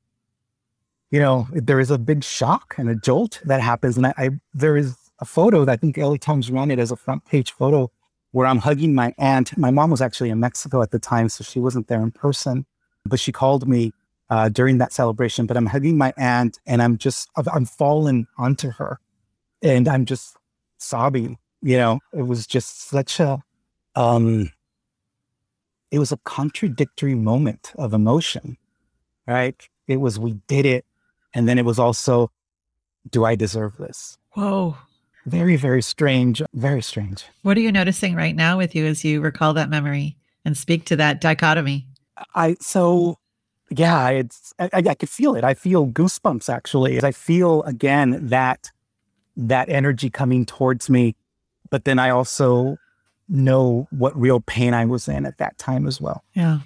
you 1.11 1.21
know 1.21 1.47
there 1.53 1.81
is 1.81 1.91
a 1.91 1.99
big 1.99 2.23
shock 2.23 2.75
and 2.79 2.89
a 2.89 2.95
jolt 2.95 3.41
that 3.45 3.61
happens 3.61 3.97
and 3.97 4.07
I, 4.07 4.15
I 4.17 4.31
there 4.53 4.77
is 4.77 4.97
a 5.21 5.25
photo 5.25 5.65
that 5.65 5.73
I 5.73 5.77
think 5.77 5.97
LA 5.97 6.17
Times 6.17 6.51
ran 6.51 6.71
it 6.71 6.79
as 6.79 6.91
a 6.91 6.97
front 6.97 7.25
page 7.25 7.53
photo 7.53 7.91
where 8.33 8.47
I'm 8.47 8.59
hugging 8.59 8.95
my 8.95 9.15
aunt. 9.17 9.57
My 9.57 9.71
mom 9.71 9.91
was 9.91 10.03
actually 10.03 10.31
in 10.31 10.41
Mexico 10.41 10.83
at 10.83 10.91
the 10.91 10.99
time, 10.99 11.29
so 11.29 11.45
she 11.45 11.61
wasn't 11.61 11.87
there 11.87 12.03
in 12.03 12.11
person, 12.11 12.67
but 13.05 13.21
she 13.21 13.31
called 13.31 13.69
me 13.69 13.93
uh, 14.35 14.49
during 14.49 14.79
that 14.79 14.93
celebration. 14.93 15.47
But 15.47 15.57
I'm 15.57 15.67
hugging 15.67 15.97
my 15.97 16.13
aunt 16.17 16.59
and 16.67 16.83
I'm 16.83 16.99
just, 16.99 17.31
I'm 17.37 17.65
falling 17.65 18.27
onto 18.37 18.71
her 18.73 18.99
and 19.63 19.87
I'm 19.87 20.05
just 20.07 20.37
sobbing. 20.79 21.39
You 21.63 21.77
know, 21.77 22.01
it 22.13 22.27
was 22.27 22.45
just 22.45 22.89
such 22.89 23.21
a, 23.21 23.43
um, 23.95 24.51
it 25.93 26.01
was 26.01 26.11
a 26.11 26.17
contradictory 26.25 27.15
moment 27.15 27.73
of 27.77 27.95
emotion, 27.95 28.57
right? 29.29 29.57
It 29.87 29.99
was, 29.99 30.19
we 30.19 30.33
did 30.49 30.67
it. 30.67 30.85
And 31.33 31.49
then 31.49 31.57
it 31.57 31.65
was 31.65 31.79
also, 31.79 32.33
do 33.09 33.25
I 33.25 33.37
deserve 33.37 33.77
this? 33.77 34.19
Whoa. 34.33 34.77
Very, 35.27 35.55
very 35.55 35.81
strange. 35.81 36.43
Very 36.55 36.83
strange. 36.83 37.25
What 37.43 37.57
are 37.57 37.61
you 37.61 37.71
noticing 37.71 38.17
right 38.17 38.35
now 38.35 38.59
with 38.59 38.75
you 38.75 38.85
as 38.85 39.05
you 39.05 39.21
recall 39.21 39.55
that 39.55 39.71
memory 39.71 40.17
and 40.45 40.57
speak 40.57 40.87
to 40.87 40.97
that 40.97 41.21
dichotomy? 41.21 41.87
I, 42.35 42.57
so 42.61 43.19
yeah, 43.79 44.09
it's, 44.09 44.55
I, 44.59 44.71
I 44.73 44.95
could 44.95 45.09
feel 45.09 45.35
it. 45.35 45.45
I 45.45 45.55
feel 45.55 45.87
goosebumps 45.87 46.49
actually. 46.49 47.03
I 47.03 47.13
feel 47.13 47.63
again 47.63 48.29
that, 48.29 48.71
that 49.37 49.69
energy 49.69 50.11
coming 50.11 50.47
towards 50.47 50.89
me. 50.89 51.17
But 51.71 51.85
then 51.85 51.99
I 51.99 52.11
also 52.11 52.79
know 53.29 53.89
what 53.91 54.19
real 54.19 54.41
pain 54.41 54.75
I 54.75 54.85
was 54.85 55.09
in 55.09 55.27
at 55.27 55.39
that 55.39 55.59
time 55.59 55.87
as 55.87 56.01
well. 56.01 56.23
Yeah. 56.35 56.61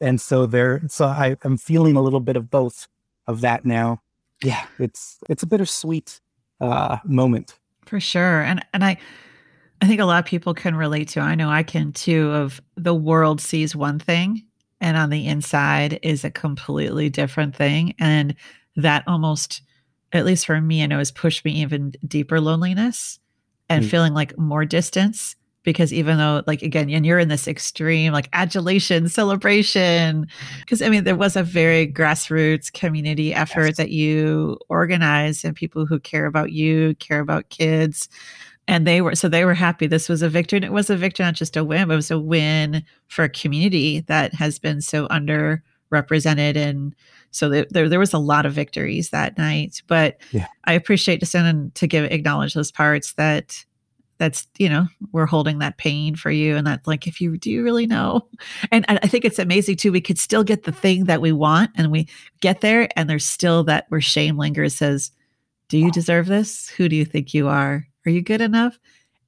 And 0.00 0.20
so 0.20 0.46
there, 0.46 0.82
so 0.88 1.06
I, 1.06 1.36
I'm 1.44 1.56
feeling 1.56 1.96
a 1.96 2.02
little 2.02 2.20
bit 2.20 2.36
of 2.36 2.50
both 2.50 2.88
of 3.26 3.42
that 3.42 3.64
now. 3.64 4.00
Yeah, 4.42 4.64
it's 4.78 5.18
it's 5.28 5.42
a 5.42 5.46
bittersweet 5.46 6.20
uh, 6.60 6.96
moment 7.04 7.58
for 7.84 8.00
sure. 8.00 8.40
And 8.40 8.64
and 8.72 8.84
I 8.84 8.96
I 9.82 9.86
think 9.86 10.00
a 10.00 10.04
lot 10.04 10.18
of 10.18 10.24
people 10.24 10.54
can 10.54 10.74
relate 10.74 11.08
to. 11.10 11.20
I 11.20 11.34
know 11.34 11.50
I 11.50 11.62
can 11.62 11.92
too. 11.92 12.30
Of 12.30 12.60
the 12.76 12.94
world 12.94 13.40
sees 13.40 13.76
one 13.76 13.98
thing, 13.98 14.42
and 14.80 14.96
on 14.96 15.10
the 15.10 15.26
inside 15.26 15.98
is 16.02 16.24
a 16.24 16.30
completely 16.30 17.08
different 17.08 17.54
thing, 17.54 17.94
and 17.98 18.34
that 18.76 19.04
almost, 19.06 19.62
at 20.12 20.24
least 20.24 20.46
for 20.46 20.60
me, 20.60 20.82
I 20.82 20.86
know 20.86 20.98
has 20.98 21.10
pushed 21.10 21.44
me 21.44 21.52
even 21.62 21.92
deeper 22.06 22.40
loneliness 22.40 23.18
and 23.68 23.84
mm. 23.84 23.88
feeling 23.88 24.14
like 24.14 24.36
more 24.38 24.64
distance 24.64 25.36
because 25.62 25.92
even 25.92 26.18
though 26.18 26.42
like 26.46 26.62
again 26.62 26.88
and 26.90 27.04
you're 27.04 27.18
in 27.18 27.28
this 27.28 27.46
extreme 27.46 28.12
like 28.12 28.28
adulation 28.32 29.08
celebration 29.08 30.26
because 30.60 30.80
i 30.80 30.88
mean 30.88 31.04
there 31.04 31.16
was 31.16 31.36
a 31.36 31.42
very 31.42 31.86
grassroots 31.86 32.72
community 32.72 33.34
effort 33.34 33.66
yes. 33.66 33.76
that 33.76 33.90
you 33.90 34.58
organized 34.68 35.44
and 35.44 35.54
people 35.56 35.86
who 35.86 35.98
care 36.00 36.26
about 36.26 36.52
you 36.52 36.94
care 36.96 37.20
about 37.20 37.48
kids 37.50 38.08
and 38.70 38.86
they 38.86 39.00
were 39.00 39.16
so 39.16 39.28
they 39.28 39.44
were 39.44 39.52
happy. 39.52 39.88
This 39.88 40.08
was 40.08 40.22
a 40.22 40.28
victory. 40.28 40.58
And 40.58 40.64
it 40.64 40.72
was 40.72 40.90
a 40.90 40.96
victory 40.96 41.26
not 41.26 41.34
just 41.34 41.56
a 41.56 41.64
win 41.64 41.88
but 41.88 41.94
it 41.94 41.96
was 41.96 42.12
a 42.12 42.20
win 42.20 42.84
for 43.08 43.24
a 43.24 43.28
community 43.28 44.00
that 44.02 44.32
has 44.34 44.60
been 44.60 44.80
so 44.80 45.08
underrepresented. 45.08 46.56
And 46.56 46.94
so 47.32 47.48
there, 47.48 47.66
there, 47.70 47.88
there 47.88 47.98
was 47.98 48.14
a 48.14 48.18
lot 48.18 48.46
of 48.46 48.52
victories 48.52 49.10
that 49.10 49.36
night. 49.36 49.82
But 49.88 50.18
yeah. 50.30 50.46
i 50.64 50.72
appreciate 50.72 51.18
just 51.18 51.34
and 51.34 51.74
to 51.74 51.86
give 51.88 52.04
acknowledge 52.04 52.54
those 52.54 52.70
parts 52.70 53.14
that 53.14 53.64
that's 54.18 54.46
you 54.58 54.68
know 54.68 54.86
we're 55.12 55.26
holding 55.26 55.58
that 55.58 55.76
pain 55.76 56.14
for 56.14 56.30
you. 56.30 56.54
And 56.56 56.64
that 56.68 56.86
like 56.86 57.08
if 57.08 57.20
you 57.20 57.36
do 57.38 57.50
you 57.50 57.64
really 57.64 57.88
know? 57.88 58.28
And 58.70 58.84
i 58.88 59.08
think 59.08 59.24
it's 59.24 59.40
amazing 59.40 59.78
too 59.78 59.90
we 59.90 60.00
could 60.00 60.18
still 60.18 60.44
get 60.44 60.62
the 60.62 60.72
thing 60.72 61.06
that 61.06 61.20
we 61.20 61.32
want 61.32 61.72
and 61.74 61.90
we 61.90 62.06
get 62.40 62.60
there 62.60 62.88
and 62.94 63.10
there's 63.10 63.26
still 63.26 63.64
that 63.64 63.86
where 63.88 64.00
shame 64.00 64.38
lingers 64.38 64.76
says 64.76 65.10
do 65.70 65.78
you 65.78 65.92
deserve 65.92 66.26
this? 66.26 66.68
Who 66.68 66.88
do 66.88 66.96
you 66.96 67.04
think 67.04 67.32
you 67.32 67.46
are 67.46 67.86
are 68.06 68.10
you 68.10 68.22
good 68.22 68.40
enough 68.40 68.78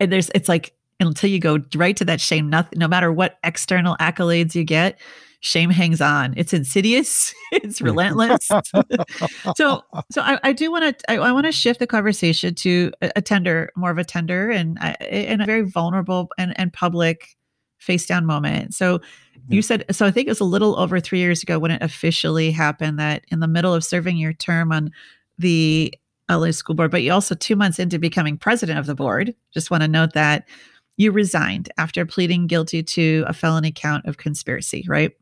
and 0.00 0.12
there's 0.12 0.30
it's 0.34 0.48
like 0.48 0.74
until 1.00 1.28
you 1.28 1.40
go 1.40 1.58
right 1.74 1.96
to 1.96 2.04
that 2.04 2.20
shame 2.20 2.48
nothing 2.48 2.78
no 2.78 2.88
matter 2.88 3.12
what 3.12 3.38
external 3.42 3.96
accolades 3.96 4.54
you 4.54 4.64
get 4.64 4.98
shame 5.42 5.70
hangs 5.70 6.00
on. 6.00 6.32
It's 6.36 6.54
insidious. 6.54 7.34
It's 7.54 7.82
relentless. 7.82 8.48
so, 9.56 9.82
so 10.10 10.22
I, 10.22 10.38
I 10.42 10.52
do 10.54 10.70
want 10.70 10.98
to 10.98 11.10
I, 11.10 11.18
I 11.18 11.32
want 11.32 11.44
to 11.44 11.52
shift 11.52 11.80
the 11.80 11.86
conversation 11.86 12.54
to 12.54 12.90
a, 13.02 13.12
a, 13.16 13.20
tender, 13.20 13.70
more 13.76 13.90
of 13.90 13.98
a 13.98 14.04
tender 14.04 14.50
and 14.50 14.78
uh, 14.80 14.94
and 15.02 15.42
a 15.42 15.44
very 15.44 15.60
vulnerable 15.60 16.30
and 16.38 16.58
and 16.58 16.72
public 16.72 17.36
face 17.76 18.06
down 18.06 18.24
moment. 18.24 18.72
So, 18.72 19.02
you 19.48 19.60
said 19.60 19.84
so. 19.90 20.06
I 20.06 20.10
think 20.10 20.28
it 20.28 20.30
was 20.30 20.40
a 20.40 20.44
little 20.44 20.78
over 20.78 20.98
three 20.98 21.18
years 21.18 21.42
ago 21.42 21.58
when 21.58 21.70
it 21.70 21.82
officially 21.82 22.50
happened 22.52 22.98
that 22.98 23.22
in 23.28 23.40
the 23.40 23.48
middle 23.48 23.74
of 23.74 23.84
serving 23.84 24.16
your 24.16 24.32
term 24.32 24.72
on 24.72 24.90
the 25.36 25.92
LA 26.30 26.50
School 26.50 26.74
Board, 26.74 26.90
but 26.90 27.02
you 27.02 27.12
also 27.12 27.34
two 27.34 27.56
months 27.56 27.78
into 27.78 27.98
becoming 27.98 28.36
president 28.36 28.78
of 28.78 28.86
the 28.86 28.94
board. 28.94 29.34
Just 29.52 29.70
want 29.70 29.82
to 29.82 29.88
note 29.88 30.12
that 30.14 30.48
you 30.96 31.12
resigned 31.12 31.70
after 31.78 32.06
pleading 32.06 32.46
guilty 32.46 32.82
to 32.82 33.24
a 33.26 33.32
felony 33.32 33.72
count 33.72 34.06
of 34.06 34.18
conspiracy, 34.18 34.84
right? 34.88 35.12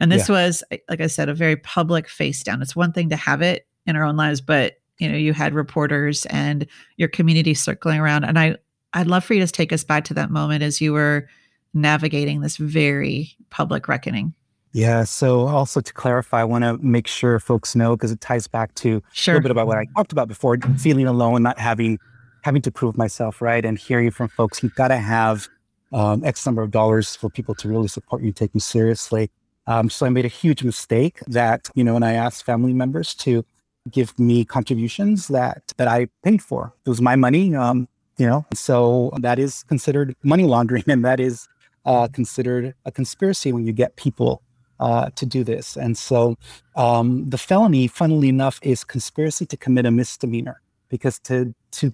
And 0.00 0.10
this 0.10 0.28
yeah. 0.28 0.34
was, 0.34 0.64
like 0.88 1.00
I 1.00 1.06
said, 1.06 1.28
a 1.28 1.34
very 1.34 1.56
public 1.56 2.08
face 2.08 2.42
down. 2.42 2.60
It's 2.60 2.76
one 2.76 2.92
thing 2.92 3.08
to 3.10 3.16
have 3.16 3.40
it 3.40 3.66
in 3.86 3.96
our 3.96 4.04
own 4.04 4.16
lives, 4.16 4.40
but 4.40 4.74
you 4.98 5.08
know, 5.08 5.16
you 5.16 5.32
had 5.32 5.54
reporters 5.54 6.26
and 6.26 6.66
your 6.96 7.08
community 7.08 7.54
circling 7.54 8.00
around. 8.00 8.24
And 8.24 8.38
I, 8.38 8.56
I'd 8.92 9.06
love 9.06 9.24
for 9.24 9.34
you 9.34 9.44
to 9.44 9.50
take 9.50 9.72
us 9.72 9.84
back 9.84 10.04
to 10.04 10.14
that 10.14 10.30
moment 10.30 10.62
as 10.62 10.80
you 10.80 10.92
were 10.92 11.28
navigating 11.72 12.40
this 12.40 12.56
very 12.56 13.36
public 13.50 13.88
reckoning. 13.88 14.34
Yeah. 14.74 15.04
So 15.04 15.46
also 15.46 15.80
to 15.80 15.92
clarify, 15.92 16.40
I 16.40 16.44
want 16.44 16.64
to 16.64 16.76
make 16.78 17.06
sure 17.06 17.38
folks 17.38 17.76
know 17.76 17.96
because 17.96 18.10
it 18.10 18.20
ties 18.20 18.48
back 18.48 18.74
to 18.76 19.00
sure. 19.12 19.34
a 19.34 19.36
little 19.36 19.44
bit 19.44 19.50
about 19.52 19.68
what 19.68 19.78
I 19.78 19.86
talked 19.96 20.10
about 20.10 20.26
before, 20.26 20.58
feeling 20.78 21.06
alone, 21.06 21.44
not 21.44 21.58
having 21.60 21.98
having 22.42 22.60
to 22.60 22.72
prove 22.72 22.96
myself, 22.98 23.40
right? 23.40 23.64
And 23.64 23.78
hearing 23.78 24.10
from 24.10 24.28
folks, 24.28 24.62
you've 24.62 24.74
got 24.74 24.88
to 24.88 24.96
have 24.96 25.48
um, 25.92 26.24
X 26.24 26.44
number 26.44 26.60
of 26.60 26.72
dollars 26.72 27.14
for 27.14 27.30
people 27.30 27.54
to 27.54 27.68
really 27.68 27.86
support 27.86 28.22
you, 28.22 28.32
take 28.32 28.50
you 28.52 28.60
seriously. 28.60 29.30
Um, 29.68 29.88
so 29.88 30.06
I 30.06 30.08
made 30.10 30.24
a 30.24 30.28
huge 30.28 30.64
mistake 30.64 31.20
that, 31.28 31.70
you 31.74 31.84
know, 31.84 31.94
when 31.94 32.02
I 32.02 32.14
asked 32.14 32.44
family 32.44 32.74
members 32.74 33.14
to 33.14 33.46
give 33.92 34.18
me 34.18 34.44
contributions 34.44 35.28
that 35.28 35.72
that 35.76 35.86
I 35.86 36.08
paid 36.24 36.42
for. 36.42 36.74
It 36.84 36.88
was 36.88 37.00
my 37.00 37.14
money, 37.14 37.54
um, 37.54 37.86
you 38.18 38.26
know, 38.26 38.44
so 38.52 39.12
that 39.20 39.38
is 39.38 39.62
considered 39.62 40.16
money 40.24 40.44
laundering 40.44 40.84
and 40.88 41.04
that 41.04 41.20
is 41.20 41.46
uh, 41.86 42.08
considered 42.08 42.74
a 42.84 42.90
conspiracy 42.90 43.52
when 43.52 43.64
you 43.64 43.72
get 43.72 43.94
people 43.94 44.42
uh, 44.84 45.08
to 45.16 45.24
do 45.24 45.42
this. 45.42 45.76
And 45.76 45.96
so 45.96 46.36
um, 46.76 47.30
the 47.30 47.38
felony, 47.38 47.86
funnily 47.86 48.28
enough, 48.28 48.60
is 48.62 48.84
conspiracy 48.84 49.46
to 49.46 49.56
commit 49.56 49.86
a 49.86 49.90
misdemeanor 49.90 50.60
because 50.90 51.18
to 51.20 51.54
to 51.78 51.90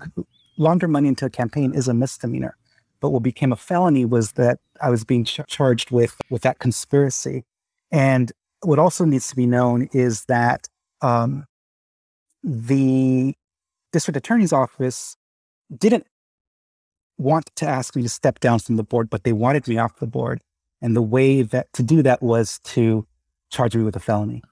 launder 0.59 0.89
money 0.89 1.07
into 1.07 1.25
a 1.25 1.31
campaign 1.31 1.73
is 1.73 1.87
a 1.87 1.95
misdemeanor. 1.95 2.57
But 3.01 3.11
what 3.11 3.23
became 3.23 3.53
a 3.53 3.57
felony 3.57 4.05
was 4.05 4.33
that 4.33 4.59
I 4.83 4.91
was 4.91 5.05
being 5.05 5.25
ch- 5.25 5.47
charged 5.47 5.93
with 5.93 6.17
with 6.31 6.43
that 6.43 6.59
conspiracy. 6.59 7.45
And 7.93 8.33
what 8.63 8.81
also 8.81 9.05
needs 9.05 9.29
to 9.29 9.37
be 9.37 9.47
known 9.47 9.89
is 9.93 10.25
that 10.25 10.67
um, 11.01 11.47
the 12.43 13.35
district 13.93 14.17
attorney's 14.17 14.53
office 14.53 15.17
didn't 15.85 16.07
want 17.19 17.51
to 17.55 17.67
ask 17.69 17.95
me 17.95 18.03
to 18.03 18.09
step 18.09 18.41
down 18.41 18.59
from 18.59 18.75
the 18.75 18.83
board, 18.83 19.09
but 19.11 19.23
they 19.23 19.33
wanted 19.33 19.69
me 19.69 19.79
off 19.79 20.01
the 20.01 20.09
board. 20.09 20.41
And 20.83 20.97
the 20.97 21.03
way 21.03 21.43
that 21.43 21.73
to 21.75 21.83
do 21.83 22.03
that 22.03 22.23
was 22.23 22.59
to 22.65 23.07
charge 23.51 23.77
me 23.77 23.85
with 23.85 23.97
a 23.97 24.01
felony. 24.01 24.43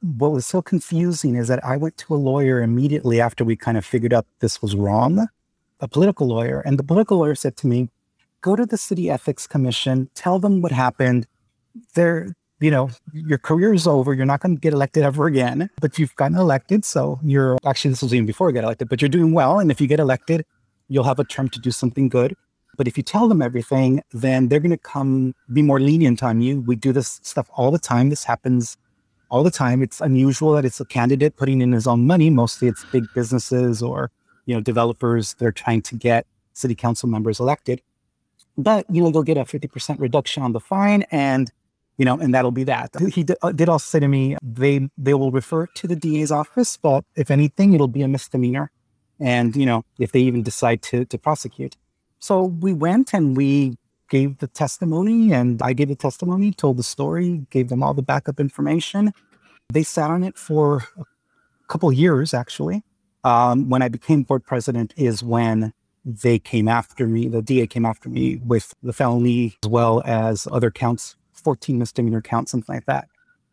What 0.00 0.32
was 0.32 0.46
so 0.46 0.62
confusing 0.62 1.34
is 1.34 1.48
that 1.48 1.64
I 1.64 1.76
went 1.76 1.96
to 1.98 2.14
a 2.14 2.16
lawyer 2.16 2.62
immediately 2.62 3.20
after 3.20 3.44
we 3.44 3.56
kind 3.56 3.76
of 3.76 3.84
figured 3.84 4.12
out 4.12 4.26
this 4.40 4.60
was 4.60 4.76
wrong, 4.76 5.26
a 5.80 5.88
political 5.88 6.26
lawyer. 6.26 6.60
And 6.60 6.78
the 6.78 6.82
political 6.82 7.18
lawyer 7.18 7.34
said 7.34 7.56
to 7.58 7.66
me, 7.66 7.88
go 8.40 8.54
to 8.54 8.66
the 8.66 8.76
city 8.76 9.10
ethics 9.10 9.46
commission, 9.46 10.10
tell 10.14 10.38
them 10.38 10.60
what 10.60 10.72
happened. 10.72 11.26
They're, 11.94 12.34
you 12.60 12.70
know, 12.70 12.90
your 13.12 13.38
career 13.38 13.72
is 13.72 13.86
over. 13.86 14.12
You're 14.12 14.26
not 14.26 14.40
going 14.40 14.56
to 14.56 14.60
get 14.60 14.74
elected 14.74 15.02
ever 15.02 15.26
again, 15.26 15.70
but 15.80 15.98
you've 15.98 16.14
gotten 16.16 16.36
elected. 16.36 16.84
So 16.84 17.18
you're 17.22 17.58
actually, 17.64 17.92
this 17.92 18.02
was 18.02 18.14
even 18.14 18.26
before 18.26 18.48
I 18.48 18.52
got 18.52 18.64
elected, 18.64 18.88
but 18.88 19.00
you're 19.00 19.08
doing 19.08 19.32
well. 19.32 19.58
And 19.58 19.70
if 19.70 19.80
you 19.80 19.86
get 19.86 20.00
elected, 20.00 20.44
you'll 20.88 21.04
have 21.04 21.18
a 21.18 21.24
term 21.24 21.48
to 21.48 21.58
do 21.58 21.70
something 21.70 22.08
good. 22.08 22.36
But 22.76 22.88
if 22.88 22.96
you 22.96 23.02
tell 23.02 23.28
them 23.28 23.42
everything, 23.42 24.02
then 24.12 24.48
they're 24.48 24.60
going 24.60 24.70
to 24.70 24.76
come 24.78 25.34
be 25.52 25.62
more 25.62 25.80
lenient 25.80 26.22
on 26.22 26.40
you. 26.40 26.60
We 26.60 26.76
do 26.76 26.92
this 26.92 27.20
stuff 27.22 27.48
all 27.54 27.70
the 27.70 27.78
time. 27.78 28.10
This 28.10 28.24
happens 28.24 28.76
all 29.30 29.42
the 29.42 29.50
time. 29.50 29.82
It's 29.82 30.00
unusual 30.00 30.52
that 30.52 30.64
it's 30.64 30.80
a 30.80 30.84
candidate 30.84 31.36
putting 31.36 31.60
in 31.60 31.72
his 31.72 31.86
own 31.86 32.06
money. 32.06 32.30
Mostly 32.30 32.68
it's 32.68 32.84
big 32.92 33.04
businesses 33.14 33.82
or, 33.82 34.10
you 34.46 34.54
know, 34.54 34.60
developers. 34.60 35.34
They're 35.34 35.52
trying 35.52 35.82
to 35.82 35.96
get 35.96 36.26
city 36.52 36.74
council 36.74 37.08
members 37.08 37.40
elected. 37.40 37.82
But, 38.56 38.86
you 38.88 39.02
know, 39.02 39.10
they'll 39.10 39.22
get 39.22 39.36
a 39.36 39.44
50% 39.44 39.98
reduction 39.98 40.42
on 40.42 40.52
the 40.52 40.60
fine 40.60 41.02
and, 41.10 41.50
you 41.98 42.04
know, 42.04 42.18
and 42.18 42.32
that'll 42.32 42.52
be 42.52 42.64
that. 42.64 42.90
He 43.12 43.24
d- 43.24 43.34
uh, 43.42 43.52
did 43.52 43.68
also 43.68 43.84
say 43.84 44.00
to 44.00 44.08
me, 44.08 44.36
they, 44.42 44.88
they 44.96 45.14
will 45.14 45.32
refer 45.32 45.66
to 45.66 45.86
the 45.88 45.96
DA's 45.96 46.30
office, 46.30 46.76
but 46.76 47.04
if 47.16 47.30
anything, 47.30 47.74
it'll 47.74 47.88
be 47.88 48.02
a 48.02 48.08
misdemeanor. 48.08 48.70
And, 49.20 49.54
you 49.56 49.66
know, 49.66 49.84
if 49.98 50.12
they 50.12 50.20
even 50.20 50.42
decide 50.42 50.82
to, 50.82 51.04
to 51.06 51.18
prosecute. 51.18 51.76
So 52.24 52.44
we 52.44 52.72
went 52.72 53.12
and 53.12 53.36
we 53.36 53.76
gave 54.08 54.38
the 54.38 54.46
testimony 54.46 55.30
and 55.34 55.60
I 55.60 55.74
gave 55.74 55.88
the 55.88 55.94
testimony, 55.94 56.52
told 56.52 56.78
the 56.78 56.82
story, 56.82 57.44
gave 57.50 57.68
them 57.68 57.82
all 57.82 57.92
the 57.92 58.00
backup 58.00 58.40
information. 58.40 59.12
They 59.70 59.82
sat 59.82 60.10
on 60.10 60.24
it 60.24 60.38
for 60.38 60.84
a 60.98 61.04
couple 61.68 61.92
years, 61.92 62.32
actually. 62.32 62.82
Um, 63.24 63.68
when 63.68 63.82
I 63.82 63.88
became 63.88 64.22
board 64.22 64.42
president, 64.46 64.94
is 64.96 65.22
when 65.22 65.74
they 66.02 66.38
came 66.38 66.66
after 66.66 67.06
me. 67.06 67.28
The 67.28 67.42
DA 67.42 67.66
came 67.66 67.84
after 67.84 68.08
me 68.08 68.36
with 68.36 68.74
the 68.82 68.94
felony 68.94 69.58
as 69.62 69.68
well 69.68 70.00
as 70.06 70.48
other 70.50 70.70
counts, 70.70 71.16
14 71.34 71.78
misdemeanor 71.78 72.22
counts, 72.22 72.52
something 72.52 72.74
like 72.74 72.86
that. 72.86 73.06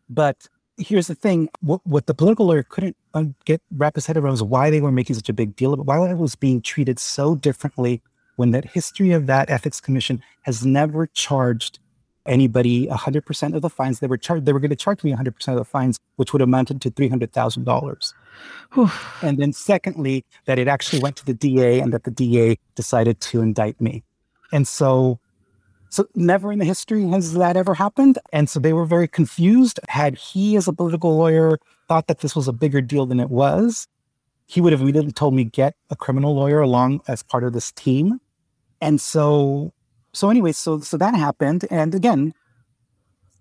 But 0.08 0.48
here's 0.78 1.08
the 1.08 1.14
thing 1.14 1.50
what, 1.60 1.86
what 1.86 2.06
the 2.06 2.14
political 2.14 2.46
lawyer 2.46 2.62
couldn't 2.62 2.96
uh, 3.12 3.24
get 3.44 3.60
wrap 3.76 3.96
his 3.96 4.06
head 4.06 4.16
around 4.16 4.30
was 4.30 4.42
why 4.42 4.70
they 4.70 4.80
were 4.80 4.90
making 4.90 5.16
such 5.16 5.28
a 5.28 5.34
big 5.34 5.56
deal 5.56 5.74
about 5.74 5.84
why 5.84 5.98
I 5.98 6.14
was 6.14 6.36
being 6.36 6.62
treated 6.62 6.98
so 6.98 7.34
differently 7.34 8.00
when 8.36 8.50
that 8.52 8.64
history 8.64 9.12
of 9.12 9.26
that 9.26 9.50
ethics 9.50 9.80
commission 9.80 10.22
has 10.42 10.64
never 10.64 11.06
charged 11.06 11.78
anybody 12.26 12.86
100% 12.86 13.54
of 13.54 13.62
the 13.62 13.70
fines. 13.70 14.00
They 14.00 14.06
were 14.06 14.16
charged 14.16 14.46
they 14.46 14.52
were 14.52 14.60
going 14.60 14.70
to 14.70 14.76
charge 14.76 15.02
me 15.02 15.12
100% 15.12 15.48
of 15.48 15.56
the 15.56 15.64
fines 15.64 15.98
which 16.16 16.32
would 16.32 16.40
have 16.40 16.48
amounted 16.48 16.80
to 16.82 16.90
$300000 16.90 18.12
and 19.22 19.38
then 19.38 19.52
secondly 19.52 20.24
that 20.46 20.58
it 20.58 20.68
actually 20.68 21.00
went 21.00 21.16
to 21.16 21.26
the 21.26 21.34
da 21.34 21.80
and 21.80 21.92
that 21.92 22.04
the 22.04 22.10
da 22.10 22.56
decided 22.74 23.20
to 23.20 23.40
indict 23.42 23.80
me. 23.80 24.02
And 24.52 24.66
so 24.66 25.18
so 25.90 26.06
never 26.14 26.50
in 26.50 26.58
the 26.58 26.64
history 26.64 27.06
has 27.08 27.34
that 27.34 27.54
ever 27.54 27.74
happened. 27.74 28.18
And 28.32 28.48
so 28.48 28.58
they 28.58 28.72
were 28.72 28.86
very 28.86 29.06
confused. 29.06 29.78
Had 29.88 30.16
he 30.16 30.56
as 30.56 30.66
a 30.66 30.72
political 30.72 31.18
lawyer 31.18 31.58
thought 31.86 32.06
that 32.06 32.20
this 32.20 32.34
was 32.34 32.48
a 32.48 32.52
bigger 32.52 32.80
deal 32.80 33.04
than 33.04 33.20
it 33.20 33.28
was 33.28 33.86
he 34.52 34.60
would 34.60 34.72
have 34.72 34.82
immediately 34.82 35.12
told 35.12 35.34
me 35.34 35.44
get 35.44 35.74
a 35.94 35.96
criminal 35.96 36.34
lawyer 36.34 36.60
along 36.60 37.00
as 37.08 37.22
part 37.22 37.44
of 37.44 37.52
this 37.52 37.72
team 37.72 38.20
and 38.82 39.00
so 39.00 39.72
so 40.12 40.28
anyway, 40.28 40.52
so 40.52 40.80
so 40.80 40.96
that 40.98 41.14
happened, 41.14 41.66
and 41.70 41.94
again, 41.94 42.34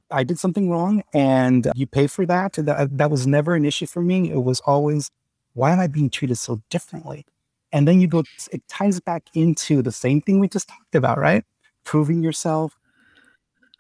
I 0.10 0.24
did 0.24 0.40
something 0.40 0.70
wrong, 0.70 1.04
and 1.14 1.70
you 1.76 1.86
pay 1.86 2.08
for 2.08 2.26
that. 2.26 2.54
That 2.54 2.98
that 2.98 3.12
was 3.12 3.28
never 3.28 3.56
an 3.56 3.66
issue 3.66 3.88
for 3.88 4.02
me. 4.02 4.32
It 4.32 4.44
was 4.44 4.62
always, 4.62 5.10
why 5.54 5.72
am 5.72 5.80
I 5.80 5.88
being 5.88 6.10
treated 6.10 6.38
so 6.38 6.62
differently? 6.70 7.26
And 7.74 7.88
then 7.88 8.02
you 8.02 8.08
go, 8.08 8.24
it 8.52 8.68
ties 8.68 9.00
back 9.00 9.24
into 9.34 9.82
the 9.82 9.92
same 9.92 10.22
thing 10.22 10.40
we 10.40 10.48
just 10.48 10.68
talked 10.70 10.96
about, 10.96 11.18
right? 11.18 11.44
Proving 11.84 12.22
yourself, 12.22 12.78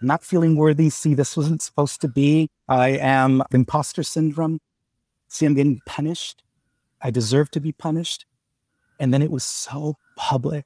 not 0.01 0.23
feeling 0.23 0.55
worthy. 0.55 0.89
See, 0.89 1.13
this 1.13 1.37
wasn't 1.37 1.61
supposed 1.61 2.01
to 2.01 2.07
be. 2.07 2.49
I 2.67 2.89
am 2.89 3.43
imposter 3.51 4.03
syndrome. 4.03 4.59
See, 5.27 5.45
I'm 5.45 5.53
getting 5.53 5.81
punished. 5.85 6.43
I 7.01 7.11
deserve 7.11 7.51
to 7.51 7.59
be 7.59 7.71
punished. 7.71 8.25
And 8.99 9.13
then 9.13 9.21
it 9.21 9.31
was 9.31 9.43
so 9.43 9.97
public 10.15 10.65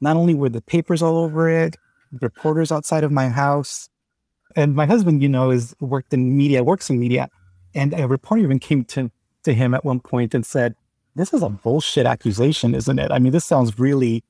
not 0.00 0.16
only 0.16 0.34
were 0.34 0.48
the 0.48 0.60
papers 0.60 1.02
all 1.02 1.16
over 1.16 1.48
it, 1.48 1.76
reporters 2.20 2.70
outside 2.72 3.04
of 3.04 3.12
my 3.12 3.28
house, 3.28 3.88
and 4.56 4.74
my 4.74 4.86
husband, 4.86 5.22
you 5.22 5.28
know, 5.28 5.50
is 5.50 5.74
worked 5.80 6.12
in 6.12 6.36
media, 6.36 6.64
works 6.64 6.88
in 6.90 6.98
media, 6.98 7.28
and 7.74 7.92
a 7.94 8.08
reporter 8.08 8.42
even 8.42 8.58
came 8.58 8.84
to 8.84 9.10
to 9.44 9.54
him 9.54 9.72
at 9.74 9.84
one 9.84 10.00
point 10.00 10.34
and 10.34 10.44
said, 10.44 10.74
"This 11.14 11.32
is 11.32 11.42
a 11.42 11.48
bullshit 11.48 12.06
accusation, 12.06 12.74
isn't 12.74 12.98
it? 12.98 13.10
I 13.10 13.18
mean, 13.18 13.32
this 13.32 13.44
sounds 13.44 13.78
really, 13.78 14.24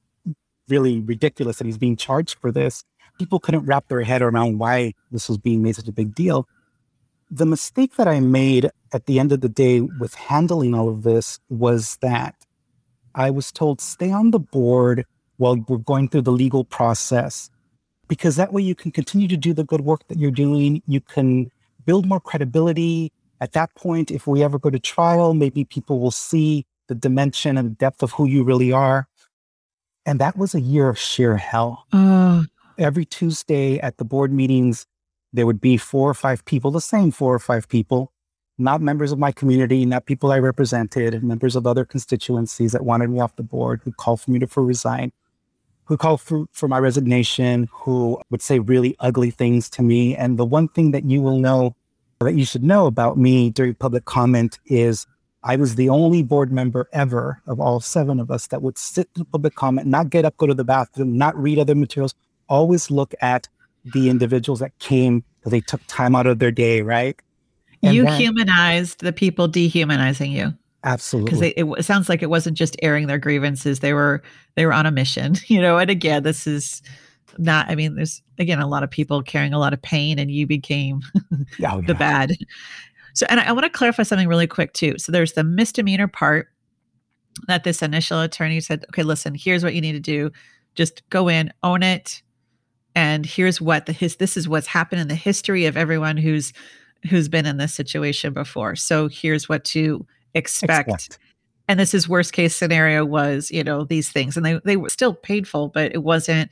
really 0.69 1.01
ridiculous 1.01 1.59
that 1.59 1.67
he's 1.67 1.79
being 1.79 1.97
charged 1.97 2.39
for 2.39 2.53
this." 2.53 2.85
People 3.19 3.41
couldn't 3.41 3.65
wrap 3.65 3.89
their 3.89 4.03
head 4.03 4.23
around 4.23 4.59
why 4.59 4.95
this 5.11 5.29
was 5.29 5.39
being 5.39 5.63
made 5.63 5.77
such 5.77 5.89
a 5.89 5.93
big 5.93 6.15
deal. 6.15 6.47
The 7.31 7.47
mistake 7.47 7.97
that 7.97 8.07
I 8.07 8.21
made 8.21 8.71
at 8.93 9.07
the 9.07 9.19
end 9.19 9.33
of 9.33 9.41
the 9.41 9.49
day 9.49 9.81
with 9.81 10.15
handling 10.15 10.75
all 10.75 10.89
of 10.89 11.03
this 11.03 11.39
was 11.49 11.99
that 12.01 12.35
I 13.15 13.31
was 13.31 13.51
told, 13.51 13.81
stay 13.81 14.13
on 14.13 14.31
the 14.31 14.39
board 14.39 15.05
while 15.37 15.57
we're 15.69 15.79
going 15.79 16.09
through 16.09 16.23
the 16.23 16.33
legal 16.33 16.65
process. 16.65 17.51
Because 18.07 18.37
that 18.37 18.53
way 18.53 18.63
you 18.63 18.75
can 18.75 18.91
continue 18.91 19.29
to 19.29 19.37
do 19.37 19.53
the 19.53 19.65
good 19.65 19.83
work 19.83 20.07
that 20.09 20.19
you're 20.19 20.31
doing. 20.31 20.83
You 20.87 21.01
can 21.01 21.51
build 21.85 22.07
more 22.07 22.21
credibility. 22.21 23.13
At 23.41 23.53
that 23.53 23.75
point, 23.75 24.11
if 24.11 24.27
we 24.27 24.43
ever 24.43 24.59
go 24.59 24.71
to 24.71 24.79
trial, 24.79 25.35
maybe 25.35 25.65
people 25.65 26.01
will 26.01 26.11
see 26.11 26.65
the 26.89 26.95
dimension 26.95 27.59
and 27.59 27.71
the 27.71 27.75
depth 27.75 28.03
of 28.03 28.13
who 28.13 28.27
you 28.27 28.45
really 28.45 28.73
are. 28.73 29.09
And 30.07 30.19
that 30.21 30.37
was 30.39 30.55
a 30.55 30.61
year 30.61 30.89
of 30.89 30.99
sheer 30.99 31.37
hell. 31.37 31.87
Uh. 31.93 32.45
Every 32.79 33.05
Tuesday 33.05 33.79
at 33.81 33.99
the 33.99 34.05
board 34.05 34.33
meetings, 34.33 34.87
there 35.33 35.45
would 35.45 35.61
be 35.61 35.77
four 35.77 36.09
or 36.09 36.15
five 36.15 36.45
people, 36.45 36.71
the 36.71 36.81
same 36.81 37.11
four 37.11 37.35
or 37.35 37.39
five 37.39 37.69
people, 37.69 38.13
not 38.59 38.81
members 38.81 39.13
of 39.13 39.19
my 39.19 39.33
community, 39.33 39.87
not 39.87 40.07
people 40.07 40.33
I 40.33 40.39
represented, 40.39 41.23
members 41.23 41.57
of 41.57 41.67
other 41.67 41.85
constituencies 41.85 42.73
that 42.73 42.85
wanted 42.85 43.11
me 43.11 43.21
off 43.21 43.37
the 43.37 43.43
board, 43.43 43.81
who 43.85 43.93
called 43.93 44.21
for 44.21 44.31
me 44.31 44.39
to 44.41 44.47
for 44.47 44.65
resign 44.65 45.13
who 45.89 45.97
called 45.97 46.21
for, 46.21 46.45
for 46.53 46.69
my 46.69 46.79
resignation, 46.79 47.67
who 47.73 48.21
would 48.31 48.43
say 48.43 48.59
really 48.59 48.95
ugly 49.01 49.31
things 49.31 49.71
to 49.71 49.83
me. 49.83 50.15
And 50.15 50.39
the 50.39 50.45
one 50.45 50.69
thing 50.69 50.91
that 50.91 51.05
you 51.05 51.23
will 51.23 51.39
know 51.39 51.75
that 52.21 52.35
you 52.35 52.45
should 52.45 52.63
know 52.63 52.87
about 52.87 53.17
me 53.17 53.49
during 53.49 53.75
public 53.75 54.05
comment 54.05 54.59
is 54.67 55.07
I 55.45 55.57
was 55.57 55.77
the 55.77 55.89
only 55.89 56.23
board 56.23 56.53
member 56.53 56.89
ever 56.93 57.41
of 57.47 57.59
all 57.59 57.81
seven 57.81 58.21
of 58.21 58.31
us 58.31 58.49
that 58.49 58.61
would 58.61 58.77
sit 58.77 59.09
in 59.17 59.25
public 59.25 59.55
comment, 59.55 59.87
not 59.87 60.11
get 60.11 60.27
up, 60.27 60.37
go 60.37 60.47
to 60.47 60.53
the 60.53 60.65
bathroom, 60.65 61.17
not 61.17 61.35
read 61.39 61.59
other 61.59 61.75
materials, 61.75 62.15
always 62.49 62.91
look 62.91 63.15
at 63.23 63.49
the 63.95 64.11
individuals 64.11 64.61
that 64.61 64.79
came 64.81 65.25
because 65.39 65.53
they 65.53 65.61
took 65.61 65.81
time 65.87 66.15
out 66.15 66.27
of 66.27 66.39
their 66.39 66.51
day, 66.51 66.83
right? 66.83 67.19
And 67.83 67.95
you 67.95 68.07
humanized 68.07 69.01
the 69.01 69.13
people 69.13 69.49
dehumanizing 69.49 70.33
you. 70.33 70.55
Absolutely. 70.85 71.25
Because 71.25 71.43
it, 71.43 71.81
it 71.81 71.85
sounds 71.85 72.09
like 72.09 72.23
it 72.23 72.31
wasn't 72.31 72.57
just 72.57 72.77
airing 72.83 73.09
their 73.09 73.19
grievances; 73.19 73.81
they 73.81 73.93
were 73.93 74.23
they 74.55 74.65
were 74.65 74.73
on 74.73 74.87
a 74.87 74.91
mission, 74.91 75.35
you 75.47 75.61
know. 75.61 75.79
And 75.79 75.91
again, 75.91 76.23
this 76.23 76.47
is 76.47 76.83
not. 77.37 77.69
I 77.69 77.75
mean, 77.75 77.97
there's 77.97 78.23
again 78.39 78.61
a 78.61 78.67
lot 78.67 78.83
of 78.83 78.91
people 78.91 79.23
carrying 79.23 79.53
a 79.53 79.59
lot 79.59 79.73
of 79.73 79.83
pain, 79.83 80.19
and 80.19 80.31
you 80.31 80.47
became 80.47 81.01
oh, 81.33 81.37
yeah. 81.59 81.81
the 81.87 81.95
bad. 81.95 82.37
So, 83.15 83.27
and 83.29 83.41
I, 83.41 83.49
I 83.49 83.53
want 83.53 83.65
to 83.65 83.71
clarify 83.71 84.05
something 84.05 84.29
really 84.29 84.47
quick 84.47 84.73
too. 84.73 84.99
So, 84.99 85.11
there's 85.11 85.33
the 85.33 85.45
misdemeanor 85.45 86.09
part 86.09 86.49
that 87.49 87.65
this 87.65 87.83
initial 87.83 88.21
attorney 88.21 88.61
said, 88.61 88.85
"Okay, 88.91 89.03
listen, 89.03 89.35
here's 89.35 89.65
what 89.65 89.75
you 89.75 89.81
need 89.81 89.93
to 89.93 90.01
do: 90.01 90.31
just 90.77 91.03
go 91.11 91.29
in, 91.29 91.53
own 91.65 91.83
it, 91.83 92.23
and 92.95 93.27
here's 93.27 93.61
what 93.61 93.87
the 93.87 93.93
his 93.93 94.17
this 94.17 94.37
is 94.37 94.49
what's 94.49 94.69
happened 94.69 95.01
in 95.01 95.09
the 95.09 95.17
history 95.17 95.67
of 95.67 95.77
everyone 95.77 96.17
who's 96.17 96.53
who's 97.09 97.29
been 97.29 97.47
in 97.47 97.57
this 97.57 97.75
situation 97.75 98.33
before. 98.33 98.77
So 98.77 99.09
here's 99.09 99.49
what 99.49 99.65
to 99.67 100.07
expect. 100.35 100.89
expect. 100.89 101.19
And 101.69 101.79
this 101.79 101.93
is 101.93 102.09
worst 102.09 102.33
case 102.33 102.57
scenario 102.57 103.05
was, 103.05 103.51
you 103.51 103.63
know, 103.63 103.85
these 103.85 104.11
things. 104.11 104.37
And 104.37 104.45
they, 104.45 104.61
they 104.65 104.77
were 104.77 104.89
still 104.89 105.15
painful, 105.15 105.69
but 105.69 105.95
it 105.95 106.03
wasn't, 106.03 106.51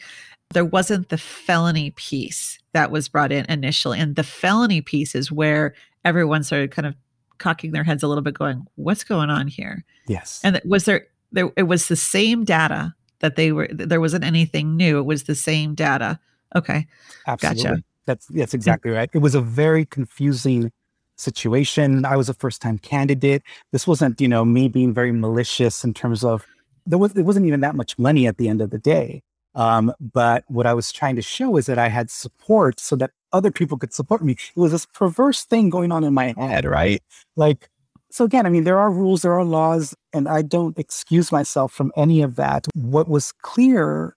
there 0.53 0.65
wasn't 0.65 1.09
the 1.09 1.19
felony 1.19 1.91
piece 1.93 2.59
that 2.73 2.91
was 2.91 3.09
brought 3.09 3.33
in 3.33 3.47
initially. 3.47 3.99
And 3.99 4.15
the 4.15 4.23
felony 4.23 4.83
piece 4.83 5.15
is 5.15 5.33
where 5.33 5.75
everyone 6.05 6.43
started 6.43 6.71
kind 6.71 6.87
of 6.87 6.95
cocking 7.39 7.73
their 7.73 7.85
heads 7.85 8.03
a 8.03 8.09
little 8.09 8.23
bit, 8.23 8.35
going, 8.35 8.67
what's 8.77 9.05
going 9.05 9.31
on 9.31 9.49
here? 9.49 9.85
Yes. 10.07 10.41
And 10.45 10.61
was 10.65 10.85
there, 10.85 11.07
there, 11.33 11.51
it 11.57 11.65
was 11.65 11.89
the 11.89 11.97
same 11.97 12.45
data 12.45 12.95
that 13.21 13.37
they 13.37 13.53
were, 13.53 13.69
there 13.73 14.01
wasn't 14.01 14.25
anything 14.25 14.77
new. 14.77 14.99
It 14.99 15.07
was 15.07 15.25
the 15.25 15.35
same 15.35 15.75
data. 15.75 16.21
Okay. 16.55 16.87
Absolutely. 17.27 17.63
Gotcha. 17.63 17.83
That's, 18.07 18.27
that's 18.27 18.55
exactly 18.55 18.91
right. 18.93 19.11
It 19.13 19.19
was 19.19 19.35
a 19.35 19.41
very 19.41 19.85
confusing 19.85 20.73
situation. 21.17 22.05
I 22.05 22.17
was 22.17 22.29
a 22.29 22.35
first 22.35 22.63
time 22.63 22.79
candidate. 22.79 23.43
This 23.73 23.87
wasn't, 23.87 24.21
you 24.21 24.29
know, 24.29 24.45
me 24.45 24.69
being 24.69 24.93
very 24.93 25.13
malicious 25.13 25.85
in 25.85 25.95
terms 25.95 26.23
of 26.25 26.47
there 26.87 26.99
was 26.99 27.17
it 27.17 27.23
wasn't 27.23 27.47
even 27.47 27.61
that 27.61 27.75
much 27.75 27.99
money 27.99 28.27
at 28.27 28.37
the 28.37 28.49
end 28.49 28.61
of 28.61 28.71
the 28.71 28.79
day. 28.79 29.23
Um, 29.55 29.93
but 30.01 30.45
what 30.49 30.67
I 30.67 30.75
was 30.75 30.93
trying 30.93 31.17
to 31.17 31.23
show 31.23 31.57
is 31.57 31.67
that 31.67 31.79
I 31.79 31.89
had 31.89 32.11
support 32.11 32.79
so 32.79 32.95
that 32.97 33.11
other 33.33 33.51
people 33.51 33.79
could 33.79 33.93
support 33.93 34.23
me. 34.23 34.35
It 34.35 34.61
was 34.61 34.73
this 34.73 34.87
perverse 34.87 35.45
thing 35.45 35.71
going 35.71 35.91
on 35.93 36.05
in 36.05 36.13
my 36.15 36.35
head, 36.37 36.65
right? 36.67 37.03
Like, 37.37 37.71
so 38.11 38.25
again, 38.25 38.47
I 38.47 38.51
mean, 38.51 38.65
there 38.65 38.79
are 38.79 38.91
rules, 38.91 39.23
there 39.23 39.33
are 39.33 39.45
laws, 39.45 39.95
and 40.13 40.29
I 40.29 40.43
don't 40.43 40.79
excuse 40.79 41.33
myself 41.33 41.73
from 41.73 41.91
any 41.97 42.23
of 42.23 42.37
that. 42.37 42.67
What 42.75 43.09
was 43.09 43.33
clear 43.33 44.17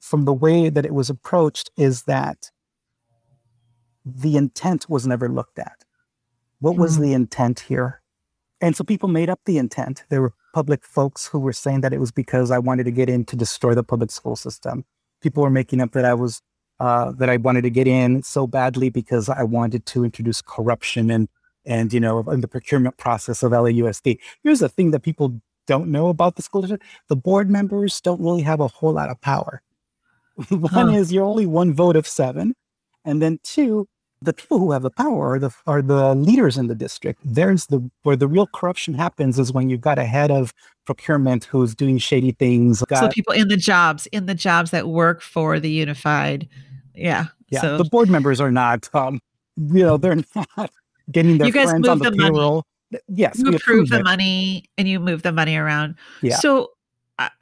from 0.00 0.24
the 0.24 0.34
way 0.34 0.68
that 0.68 0.84
it 0.84 0.92
was 0.92 1.08
approached 1.08 1.70
is 1.76 2.02
that 2.02 2.50
the 4.04 4.36
intent 4.36 4.88
was 4.88 5.06
never 5.06 5.28
looked 5.28 5.58
at. 5.58 5.84
What 6.60 6.76
was 6.76 6.94
mm-hmm. 6.94 7.02
the 7.02 7.12
intent 7.14 7.60
here? 7.60 8.02
And 8.60 8.76
so 8.76 8.84
people 8.84 9.08
made 9.08 9.30
up 9.30 9.40
the 9.46 9.58
intent. 9.58 10.04
There 10.10 10.20
were 10.20 10.34
public 10.52 10.84
folks 10.84 11.26
who 11.26 11.38
were 11.38 11.52
saying 11.52 11.80
that 11.80 11.92
it 11.92 12.00
was 12.00 12.12
because 12.12 12.50
I 12.50 12.58
wanted 12.58 12.84
to 12.84 12.90
get 12.90 13.08
in 13.08 13.24
to 13.26 13.36
destroy 13.36 13.74
the 13.74 13.84
public 13.84 14.10
school 14.10 14.36
system. 14.36 14.84
People 15.22 15.42
were 15.42 15.50
making 15.50 15.80
up 15.80 15.92
that 15.92 16.04
I 16.04 16.14
was 16.14 16.42
uh, 16.80 17.12
that 17.12 17.28
I 17.28 17.36
wanted 17.36 17.62
to 17.62 17.70
get 17.70 17.86
in 17.86 18.22
so 18.22 18.46
badly 18.46 18.88
because 18.88 19.28
I 19.28 19.42
wanted 19.42 19.84
to 19.86 20.04
introduce 20.04 20.40
corruption 20.40 21.10
and 21.10 21.28
and 21.66 21.92
you 21.92 22.00
know 22.00 22.20
in 22.30 22.40
the 22.40 22.48
procurement 22.48 22.96
process 22.96 23.42
of 23.42 23.52
LAUSD. 23.52 24.18
Here's 24.42 24.60
the 24.60 24.68
thing 24.68 24.90
that 24.92 25.00
people 25.00 25.40
don't 25.66 25.88
know 25.88 26.08
about 26.08 26.36
the 26.36 26.42
school 26.42 26.62
district: 26.62 26.84
the 27.08 27.16
board 27.16 27.50
members 27.50 28.00
don't 28.00 28.20
really 28.20 28.42
have 28.42 28.60
a 28.60 28.68
whole 28.68 28.92
lot 28.92 29.10
of 29.10 29.20
power. 29.20 29.62
one 30.48 30.72
huh. 30.72 30.88
is 30.88 31.12
you're 31.12 31.24
only 31.24 31.46
one 31.46 31.74
vote 31.74 31.96
of 31.96 32.06
seven, 32.06 32.54
and 33.04 33.20
then 33.20 33.38
two, 33.42 33.88
the 34.22 34.32
people 34.32 34.58
who 34.58 34.72
have 34.72 34.82
the 34.82 34.90
power 34.90 35.32
are 35.32 35.38
the 35.38 35.50
are 35.66 35.82
the 35.82 36.14
leaders 36.14 36.58
in 36.58 36.66
the 36.66 36.74
district. 36.74 37.20
There's 37.24 37.66
the 37.66 37.90
where 38.02 38.16
the 38.16 38.28
real 38.28 38.46
corruption 38.46 38.94
happens 38.94 39.38
is 39.38 39.52
when 39.52 39.70
you've 39.70 39.80
got 39.80 39.98
a 39.98 40.04
head 40.04 40.30
of 40.30 40.52
procurement 40.84 41.44
who's 41.44 41.74
doing 41.74 41.98
shady 41.98 42.32
things. 42.32 42.82
Got, 42.82 42.98
so 43.00 43.08
people 43.08 43.32
in 43.32 43.48
the 43.48 43.56
jobs, 43.56 44.06
in 44.08 44.26
the 44.26 44.34
jobs 44.34 44.70
that 44.72 44.88
work 44.88 45.22
for 45.22 45.58
the 45.58 45.70
unified, 45.70 46.48
yeah. 46.94 47.26
Yeah, 47.48 47.62
so. 47.62 47.78
the 47.78 47.84
board 47.84 48.08
members 48.08 48.40
are 48.40 48.52
not. 48.52 48.88
Um, 48.94 49.20
you 49.56 49.82
know, 49.82 49.96
they're 49.96 50.16
not 50.56 50.70
getting 51.10 51.38
their 51.38 51.46
you 51.46 51.52
guys 51.52 51.70
friends 51.70 51.86
move 51.86 51.90
on 51.90 51.98
the, 51.98 52.10
the 52.10 52.16
payroll. 52.16 52.64
Money. 52.92 53.02
Yes, 53.08 53.38
you 53.38 53.50
approve 53.52 53.88
the 53.88 54.00
it. 54.00 54.04
money 54.04 54.64
and 54.76 54.88
you 54.88 54.98
move 54.98 55.22
the 55.22 55.32
money 55.32 55.56
around. 55.56 55.94
Yeah. 56.22 56.36
So 56.36 56.70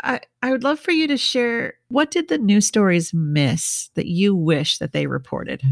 I, 0.03 0.21
I 0.43 0.51
would 0.51 0.65
love 0.65 0.81
for 0.81 0.91
you 0.91 1.07
to 1.07 1.17
share 1.17 1.75
what 1.89 2.11
did 2.11 2.29
the 2.29 2.39
news 2.39 2.67
stories 2.67 3.15
miss 3.15 3.91
that 3.95 4.07
you 4.07 4.35
wish 4.35 4.79
that 4.79 4.93
they 4.93 5.07
reported? 5.07 5.63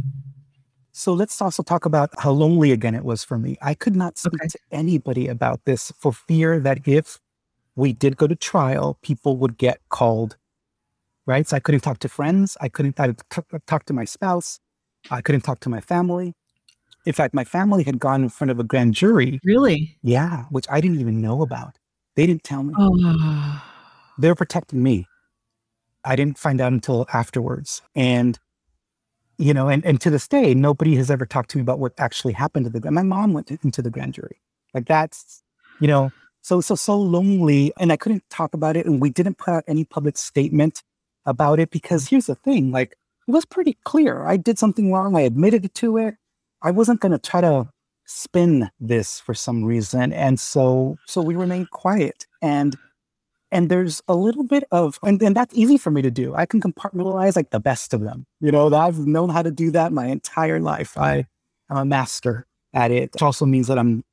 So 0.93 1.13
let's 1.13 1.43
also 1.43 1.63
talk 1.63 1.85
about 1.85 2.11
how 2.19 2.31
lonely 2.31 2.73
again 2.73 2.95
it 2.95 3.05
was 3.05 3.25
for 3.25 3.37
me. 3.37 3.59
I 3.61 3.75
could 3.75 3.97
not 3.97 4.17
speak 4.17 4.41
okay. 4.41 4.49
to 4.49 4.59
anybody 4.71 5.27
about 5.29 5.65
this 5.65 5.93
for 5.99 6.13
fear 6.13 6.61
that 6.61 6.87
if 6.87 7.19
we 7.75 7.93
did 7.93 8.17
go 8.17 8.27
to 8.27 8.37
trial, 8.37 8.99
people 9.03 9.37
would 9.39 9.59
get 9.59 9.81
called. 9.89 10.37
Right. 11.27 11.47
So 11.47 11.57
I 11.57 11.61
couldn't 11.61 11.81
talk 11.81 11.99
to 11.99 12.09
friends. 12.09 12.57
I 12.61 12.69
couldn't 12.69 12.97
talk 13.67 13.85
to 13.87 13.93
my 13.93 14.05
spouse. 14.05 14.61
I 15.11 15.21
couldn't 15.21 15.41
talk 15.43 15.61
to 15.61 15.69
my 15.69 15.81
family. 15.81 16.35
In 17.05 17.13
fact, 17.13 17.35
my 17.35 17.45
family 17.45 17.83
had 17.83 17.99
gone 17.99 18.23
in 18.23 18.29
front 18.29 18.51
of 18.51 18.61
a 18.61 18.65
grand 18.65 18.95
jury. 18.95 19.41
Really? 19.45 19.99
Yeah, 20.03 20.45
which 20.51 20.67
I 20.71 20.81
didn't 20.81 21.01
even 21.01 21.21
know 21.21 21.43
about. 21.43 21.79
They 22.15 22.27
didn't 22.27 22.45
tell 22.45 22.63
me. 22.63 22.73
Oh. 22.79 23.63
They're 24.19 24.35
protecting 24.35 24.83
me. 24.83 25.07
I 26.05 26.17
didn't 26.17 26.39
find 26.39 26.61
out 26.61 26.73
until 26.73 27.07
afterwards. 27.13 27.83
And, 27.95 28.39
you 29.39 29.53
know, 29.53 29.69
and, 29.69 29.85
and 29.85 30.01
to 30.01 30.11
this 30.11 30.29
day, 30.29 30.55
nobody 30.55 30.95
has 30.97 31.11
ever 31.11 31.27
talked 31.27 31.51
to 31.51 31.59
me 31.59 31.63
about 31.63 31.79
what 31.79 31.93
actually 31.99 32.33
happened 32.33 32.67
to 32.67 32.81
the 32.81 32.91
My 32.91 33.03
mom 33.03 33.33
went 33.33 33.51
into 33.51 33.83
the 33.83 33.91
grand 33.91 34.15
jury. 34.15 34.41
Like 34.73 34.87
that's, 34.87 35.43
you 35.81 35.89
know, 35.89 36.13
so, 36.43 36.61
so, 36.61 36.77
so 36.77 36.97
lonely. 36.97 37.73
And 37.79 37.93
I 37.93 37.97
couldn't 37.97 38.23
talk 38.31 38.55
about 38.55 38.77
it. 38.77 38.87
And 38.87 39.01
we 39.01 39.11
didn't 39.11 39.39
put 39.39 39.53
out 39.53 39.65
any 39.67 39.85
public 39.85 40.17
statement 40.17 40.83
about 41.25 41.59
it 41.59 41.71
because 41.71 42.09
here's 42.09 42.27
the 42.27 42.37
thing 42.37 42.71
like, 42.71 42.97
it 43.27 43.33
was 43.33 43.45
pretty 43.45 43.77
clear. 43.85 44.25
I 44.25 44.37
did 44.37 44.57
something 44.57 44.93
wrong. 44.93 45.17
I 45.17 45.23
admitted 45.23 45.75
to 45.75 45.97
it. 45.97 46.15
I 46.63 46.71
wasn't 46.71 47.01
going 47.01 47.13
to 47.13 47.19
try 47.19 47.41
to 47.41 47.69
spin 48.05 48.71
this 48.79 49.19
for 49.19 49.35
some 49.35 49.65
reason. 49.65 50.13
And 50.13 50.39
so, 50.39 50.97
so 51.07 51.21
we 51.21 51.35
remained 51.35 51.71
quiet. 51.71 52.27
And 52.41 52.77
and 53.53 53.69
there's 53.69 54.03
a 54.09 54.15
little 54.15 54.45
bit 54.45 54.65
of 54.71 54.99
and, 55.03 55.23
and 55.23 55.37
that's 55.37 55.55
easy 55.55 55.79
for 55.79 55.91
me 55.91 56.03
to 56.03 56.11
do. 56.11 56.35
I 56.35 56.47
can 56.47 56.61
compartmentalize 56.61 57.37
like 57.37 57.51
the 57.51 57.61
best 57.61 57.95
of 57.95 58.01
them 58.01 58.27
you 58.41 58.51
know 58.51 58.73
i've 58.75 58.99
known 58.99 59.29
how 59.29 59.43
to 59.43 59.51
do 59.51 59.71
that 59.71 59.93
my 59.93 60.07
entire 60.07 60.61
life. 60.61 60.97
I 60.97 61.19
mm-hmm. 61.19 61.77
i'm 61.77 61.83
a 61.83 61.85
master 61.85 62.47
at 62.75 62.91
it 62.91 63.13
which 63.15 63.23
also 63.23 63.47
means 63.47 63.69
that 63.69 63.79
i'm 63.79 64.05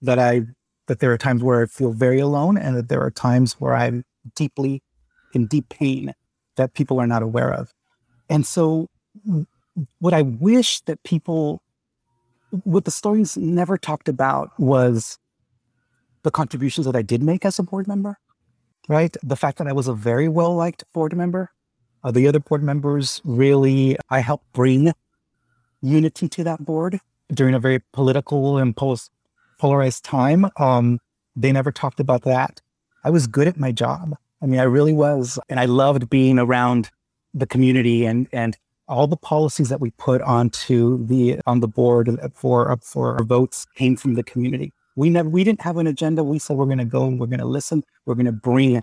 that 0.00 0.18
i 0.18 0.42
that 0.86 1.00
there 1.00 1.12
are 1.12 1.18
times 1.18 1.42
where 1.42 1.62
i 1.62 1.66
feel 1.66 1.92
very 1.92 2.20
alone 2.20 2.56
and 2.56 2.76
that 2.76 2.88
there 2.88 3.02
are 3.02 3.10
times 3.10 3.54
where 3.54 3.74
i'm 3.74 4.04
deeply 4.34 4.82
in 5.32 5.46
deep 5.46 5.68
pain 5.68 6.14
that 6.56 6.74
people 6.74 7.00
are 7.00 7.06
not 7.06 7.22
aware 7.22 7.52
of. 7.52 7.72
And 8.28 8.46
so 8.46 8.88
what 10.00 10.12
i 10.12 10.22
wish 10.22 10.80
that 10.82 11.02
people 11.02 11.62
what 12.64 12.84
the 12.84 12.90
stories 12.90 13.36
never 13.36 13.78
talked 13.78 14.08
about 14.08 14.50
was 14.58 15.18
the 16.24 16.30
contributions 16.30 16.84
that 16.84 16.96
i 16.96 17.00
did 17.00 17.22
make 17.22 17.44
as 17.44 17.58
a 17.58 17.62
board 17.62 17.86
member 17.88 18.18
right? 18.88 19.16
The 19.22 19.36
fact 19.36 19.58
that 19.58 19.66
I 19.66 19.72
was 19.72 19.88
a 19.88 19.94
very 19.94 20.28
well 20.28 20.54
liked 20.54 20.84
board 20.92 21.16
member. 21.16 21.50
Uh, 22.04 22.10
the 22.10 22.26
other 22.26 22.40
board 22.40 22.62
members 22.62 23.20
really, 23.24 23.96
I 24.10 24.20
helped 24.20 24.52
bring 24.52 24.92
unity 25.80 26.28
to 26.28 26.44
that 26.44 26.64
board 26.64 27.00
during 27.32 27.54
a 27.54 27.60
very 27.60 27.80
political 27.92 28.58
and 28.58 28.76
post 28.76 29.10
polarized 29.58 30.04
time. 30.04 30.46
Um, 30.56 30.98
they 31.36 31.52
never 31.52 31.70
talked 31.70 32.00
about 32.00 32.22
that. 32.22 32.60
I 33.04 33.10
was 33.10 33.26
good 33.26 33.48
at 33.48 33.56
my 33.56 33.72
job. 33.72 34.16
I 34.42 34.46
mean, 34.46 34.58
I 34.58 34.64
really 34.64 34.92
was. 34.92 35.38
And 35.48 35.60
I 35.60 35.66
loved 35.66 36.10
being 36.10 36.38
around 36.38 36.90
the 37.32 37.46
community 37.46 38.04
and, 38.04 38.28
and 38.32 38.56
all 38.88 39.06
the 39.06 39.16
policies 39.16 39.68
that 39.68 39.80
we 39.80 39.90
put 39.92 40.20
onto 40.22 41.06
the 41.06 41.40
on 41.46 41.60
the 41.60 41.68
board 41.68 42.18
for 42.34 42.76
for 42.82 43.22
votes 43.24 43.66
came 43.74 43.96
from 43.96 44.14
the 44.14 44.22
community. 44.22 44.72
We 44.96 45.10
never 45.10 45.28
we 45.28 45.44
didn't 45.44 45.62
have 45.62 45.76
an 45.76 45.86
agenda. 45.86 46.22
We 46.22 46.38
said 46.38 46.56
we're 46.56 46.66
going 46.66 46.78
to 46.78 46.84
go 46.84 47.06
and 47.06 47.18
we're 47.18 47.26
going 47.26 47.40
to 47.40 47.46
listen. 47.46 47.82
We're 48.06 48.14
going 48.14 48.26
to 48.26 48.32
bring 48.32 48.82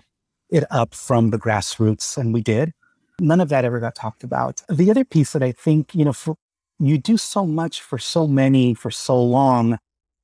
it 0.50 0.64
up 0.70 0.94
from 0.94 1.30
the 1.30 1.38
grassroots, 1.38 2.16
and 2.16 2.34
we 2.34 2.40
did. 2.40 2.72
None 3.20 3.40
of 3.40 3.48
that 3.50 3.64
ever 3.64 3.80
got 3.80 3.94
talked 3.94 4.24
about. 4.24 4.62
The 4.68 4.90
other 4.90 5.04
piece 5.04 5.32
that 5.32 5.42
I 5.42 5.52
think 5.52 5.94
you 5.94 6.04
know, 6.04 6.12
for 6.12 6.36
you 6.78 6.98
do 6.98 7.16
so 7.16 7.46
much 7.46 7.82
for 7.82 7.98
so 7.98 8.26
many 8.26 8.74
for 8.74 8.90
so 8.90 9.22
long, 9.22 9.78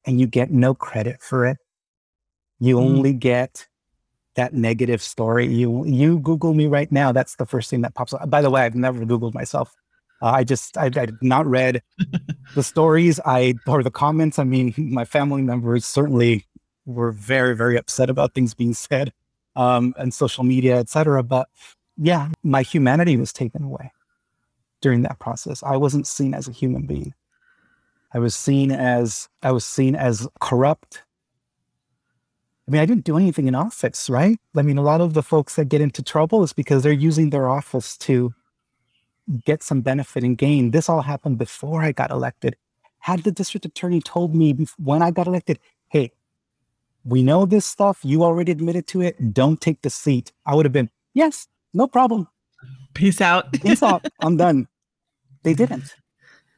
and 0.05 0.21
you 0.21 0.27
get 0.27 0.51
no 0.51 0.75
credit 0.75 1.21
for 1.21 1.47
it. 1.47 1.59
You 2.59 2.77
mm. 2.77 2.81
only 2.81 3.13
get 3.13 3.67
that 4.35 4.55
negative 4.55 5.03
story. 5.03 5.47
You 5.47 5.85
you 5.87 6.19
Google 6.21 6.55
me 6.55 6.67
right 6.67 6.91
now. 6.91 7.13
That's 7.13 7.37
the 7.37 7.47
first 7.47 7.71
thing 7.71 7.83
that 7.83 7.95
pops 7.95 8.13
up. 8.13 8.29
By 8.31 8.43
the 8.43 8.51
way, 8.51 8.63
I've 8.63 8.75
never 8.75 9.05
Googled 9.05 9.35
myself. 9.35 9.75
Uh, 10.23 10.27
I 10.27 10.45
just 10.45 10.77
I, 10.77 10.87
I 10.87 10.89
did 10.89 11.23
not 11.23 11.47
read 11.47 11.83
the 12.55 12.63
stories 12.63 13.21
I 13.25 13.55
or 13.67 13.83
the 13.83 13.91
comments. 13.91 14.39
I 14.39 14.45
mean, 14.45 14.75
my 14.79 15.05
family 15.05 15.43
members 15.43 15.85
certainly 15.85 16.47
were 16.85 17.13
very 17.13 17.55
very 17.57 17.77
upset 17.77 18.11
about 18.11 18.35
things 18.35 18.55
being 18.55 18.75
said 18.75 19.13
um, 19.57 19.95
and 19.99 20.15
social 20.15 20.45
media, 20.45 20.79
etc. 20.79 21.23
But 21.23 21.49
yeah, 21.97 22.29
my 22.43 22.63
humanity 22.63 23.17
was 23.17 23.33
taken 23.33 23.65
away 23.65 23.93
during 24.81 25.03
that 25.03 25.19
process. 25.19 25.63
I 25.63 25.77
wasn't 25.77 26.07
seen 26.07 26.35
as 26.35 26.49
a 26.49 26.53
human 26.53 26.87
being. 26.87 27.15
I 28.13 28.19
was 28.19 28.35
seen 28.35 28.71
as 28.71 29.29
I 29.43 29.53
was 29.53 29.65
seen 29.65 29.95
as 29.95 30.29
corrupt. 30.41 31.03
I 32.69 32.73
mean, 32.73 32.81
I 32.81 32.87
didn't 32.87 33.05
do 33.05 33.17
anything 33.17 33.47
in 33.47 33.55
office, 33.55 34.11
right? 34.11 34.39
I 34.57 34.63
mean, 34.63 34.79
a 34.79 34.83
lot 34.83 35.01
of 35.01 35.15
the 35.15 35.23
folks 35.23 35.55
that 35.57 35.69
get 35.69 35.81
into 35.81 36.03
trouble 36.03 36.43
is 36.43 36.53
because 36.53 36.83
they're 36.83 36.93
using 36.93 37.31
their 37.31 37.49
office 37.49 37.97
to 37.99 38.35
get 39.45 39.63
some 39.63 39.81
benefit 39.81 40.25
and 40.25 40.39
gain. 40.39 40.71
This 40.71 40.89
all 40.89 41.03
happened 41.03 41.39
before 41.39 41.83
I 41.83 41.93
got 41.93 42.11
elected. 42.11 42.57
Had 42.99 43.23
the 43.23 43.33
district 43.33 43.67
attorney 43.67 44.01
told 44.01 44.35
me 44.35 44.67
when 44.79 45.03
I 45.03 45.11
got 45.11 45.27
elected, 45.27 45.59
hey, 45.89 46.13
we 47.05 47.23
know 47.23 47.47
this 47.47 47.65
stuff, 47.65 48.01
you 48.03 48.25
already 48.25 48.53
admitted 48.53 48.87
to 48.89 49.01
it, 49.01 49.33
don't 49.33 49.61
take 49.61 49.83
the 49.83 49.91
seat, 49.91 50.33
I 50.45 50.55
would 50.55 50.67
have 50.67 50.73
been, 50.73 50.91
yes, 51.15 51.47
no 51.73 51.87
problem. 51.87 52.29
Peace 52.95 53.21
out. 53.21 53.53
Peace 53.53 53.83
out. 53.83 54.07
I'm 54.21 54.37
done. 54.39 54.67
They 55.43 55.55
didn't. 55.55 55.95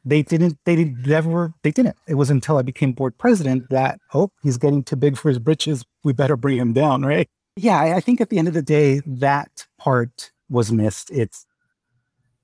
They 0.05 0.23
didn't, 0.23 0.57
they 0.63 0.75
did 0.75 1.05
never, 1.05 1.53
they 1.61 1.71
didn't. 1.71 1.97
It 2.07 2.15
was 2.15 2.29
until 2.29 2.57
I 2.57 2.61
became 2.61 2.93
board 2.93 3.17
president 3.17 3.69
that, 3.69 3.99
oh, 4.13 4.31
he's 4.41 4.57
getting 4.57 4.81
too 4.81 4.95
big 4.95 5.17
for 5.17 5.29
his 5.29 5.37
britches. 5.37 5.85
We 6.03 6.13
better 6.13 6.37
bring 6.37 6.57
him 6.57 6.73
down, 6.73 7.03
right? 7.03 7.27
Yeah, 7.57 7.77
I, 7.77 7.97
I 7.97 7.99
think 7.99 8.21
at 8.21 8.29
the 8.29 8.39
end 8.39 8.47
of 8.47 8.53
the 8.53 8.61
day, 8.61 9.01
that 9.05 9.67
part 9.77 10.31
was 10.49 10.71
missed. 10.71 11.11
It's 11.11 11.45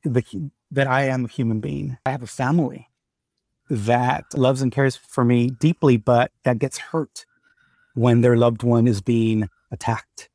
the, 0.06 0.52
that 0.72 0.88
I 0.88 1.04
am 1.04 1.26
a 1.26 1.28
human 1.28 1.60
being. 1.60 1.98
I 2.06 2.12
have 2.12 2.24
a 2.24 2.28
family 2.28 2.90
that 3.70 4.26
loves 4.36 4.62
and 4.62 4.72
cares 4.72 4.96
for 4.96 5.26
me 5.26 5.50
deeply, 5.50 5.98
but 5.98 6.32
that 6.44 6.60
gets 6.60 6.78
hurt 6.78 7.26
when 7.96 8.22
their 8.22 8.38
loved 8.38 8.64
one 8.64 8.88
is 8.88 9.02
being 9.02 9.50
attacked. 9.72 10.30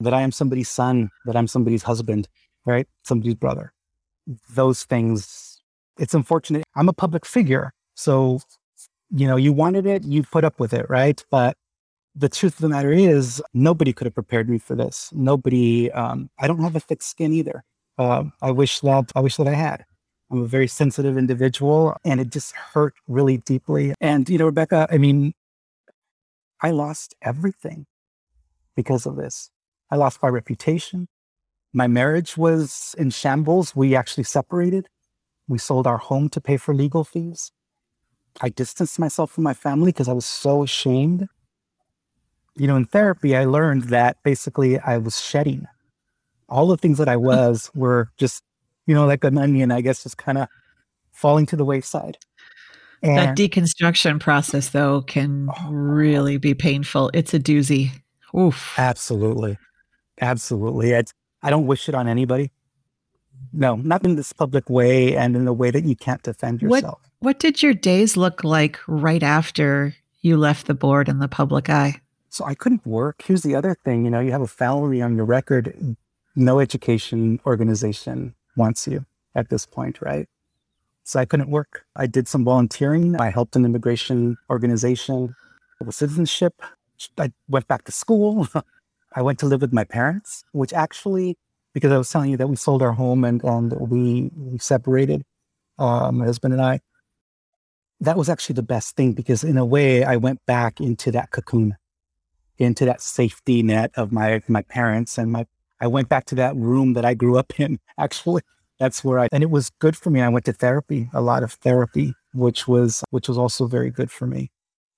That 0.00 0.12
I 0.12 0.22
am 0.22 0.32
somebody's 0.32 0.68
son, 0.68 1.10
that 1.24 1.36
I'm 1.36 1.46
somebody's 1.46 1.84
husband, 1.84 2.28
right? 2.66 2.88
Somebody's 3.04 3.36
brother. 3.36 3.72
Those 4.50 4.84
things, 4.84 5.62
it's 5.98 6.14
unfortunate. 6.14 6.64
I'm 6.74 6.88
a 6.88 6.92
public 6.92 7.24
figure. 7.24 7.72
So, 7.94 8.40
you 9.10 9.28
know, 9.28 9.36
you 9.36 9.52
wanted 9.52 9.86
it, 9.86 10.02
you 10.04 10.24
put 10.24 10.44
up 10.44 10.58
with 10.58 10.72
it, 10.72 10.90
right? 10.90 11.24
But 11.30 11.56
the 12.16 12.28
truth 12.28 12.54
of 12.54 12.60
the 12.60 12.68
matter 12.68 12.92
is, 12.92 13.42
nobody 13.52 13.92
could 13.92 14.06
have 14.06 14.14
prepared 14.14 14.48
me 14.48 14.58
for 14.58 14.74
this. 14.74 15.10
Nobody, 15.12 15.92
um, 15.92 16.30
I 16.38 16.48
don't 16.48 16.60
have 16.60 16.76
a 16.76 16.80
thick 16.80 17.02
skin 17.02 17.32
either. 17.32 17.64
Uh, 17.98 18.24
I 18.42 18.50
wish 18.50 18.80
that 18.80 19.12
I 19.14 19.20
wish 19.20 19.36
that 19.36 19.48
I 19.48 19.54
had. 19.54 19.84
I'm 20.30 20.42
a 20.42 20.46
very 20.46 20.66
sensitive 20.66 21.16
individual, 21.16 21.96
and 22.04 22.20
it 22.20 22.30
just 22.30 22.54
hurt 22.56 22.94
really 23.06 23.38
deeply. 23.38 23.94
And 24.00 24.28
you 24.28 24.38
know, 24.38 24.46
Rebecca, 24.46 24.88
I 24.90 24.98
mean, 24.98 25.34
I 26.60 26.70
lost 26.70 27.14
everything 27.22 27.86
because 28.74 29.06
of 29.06 29.16
this. 29.16 29.50
I 29.90 29.96
lost 29.96 30.22
my 30.22 30.28
reputation. 30.28 31.08
My 31.72 31.86
marriage 31.86 32.36
was 32.36 32.94
in 32.98 33.10
shambles. 33.10 33.76
We 33.76 33.94
actually 33.94 34.24
separated. 34.24 34.88
We 35.46 35.58
sold 35.58 35.86
our 35.86 35.98
home 35.98 36.28
to 36.30 36.40
pay 36.40 36.56
for 36.56 36.74
legal 36.74 37.04
fees. 37.04 37.52
I 38.40 38.48
distanced 38.48 38.98
myself 38.98 39.30
from 39.30 39.44
my 39.44 39.54
family 39.54 39.92
because 39.92 40.08
I 40.08 40.12
was 40.12 40.26
so 40.26 40.62
ashamed. 40.62 41.28
You 42.56 42.66
know, 42.66 42.76
in 42.76 42.86
therapy, 42.86 43.36
I 43.36 43.44
learned 43.44 43.84
that 43.84 44.16
basically 44.22 44.78
I 44.78 44.98
was 44.98 45.20
shedding 45.20 45.66
all 46.54 46.68
the 46.68 46.76
things 46.76 46.98
that 46.98 47.08
I 47.08 47.16
was 47.16 47.68
were 47.74 48.10
just, 48.16 48.44
you 48.86 48.94
know, 48.94 49.06
like 49.06 49.24
an 49.24 49.36
onion, 49.36 49.72
I 49.72 49.80
guess, 49.80 50.04
just 50.04 50.18
kind 50.18 50.38
of 50.38 50.46
falling 51.10 51.46
to 51.46 51.56
the 51.56 51.64
wayside. 51.64 52.16
And 53.02 53.18
that 53.18 53.36
deconstruction 53.36 54.20
process, 54.20 54.68
though, 54.68 55.02
can 55.02 55.48
oh, 55.50 55.70
really 55.70 56.38
be 56.38 56.54
painful. 56.54 57.10
It's 57.12 57.34
a 57.34 57.40
doozy. 57.40 57.90
Oof. 58.38 58.74
Absolutely. 58.78 59.58
Absolutely. 60.20 60.92
It's, 60.92 61.12
I 61.42 61.50
don't 61.50 61.66
wish 61.66 61.88
it 61.88 61.94
on 61.96 62.06
anybody. 62.06 62.52
No, 63.52 63.74
not 63.74 64.04
in 64.04 64.14
this 64.14 64.32
public 64.32 64.70
way 64.70 65.16
and 65.16 65.34
in 65.34 65.48
a 65.48 65.52
way 65.52 65.72
that 65.72 65.84
you 65.84 65.96
can't 65.96 66.22
defend 66.22 66.62
yourself. 66.62 67.00
What, 67.18 67.34
what 67.34 67.38
did 67.40 67.64
your 67.64 67.74
days 67.74 68.16
look 68.16 68.44
like 68.44 68.78
right 68.86 69.24
after 69.24 69.96
you 70.20 70.36
left 70.36 70.68
the 70.68 70.74
board 70.74 71.08
in 71.08 71.18
the 71.18 71.28
public 71.28 71.68
eye? 71.68 72.00
So 72.30 72.44
I 72.44 72.54
couldn't 72.54 72.86
work. 72.86 73.22
Here's 73.26 73.42
the 73.42 73.56
other 73.56 73.76
thing 73.84 74.04
you 74.04 74.10
know, 74.12 74.20
you 74.20 74.30
have 74.30 74.40
a 74.40 74.46
felony 74.46 75.02
on 75.02 75.16
your 75.16 75.24
record. 75.24 75.96
No 76.36 76.60
education 76.60 77.40
organization 77.46 78.34
wants 78.56 78.86
you 78.86 79.04
at 79.34 79.50
this 79.50 79.66
point, 79.66 80.00
right? 80.00 80.28
So 81.04 81.20
I 81.20 81.26
couldn't 81.26 81.50
work. 81.50 81.84
I 81.94 82.06
did 82.06 82.28
some 82.28 82.44
volunteering. 82.44 83.16
I 83.16 83.30
helped 83.30 83.56
an 83.56 83.64
immigration 83.64 84.36
organization 84.48 85.34
with 85.80 85.94
citizenship. 85.94 86.60
I 87.18 87.32
went 87.48 87.68
back 87.68 87.84
to 87.84 87.92
school. 87.92 88.48
I 89.14 89.22
went 89.22 89.38
to 89.40 89.46
live 89.46 89.60
with 89.60 89.72
my 89.72 89.84
parents, 89.84 90.44
which 90.52 90.72
actually, 90.72 91.36
because 91.72 91.92
I 91.92 91.98
was 91.98 92.10
telling 92.10 92.30
you 92.30 92.36
that 92.38 92.48
we 92.48 92.56
sold 92.56 92.82
our 92.82 92.92
home 92.92 93.24
and, 93.24 93.42
and 93.44 93.72
we, 93.72 94.30
we 94.36 94.58
separated, 94.58 95.24
uh, 95.78 96.10
my 96.10 96.24
husband 96.24 96.54
and 96.54 96.62
I, 96.62 96.80
that 98.00 98.16
was 98.16 98.28
actually 98.28 98.54
the 98.54 98.62
best 98.62 98.96
thing 98.96 99.12
because 99.12 99.44
in 99.44 99.56
a 99.56 99.64
way 99.64 100.04
I 100.04 100.16
went 100.16 100.44
back 100.46 100.80
into 100.80 101.12
that 101.12 101.30
cocoon, 101.30 101.76
into 102.58 102.84
that 102.86 103.00
safety 103.00 103.62
net 103.62 103.92
of 103.96 104.10
my, 104.10 104.42
my 104.48 104.62
parents 104.62 105.16
and 105.16 105.30
my, 105.30 105.46
I 105.84 105.86
went 105.86 106.08
back 106.08 106.24
to 106.26 106.34
that 106.36 106.56
room 106.56 106.94
that 106.94 107.04
I 107.04 107.12
grew 107.12 107.36
up 107.36 107.60
in 107.60 107.78
actually 107.98 108.42
that's 108.78 109.04
where 109.04 109.20
I, 109.20 109.28
and 109.30 109.42
it 109.42 109.50
was 109.50 109.70
good 109.78 109.96
for 109.96 110.10
me. 110.10 110.20
I 110.20 110.28
went 110.28 110.46
to 110.46 110.52
therapy, 110.52 111.08
a 111.12 111.20
lot 111.20 111.42
of 111.42 111.52
therapy, 111.52 112.14
which 112.32 112.66
was, 112.66 113.04
which 113.10 113.28
was 113.28 113.38
also 113.38 113.66
very 113.66 113.90
good 113.90 114.10
for 114.10 114.26
me. 114.26 114.50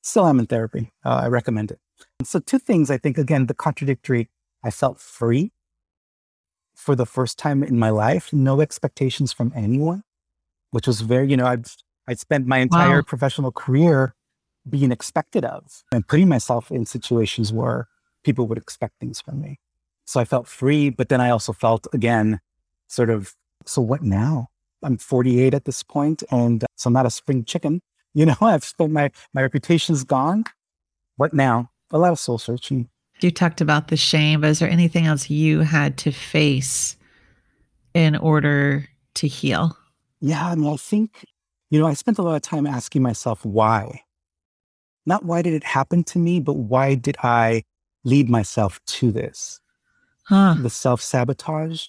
Still 0.03 0.27
am 0.27 0.39
in 0.39 0.47
therapy. 0.47 0.93
Uh, 1.05 1.21
I 1.25 1.29
recommend 1.29 1.73
it. 1.73 1.79
so 2.23 2.39
two 2.39 2.59
things, 2.59 2.91
I 2.91 2.97
think, 2.97 3.19
again, 3.19 3.47
the 3.47 3.55
contradictory, 3.55 4.31
I 4.65 4.71
felt 4.71 4.99
free 4.99 5.53
for 6.75 6.95
the 6.95 7.07
first 7.07 7.39
time 7.39 7.63
in 7.63 7.79
my 7.79 7.91
life, 7.91 8.33
no 8.33 8.61
expectations 8.61 9.33
from 9.33 9.53
anyone, 9.55 10.05
which 10.71 10.87
was 10.87 11.01
very, 11.01 11.29
you 11.29 11.37
know, 11.37 11.47
I'd, 11.47 11.67
I'd 12.09 12.19
spent 12.19 12.47
my 12.47 12.59
entire 12.59 12.99
wow. 12.99 13.03
professional 13.07 13.53
career 13.53 14.15
being 14.69 14.91
expected 14.91 15.45
of 15.45 15.85
and 15.93 16.07
putting 16.07 16.29
myself 16.29 16.71
in 16.71 16.87
situations 16.87 17.53
where 17.53 17.89
people 18.25 18.47
would 18.47 18.59
expect 18.59 18.95
things 19.01 19.21
from 19.21 19.41
me. 19.41 19.59
So 20.07 20.21
I 20.21 20.25
felt 20.25 20.47
free, 20.47 20.91
but 20.91 21.09
then 21.09 21.21
I 21.21 21.31
also 21.31 21.53
felt 21.53 21.87
again, 21.93 22.41
sort 22.89 23.11
of 23.11 23.35
so 23.67 23.83
what 23.83 24.03
now? 24.03 24.49
I'm 24.83 24.97
48 24.99 25.53
at 25.53 25.65
this 25.65 25.83
point, 25.83 26.23
and 26.31 26.63
uh, 26.63 26.67
so 26.77 26.89
I'm 26.89 26.95
not 26.95 27.07
a 27.07 27.11
spring 27.11 27.45
chicken. 27.45 27.81
You 28.17 28.25
know, 28.25 28.37
I've 28.41 28.65
spent 28.65 28.93
my 28.93 29.11
my 29.35 29.43
reputation's 29.43 30.03
gone. 30.03 30.45
What 31.17 31.35
now? 31.35 31.69
A 31.91 31.99
lot 31.99 32.13
of 32.13 32.19
soul 32.19 32.39
searching. 32.39 32.89
You 33.21 33.31
talked 33.31 33.61
about 33.61 33.89
the 33.89 33.97
shame, 33.99 34.41
but 34.41 34.49
is 34.49 34.59
there 34.59 34.71
anything 34.71 35.05
else 35.05 35.29
you 35.29 35.61
had 35.61 35.99
to 35.99 36.13
face 36.13 36.97
in 37.93 38.17
order 38.17 38.89
to 39.17 39.29
heal? 39.29 39.77
Yeah, 40.21 40.47
I 40.49 40.55
mean, 40.55 40.73
I 40.73 40.77
think, 40.77 41.27
you 41.69 41.79
know, 41.79 41.87
I 41.87 41.93
spent 41.93 42.19
a 42.19 42.23
lot 42.23 42.37
of 42.37 42.43
time 42.43 42.67
asking 42.67 43.03
myself 43.03 43.45
why. 43.45 44.01
Not 45.05 45.27
why 45.27 45.43
did 45.43 45.53
it 45.53 45.65
happen 45.65 46.03
to 46.05 46.19
me, 46.19 46.41
but 46.41 46.55
why 46.55 46.95
did 46.95 47.17
I 47.23 47.65
lead 48.05 48.31
myself 48.31 48.81
to 48.87 49.13
this? 49.13 49.61
Huh. 50.29 50.57
The 50.59 50.71
self 50.71 51.01
sabotage, 51.01 51.87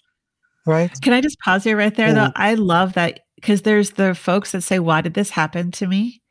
Right. 0.67 0.91
Can 1.01 1.13
I 1.13 1.21
just 1.21 1.39
pause 1.39 1.65
you 1.65 1.77
right 1.77 1.95
there, 1.95 2.13
though? 2.13 2.31
I 2.35 2.55
love 2.55 2.93
that 2.93 3.21
because 3.35 3.61
there's 3.61 3.91
the 3.91 4.13
folks 4.13 4.51
that 4.51 4.63
say, 4.63 4.79
Why 4.79 4.99
did 4.99 5.13
this 5.13 5.29
happen 5.29 5.71
to 5.71 5.87
me? 5.87 6.21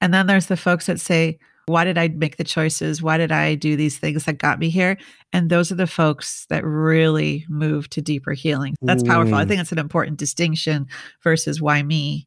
And 0.00 0.12
then 0.12 0.26
there's 0.26 0.46
the 0.46 0.56
folks 0.56 0.86
that 0.86 1.00
say, 1.00 1.38
Why 1.66 1.84
did 1.84 1.96
I 1.96 2.08
make 2.08 2.36
the 2.36 2.42
choices? 2.42 3.00
Why 3.00 3.16
did 3.16 3.30
I 3.30 3.54
do 3.54 3.76
these 3.76 3.96
things 3.96 4.24
that 4.24 4.38
got 4.38 4.58
me 4.58 4.70
here? 4.70 4.98
And 5.32 5.50
those 5.50 5.70
are 5.70 5.76
the 5.76 5.86
folks 5.86 6.46
that 6.50 6.64
really 6.64 7.46
move 7.48 7.88
to 7.90 8.02
deeper 8.02 8.32
healing. 8.32 8.74
That's 8.82 9.04
powerful. 9.04 9.36
I 9.36 9.44
mm. 9.44 9.48
think 9.48 9.60
it's 9.60 9.72
an 9.72 9.78
important 9.78 10.18
distinction 10.18 10.88
versus 11.22 11.62
why 11.62 11.82
me. 11.82 12.26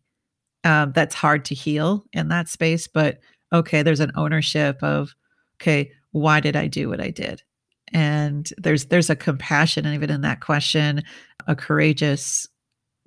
Um, 0.63 0.93
that's 0.93 1.13
hard 1.13 1.43
to 1.45 1.55
heal 1.55 2.05
in 2.13 2.29
that 2.29 2.47
space. 2.47 2.87
But 2.87 3.19
okay, 3.51 3.83
there's 3.83 3.99
an 3.99 4.13
ownership 4.15 4.81
of, 4.81 5.13
okay, 5.61 5.91
why 6.11 6.39
did 6.39 6.55
I 6.55 6.67
do 6.67 6.87
what 6.87 7.01
I 7.01 7.09
did? 7.09 7.43
And 7.91 8.51
there's 8.57 8.85
there's 8.85 9.09
a 9.09 9.15
compassion 9.15 9.85
even 9.85 10.09
in 10.09 10.21
that 10.21 10.39
question 10.39 11.03
a 11.47 11.55
courageous 11.55 12.47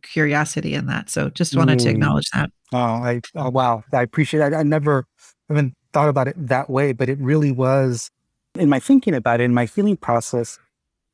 curiosity 0.03 0.75
in 0.75 0.87
that. 0.87 1.11
So 1.11 1.31
just 1.31 1.57
wanted 1.57 1.79
mm. 1.79 1.83
to 1.83 1.91
acknowledge 1.91 2.31
that. 2.31 2.51
Oh 2.73 2.79
i 2.79 3.21
oh, 3.35 3.51
wow. 3.51 3.85
I 3.93 4.03
appreciate 4.03 4.41
it 4.41 4.55
I, 4.55 4.61
I 4.61 4.63
never 4.63 5.07
even 5.51 5.75
thought 5.93 6.09
about 6.09 6.29
it 6.29 6.35
that 6.49 6.69
way 6.69 6.93
but 6.93 7.09
it 7.09 7.19
really 7.19 7.53
was 7.53 8.11
in 8.55 8.69
my 8.69 8.81
thinking 8.81 9.15
about 9.15 9.41
it 9.41 9.45
in 9.45 9.55
my 9.55 9.67
feeling 9.67 9.97
process 9.97 10.59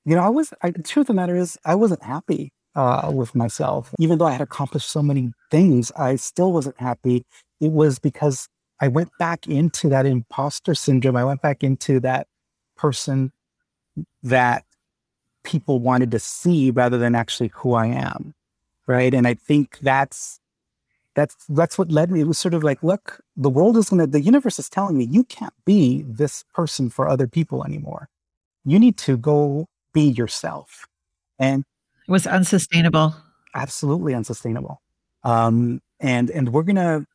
you 0.05 0.17
know 0.17 0.23
i 0.23 0.29
was 0.29 0.53
I, 0.63 0.71
the 0.71 0.83
truth 0.83 1.05
of 1.05 1.09
the 1.09 1.15
matter 1.15 1.37
is 1.37 1.59
i 1.65 1.75
wasn't 1.75 2.03
happy 2.03 2.53
uh, 2.75 3.11
with 3.15 3.35
myself. 3.35 3.95
Even 3.99 4.19
though 4.19 4.27
i 4.27 4.33
had 4.33 4.41
accomplished 4.41 4.89
so 4.89 5.03
many 5.03 5.33
things 5.51 5.93
i 5.93 6.17
still 6.17 6.53
wasn't 6.53 6.81
happy. 6.81 7.25
It 7.61 7.71
was 7.71 7.99
because 7.99 8.49
i 8.81 8.89
went 8.89 9.11
back 9.19 9.47
into 9.47 9.89
that 9.91 10.07
imposter 10.07 10.75
syndrome. 10.75 11.17
I 11.17 11.25
went 11.25 11.43
back 11.43 11.63
into 11.63 12.01
that 12.01 12.27
person 12.77 13.31
that 14.23 14.65
people 15.45 15.81
wanted 15.81 16.11
to 16.13 16.19
see 16.19 16.71
rather 16.71 16.99
than 16.99 17.15
actually 17.15 17.51
who 17.55 17.75
I 17.75 17.87
am. 17.87 18.35
Right. 18.87 19.15
And 19.15 19.27
I 19.27 19.35
think 19.35 19.79
that's 19.81 20.41
that's 21.15 21.37
that's 21.49 21.79
what 21.79 21.91
led 21.91 22.11
me. 22.11 22.21
It 22.21 22.27
was 22.27 22.39
sort 22.39 22.55
of 22.55 22.65
like, 22.65 22.83
look, 22.83 23.21
the 23.37 23.51
world 23.51 23.77
is 23.77 23.91
gonna 23.91 24.07
the 24.07 24.21
universe 24.21 24.59
is 24.59 24.69
telling 24.69 24.97
me 24.97 25.05
you 25.05 25.25
can't 25.25 25.55
be 25.65 26.03
this 26.03 26.45
person 26.55 26.91
for 26.91 27.09
other 27.09 27.27
people 27.27 27.65
anymore. 27.65 28.09
You 28.65 28.79
need 28.79 28.97
to 28.99 29.17
go 29.17 29.69
be 29.93 30.03
yourself. 30.03 30.87
And 31.39 31.65
it 32.07 32.11
was 32.11 32.27
unsustainable. 32.27 33.15
Absolutely 33.55 34.15
unsustainable. 34.15 34.81
Um, 35.25 35.81
and 36.01 36.31
and 36.31 36.53
we're 36.53 36.63
gonna 36.63 37.07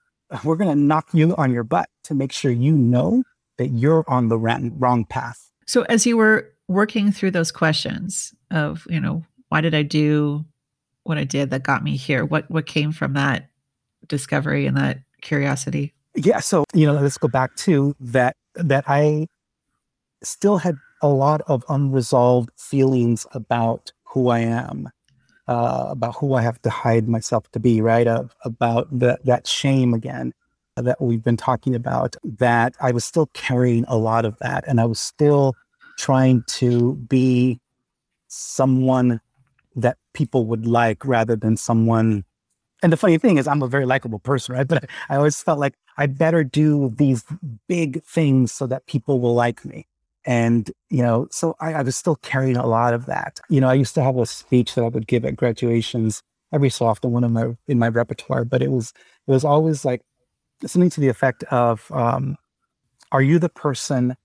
we're 0.43 0.55
gonna 0.55 0.75
knock 0.75 1.09
you 1.13 1.35
on 1.35 1.51
your 1.51 1.63
butt 1.63 1.89
to 2.03 2.13
make 2.13 2.31
sure 2.31 2.51
you 2.51 2.73
know 2.73 3.23
that 3.57 3.69
you're 3.69 4.05
on 4.07 4.29
the 4.29 4.37
wrong, 4.37 4.73
wrong 4.77 5.05
path. 5.05 5.51
So 5.65 5.81
as 5.83 6.05
you 6.05 6.17
were 6.17 6.53
working 6.67 7.11
through 7.11 7.31
those 7.31 7.51
questions 7.51 8.33
of, 8.51 8.85
you 8.89 8.99
know, 8.99 9.23
why 9.49 9.61
did 9.61 9.73
I 9.73 9.83
do 9.83 10.45
what 11.03 11.17
I 11.17 11.23
did 11.23 11.49
that 11.51 11.63
got 11.63 11.83
me 11.83 11.95
here? 11.95 12.25
What 12.25 12.49
what 12.51 12.65
came 12.65 12.91
from 12.91 13.13
that 13.13 13.49
discovery 14.07 14.65
and 14.65 14.75
that 14.77 14.99
curiosity? 15.21 15.93
Yeah, 16.15 16.39
so 16.39 16.65
you 16.73 16.85
know, 16.85 16.93
let's 16.93 17.17
go 17.17 17.27
back 17.27 17.55
to 17.57 17.95
that 17.99 18.35
that 18.55 18.83
I 18.87 19.27
still 20.23 20.57
had 20.57 20.75
a 21.01 21.07
lot 21.07 21.41
of 21.47 21.63
unresolved 21.69 22.49
feelings 22.57 23.25
about 23.31 23.91
who 24.03 24.29
I 24.29 24.39
am, 24.39 24.89
uh, 25.47 25.87
about 25.89 26.15
who 26.15 26.33
I 26.33 26.41
have 26.41 26.61
to 26.63 26.69
hide 26.69 27.07
myself 27.07 27.49
to 27.51 27.59
be, 27.59 27.81
right? 27.81 28.07
Of, 28.07 28.35
about 28.43 28.87
that 28.99 29.23
that 29.25 29.47
shame 29.47 29.93
again 29.93 30.33
that 30.75 31.01
we've 31.01 31.23
been 31.23 31.37
talking 31.37 31.73
about. 31.73 32.15
That 32.23 32.75
I 32.81 32.91
was 32.91 33.05
still 33.05 33.27
carrying 33.33 33.85
a 33.87 33.97
lot 33.97 34.25
of 34.25 34.37
that, 34.39 34.65
and 34.67 34.81
I 34.81 34.85
was 34.85 34.99
still 34.99 35.55
trying 35.97 36.43
to 36.47 36.95
be 36.95 37.59
someone 38.27 39.19
that 39.75 39.97
people 40.13 40.45
would 40.45 40.65
like 40.65 41.05
rather 41.05 41.35
than 41.35 41.57
someone. 41.57 42.23
And 42.83 42.91
the 42.91 42.97
funny 42.97 43.17
thing 43.17 43.37
is, 43.37 43.47
I'm 43.47 43.61
a 43.61 43.67
very 43.67 43.85
likable 43.85 44.19
person, 44.19 44.55
right? 44.55 44.67
But 44.69 44.89
I, 45.09 45.15
always 45.17 45.41
felt 45.41 45.59
like 45.59 45.73
I 45.97 46.07
better 46.07 46.43
do 46.43 46.93
these 46.95 47.23
big 47.67 48.03
things 48.03 48.51
so 48.51 48.67
that 48.67 48.85
people 48.87 49.19
will 49.19 49.33
like 49.33 49.65
me. 49.65 49.87
And, 50.25 50.69
you 50.89 51.01
know, 51.01 51.27
so 51.31 51.55
I, 51.59 51.73
I 51.73 51.81
was 51.83 51.95
still 51.95 52.17
carrying 52.17 52.57
a 52.57 52.67
lot 52.67 52.93
of 52.93 53.05
that. 53.05 53.39
You 53.49 53.61
know, 53.61 53.69
I 53.69 53.75
used 53.75 53.95
to 53.95 54.03
have 54.03 54.17
a 54.17 54.25
speech 54.25 54.75
that 54.75 54.83
I 54.83 54.89
would 54.89 55.07
give 55.07 55.23
at 55.23 55.37
graduations 55.37 56.21
every 56.51 56.69
so 56.69 56.85
often, 56.85 57.11
one 57.11 57.23
of 57.23 57.31
my 57.31 57.55
in 57.67 57.79
my 57.79 57.87
repertoire, 57.87 58.45
but 58.45 58.61
it 58.61 58.71
was 58.71 58.93
it 59.27 59.31
was 59.31 59.45
always 59.45 59.85
like 59.85 60.01
something 60.65 60.89
to 60.91 61.01
the 61.01 61.07
effect 61.07 61.43
of 61.45 61.89
um, 61.91 62.37
are 63.11 63.21
you 63.21 63.39
the 63.39 63.49
person 63.49 64.15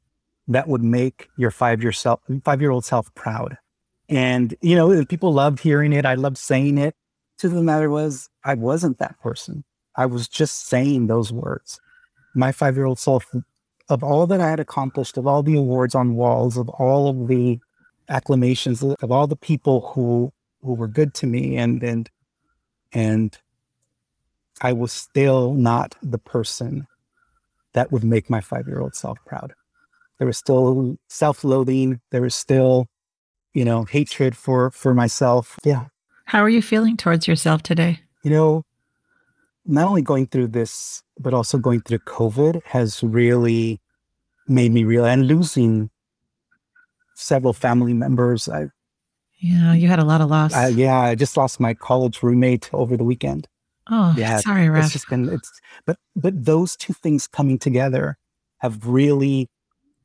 that 0.54 0.68
would 0.68 0.82
make 0.82 1.28
your 1.36 1.50
five 1.50 1.82
year 1.82 1.92
self, 1.92 2.20
five 2.44 2.60
year 2.60 2.70
old 2.70 2.84
self 2.84 3.12
proud. 3.14 3.58
And, 4.08 4.54
you 4.60 4.76
know, 4.76 5.04
people 5.04 5.32
loved 5.32 5.60
hearing 5.60 5.92
it. 5.92 6.04
I 6.04 6.14
loved 6.14 6.38
saying 6.38 6.78
it. 6.78 6.94
To 7.38 7.48
the 7.48 7.62
matter 7.62 7.90
was, 7.90 8.28
I 8.44 8.54
wasn't 8.54 8.98
that 8.98 9.18
person. 9.20 9.64
I 9.96 10.06
was 10.06 10.28
just 10.28 10.66
saying 10.66 11.06
those 11.06 11.32
words. 11.32 11.80
My 12.34 12.52
five 12.52 12.76
year 12.76 12.86
old 12.86 12.98
self, 12.98 13.26
of 13.88 14.02
all 14.02 14.26
that 14.26 14.40
I 14.40 14.48
had 14.48 14.60
accomplished, 14.60 15.16
of 15.16 15.26
all 15.26 15.42
the 15.42 15.56
awards 15.56 15.94
on 15.94 16.14
walls, 16.14 16.56
of 16.56 16.68
all 16.70 17.08
of 17.08 17.28
the 17.28 17.58
acclamations, 18.08 18.82
of 18.82 19.10
all 19.10 19.26
the 19.26 19.36
people 19.36 19.92
who 19.94 20.32
who 20.62 20.74
were 20.74 20.88
good 20.88 21.14
to 21.14 21.26
me, 21.26 21.56
and 21.56 21.82
and 21.82 22.10
and 22.92 23.38
I 24.60 24.72
was 24.72 24.92
still 24.92 25.54
not 25.54 25.96
the 26.02 26.18
person 26.18 26.86
that 27.72 27.90
would 27.90 28.04
make 28.04 28.30
my 28.30 28.40
five 28.40 28.66
year 28.66 28.80
old 28.80 28.94
self 28.94 29.18
proud. 29.26 29.54
There 30.22 30.28
was 30.28 30.38
still 30.38 30.96
self-loathing. 31.08 32.00
There 32.12 32.22
was 32.22 32.36
still, 32.36 32.86
you 33.54 33.64
know, 33.64 33.82
hatred 33.82 34.36
for 34.36 34.70
for 34.70 34.94
myself. 34.94 35.58
Yeah. 35.64 35.86
How 36.26 36.44
are 36.44 36.48
you 36.48 36.62
feeling 36.62 36.96
towards 36.96 37.26
yourself 37.26 37.64
today? 37.64 37.98
You 38.22 38.30
know, 38.30 38.64
not 39.66 39.88
only 39.88 40.00
going 40.00 40.28
through 40.28 40.46
this, 40.54 41.02
but 41.18 41.34
also 41.34 41.58
going 41.58 41.80
through 41.80 41.98
COVID 42.06 42.64
has 42.66 43.02
really 43.02 43.80
made 44.46 44.70
me 44.70 44.84
realize 44.84 45.14
and 45.14 45.26
losing 45.26 45.90
several 47.16 47.52
family 47.52 47.92
members. 47.92 48.48
I, 48.48 48.68
yeah, 49.40 49.72
you 49.74 49.88
had 49.88 49.98
a 49.98 50.04
lot 50.04 50.20
of 50.20 50.30
loss. 50.30 50.54
I, 50.54 50.68
yeah, 50.68 51.00
I 51.00 51.16
just 51.16 51.36
lost 51.36 51.58
my 51.58 51.74
college 51.74 52.22
roommate 52.22 52.72
over 52.72 52.96
the 52.96 53.02
weekend. 53.02 53.48
Oh, 53.90 54.14
yeah, 54.16 54.38
sorry, 54.38 54.68
Ref. 54.68 54.84
It's 54.84 54.92
just 54.92 55.08
been 55.08 55.28
it's 55.30 55.50
but 55.84 55.98
but 56.14 56.44
those 56.44 56.76
two 56.76 56.92
things 56.92 57.26
coming 57.26 57.58
together 57.58 58.18
have 58.58 58.86
really 58.86 59.50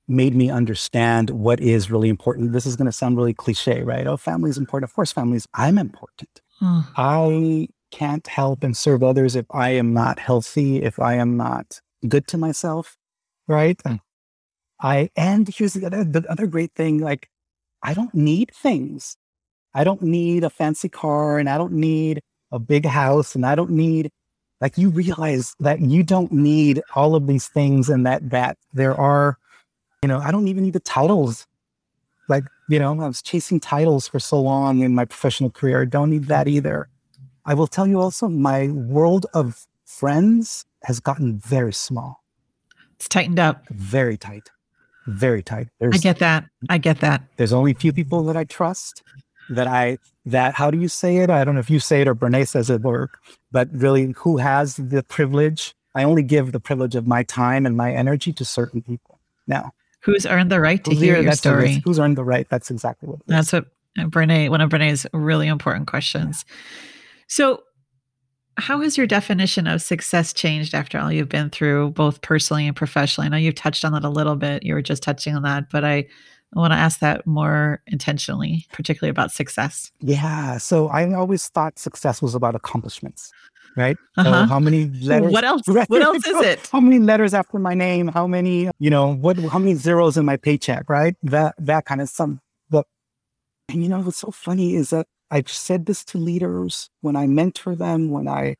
made 0.08 0.36
me 0.36 0.50
understand 0.50 1.30
what 1.32 1.60
is 1.60 1.92
really 1.92 2.10
important. 2.10 2.54
This 2.54 2.66
is 2.66 2.76
going 2.76 2.86
to 2.86 2.92
sound 2.92 3.18
really 3.18 3.34
cliche, 3.34 3.82
right? 3.84 4.08
Oh, 4.08 4.18
family 4.18 4.50
is 4.50 4.58
important. 4.58 4.90
Of 4.90 4.96
course, 4.96 5.12
families. 5.12 5.48
I'm 5.54 5.78
important. 5.78 6.42
Oh. 6.62 6.90
I 6.96 7.68
can't 7.92 8.26
help 8.28 8.64
and 8.64 8.76
serve 8.76 9.04
others 9.04 9.36
if 9.36 9.46
I 9.52 9.70
am 9.70 9.94
not 9.94 10.20
healthy, 10.20 10.84
if 10.84 11.00
I 11.00 11.16
am 11.16 11.38
not 11.38 11.82
good 12.08 12.28
to 12.28 12.38
myself, 12.38 12.98
right? 13.48 13.82
I 14.80 15.10
and 15.16 15.48
here's 15.48 15.74
the 15.74 15.86
other 15.86 16.04
the 16.04 16.30
other 16.30 16.48
great 16.48 16.74
thing, 16.76 17.00
like 17.00 17.30
I 17.84 17.94
don't 17.94 18.14
need 18.14 18.52
things. 18.54 19.18
I 19.74 19.84
don't 19.84 20.02
need 20.02 20.44
a 20.44 20.50
fancy 20.50 20.90
car 20.90 21.40
and 21.40 21.50
I 21.50 21.58
don't 21.58 21.74
need 21.74 22.22
a 22.52 22.60
big 22.60 22.86
house 22.86 23.36
and 23.36 23.46
I 23.46 23.56
don't 23.56 23.72
need 23.72 24.12
like 24.62 24.78
you 24.78 24.90
realize 24.90 25.56
that 25.60 25.82
you 25.82 26.04
don't 26.04 26.32
need 26.32 26.82
all 26.96 27.16
of 27.16 27.28
these 27.28 27.48
things 27.48 27.90
and 27.90 28.06
that 28.06 28.30
that 28.30 28.58
there 28.74 28.96
are 28.96 29.38
you 30.08 30.14
know 30.14 30.20
I 30.20 30.32
don't 30.32 30.48
even 30.48 30.64
need 30.64 30.72
the 30.72 30.80
titles. 30.80 31.46
Like 32.30 32.46
you 32.70 32.80
know 32.80 32.94
I 33.02 33.08
was 33.08 33.22
chasing 33.22 33.60
titles 33.60 34.08
for 34.08 34.20
so 34.20 34.42
long 34.42 34.80
in 34.80 34.96
my 34.96 35.04
professional 35.04 35.50
career. 35.50 35.82
I 35.82 35.86
don't 35.86 36.10
need 36.10 36.28
that 36.28 36.48
either. 36.48 36.88
I 37.46 37.54
will 37.54 37.68
tell 37.68 37.86
you 37.86 38.00
also 38.00 38.30
my 38.30 38.70
world 38.70 39.26
of 39.34 39.68
friends 39.84 40.66
has 40.84 41.02
gotten 41.02 41.40
very 41.40 41.74
small. 41.74 42.24
It's 42.96 43.10
tightened 43.10 43.38
up. 43.38 43.68
Very 43.68 44.16
tight. 44.16 44.50
Very 45.08 45.44
tight. 45.44 45.68
There's, 45.80 45.96
I 45.96 45.98
get 45.98 46.20
that. 46.20 46.46
I 46.70 46.78
get 46.78 47.02
that. 47.02 47.24
There's 47.36 47.52
only 47.52 47.72
a 47.72 47.76
few 47.76 47.92
people 47.92 48.24
that 48.24 48.38
I 48.38 48.46
trust 48.46 49.04
that 49.50 49.68
I 49.68 49.98
that 50.26 50.54
how 50.54 50.72
do 50.72 50.78
you 50.80 50.88
say 50.88 51.18
it? 51.18 51.30
I 51.30 51.44
don't 51.44 51.56
know 51.56 51.60
if 51.60 51.70
you 51.70 51.82
say 51.82 52.00
it 52.00 52.08
or 52.08 52.16
Brene 52.16 52.48
says 52.48 52.70
it 52.70 52.86
or 52.86 53.10
but 53.52 53.68
really 53.74 54.14
who 54.20 54.38
has 54.38 54.78
the 54.78 55.04
privilege? 55.04 55.76
I 55.96 56.06
only 56.06 56.24
give 56.24 56.54
the 56.54 56.62
privilege 56.62 56.96
of 56.96 57.08
my 57.08 57.24
time 57.24 57.66
and 57.66 57.76
my 57.76 57.92
energy 57.92 58.32
to 58.32 58.46
certain 58.46 58.82
people. 58.82 59.20
Now 59.48 59.74
who's 60.08 60.26
earned 60.26 60.50
the 60.50 60.62
right 60.62 60.82
to 60.86 60.96
hear 60.96 61.22
your 61.22 61.34
story? 61.34 61.82
Who's 61.84 62.00
earned 62.00 62.18
the 62.18 62.24
right? 62.24 62.48
That's 62.50 62.72
exactly 62.72 63.10
what 63.10 63.20
That's 63.28 63.52
what 63.52 63.66
Brene, 63.98 64.50
one 64.50 64.62
of 64.62 64.70
Brene's 64.70 65.06
really 65.12 65.48
important 65.48 65.88
questions. 65.88 66.46
So 67.28 67.64
how 68.56 68.80
has 68.80 68.98
your 68.98 69.06
definition 69.06 69.68
of 69.68 69.82
success 69.82 70.32
changed 70.32 70.74
after 70.74 70.98
all 70.98 71.12
you've 71.12 71.28
been 71.28 71.50
through, 71.50 71.92
both 71.92 72.22
personally 72.22 72.68
and 72.68 72.76
professionally? 72.76 73.26
I 73.26 73.30
know 73.30 73.38
you've 73.38 73.56
touched 73.56 73.84
on 73.84 73.92
that 73.92 74.06
a 74.06 74.10
little 74.10 74.38
bit. 74.38 74.64
You 74.64 74.76
were 74.76 74.82
just 74.82 75.04
touching 75.04 75.36
on 75.36 75.44
that, 75.44 75.70
but 75.70 75.84
I 75.84 76.08
I 76.58 76.60
want 76.60 76.74
to 76.74 76.78
ask 76.78 77.00
that 77.02 77.28
more 77.28 77.84
intentionally, 77.86 78.66
particularly 78.72 79.12
about 79.12 79.32
success. 79.32 79.92
Yeah. 80.00 80.58
So 80.58 80.88
I 80.88 81.14
always 81.14 81.48
thought 81.50 81.78
success 81.78 82.20
was 82.20 82.34
about 82.34 82.56
accomplishments, 82.56 83.32
right? 83.76 83.96
Uh-huh. 84.18 84.32
So 84.32 84.46
how 84.48 84.60
many 84.60 84.86
letters? 85.02 85.32
What 85.32 85.44
else? 85.44 85.68
Right? 85.68 85.88
What 85.90 86.02
else 86.02 86.26
is 86.26 86.42
it? 86.42 86.68
How 86.72 86.80
many 86.80 86.98
letters 86.98 87.36
after 87.36 87.60
my 87.60 87.76
name? 87.76 88.08
How 88.08 88.26
many, 88.26 88.72
you 88.80 88.90
know, 88.90 89.14
what, 89.14 89.38
how 89.38 89.60
many 89.60 89.76
zeros 89.76 90.18
in 90.18 90.26
my 90.26 90.36
paycheck, 90.36 90.90
right? 90.90 91.16
That, 91.22 91.54
that 91.60 91.86
kind 91.86 92.02
of 92.02 92.10
stuff. 92.10 92.32
But, 92.72 92.88
and 93.70 93.84
you 93.84 93.90
know, 93.90 94.00
what's 94.00 94.18
so 94.18 94.32
funny 94.32 94.74
is 94.74 94.90
that 94.90 95.06
I've 95.30 95.50
said 95.50 95.86
this 95.86 96.04
to 96.06 96.18
leaders 96.18 96.90
when 97.02 97.16
I 97.16 97.28
mentor 97.28 97.76
them, 97.76 98.10
when 98.10 98.28
I, 98.28 98.56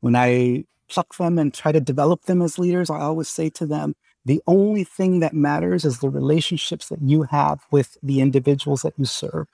when 0.00 0.16
I 0.16 0.64
pluck 0.88 1.14
them 1.16 1.38
and 1.38 1.52
try 1.52 1.72
to 1.72 1.80
develop 1.80 2.22
them 2.22 2.40
as 2.40 2.58
leaders, 2.58 2.88
I 2.88 3.00
always 3.00 3.28
say 3.28 3.50
to 3.50 3.66
them, 3.66 3.96
the 4.24 4.42
only 4.46 4.84
thing 4.84 5.20
that 5.20 5.34
matters 5.34 5.84
is 5.84 5.98
the 5.98 6.08
relationships 6.08 6.88
that 6.88 7.02
you 7.02 7.24
have 7.24 7.64
with 7.70 7.98
the 8.02 8.20
individuals 8.20 8.82
that 8.82 8.94
you 8.96 9.04
serve. 9.04 9.46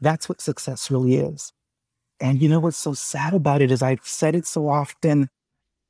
That's 0.00 0.28
what 0.28 0.40
success 0.40 0.90
really 0.90 1.16
is. 1.16 1.52
And 2.20 2.40
you 2.40 2.48
know 2.48 2.60
what's 2.60 2.76
so 2.76 2.94
sad 2.94 3.34
about 3.34 3.60
it 3.60 3.70
is 3.70 3.82
I've 3.82 4.06
said 4.06 4.34
it 4.34 4.46
so 4.46 4.68
often, 4.68 5.28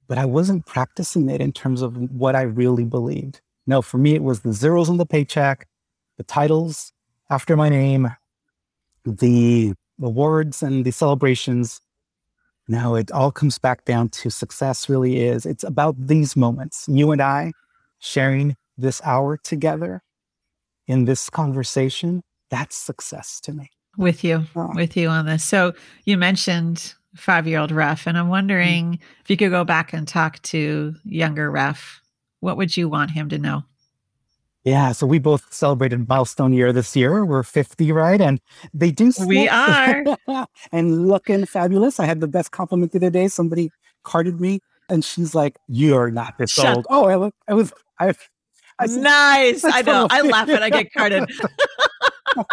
but 0.09 0.19
I 0.19 0.25
wasn't 0.25 0.67
practicing 0.67 1.29
it 1.29 1.41
in 1.41 1.53
terms 1.53 1.83
of 1.83 1.97
what 2.11 2.35
I 2.35 2.43
really 2.43 2.85
believed. 2.85 3.41
No, 3.67 3.81
for 3.81 3.99
me, 3.99 4.15
it 4.15 4.23
was 4.23 4.41
the 4.41 4.53
zeros 4.53 4.91
on 4.91 4.97
the 4.97 5.07
paycheck, 5.07 5.69
the 6.17 6.25
titles 6.25 6.93
after 7.31 7.57
my 7.57 7.69
name, 7.69 8.11
the 9.05 9.75
awards 10.03 10.62
and 10.62 10.85
the 10.85 10.91
celebrations, 10.91 11.81
no, 12.69 12.95
it 12.95 13.12
all 13.12 13.31
comes 13.31 13.59
back 13.59 13.85
down 13.85 14.09
to 14.11 14.31
success 14.31 14.89
really 14.89 15.23
is. 15.23 15.45
It's 15.45 15.65
about 15.65 15.97
these 15.99 16.37
moments. 16.37 16.87
You 16.89 17.12
and 17.12 17.21
I 17.21 17.53
sharing 17.99 18.57
this 18.77 19.01
hour 19.05 19.37
together 19.37 20.03
in 20.87 21.05
this 21.05 21.31
conversation, 21.31 22.23
that's 22.51 22.77
success 22.77 23.41
to 23.41 23.53
me. 23.53 23.71
With 23.97 24.25
you, 24.25 24.45
oh. 24.57 24.73
with 24.75 24.97
you 24.97 25.09
on 25.09 25.27
this. 25.27 25.45
So 25.45 25.75
you 26.05 26.17
mentioned 26.17 26.95
five 27.15 27.47
year 27.47 27.61
old 27.61 27.71
Ref, 27.71 28.07
and 28.07 28.19
I'm 28.19 28.29
wondering 28.29 28.85
mm-hmm. 28.85 29.03
if 29.23 29.31
you 29.31 29.37
could 29.37 29.51
go 29.51 29.65
back 29.65 29.93
and 29.93 30.07
talk 30.07 30.41
to 30.43 30.95
younger 31.05 31.51
Ref, 31.51 32.01
what 32.41 32.57
would 32.57 32.77
you 32.77 32.89
want 32.89 33.12
him 33.12 33.29
to 33.29 33.39
know? 33.39 33.62
Yeah, 34.65 34.93
so 34.93 35.07
we 35.07 35.19
both 35.19 35.53
celebrated 35.53 36.09
milestone 36.09 36.55
year 36.55 36.73
this 36.73 36.97
year. 36.97 37.25
We're 37.25 37.43
50, 37.43 37.93
right? 37.93 38.21
And 38.21 38.41
they 38.73 38.91
do. 38.91 39.12
We 39.27 39.47
are. 39.47 40.05
and 40.73 41.07
looking 41.07 41.45
fabulous. 41.45 42.01
I 42.01 42.07
had 42.07 42.21
the 42.21 42.29
best 42.29 42.51
compliment 42.51 42.93
the 42.93 42.99
other 42.99 43.11
day. 43.11 43.29
Somebody 43.29 43.71
carded 44.05 44.41
me 44.41 44.61
and 44.89 45.05
she's 45.05 45.35
like, 45.35 45.57
You're 45.69 46.11
not 46.11 46.39
this 46.39 46.51
Shut 46.51 46.77
old. 46.77 46.87
Oh, 46.89 47.07
I 47.07 47.17
look, 47.17 47.35
I 47.47 47.55
was, 47.55 47.73
I, 48.01 48.15
I 48.79 48.87
said, 48.87 49.03
nice. 49.03 49.65
I 49.65 49.83
know. 49.83 50.09
I 50.11 50.23
laugh 50.23 50.49
when 50.49 50.62
I 50.62 50.71
get 50.71 50.93
carded. 50.97 51.31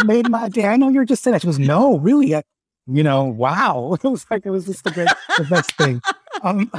made 0.03 0.29
my 0.29 0.49
day. 0.49 0.65
I 0.65 0.75
know 0.75 0.89
you're 0.89 1.05
just 1.05 1.23
saying 1.23 1.33
that. 1.33 1.41
She 1.41 1.47
goes, 1.47 1.59
No, 1.59 1.97
really. 1.99 2.35
I, 2.35 2.43
you 2.87 3.03
know, 3.03 3.23
wow. 3.23 3.97
It 4.03 4.07
was 4.07 4.25
like, 4.29 4.45
it 4.45 4.49
was 4.49 4.65
just 4.65 4.83
the, 4.83 4.91
great, 4.91 5.07
the 5.37 5.45
best 5.45 5.71
thing. 5.73 6.01
Um, 6.43 6.71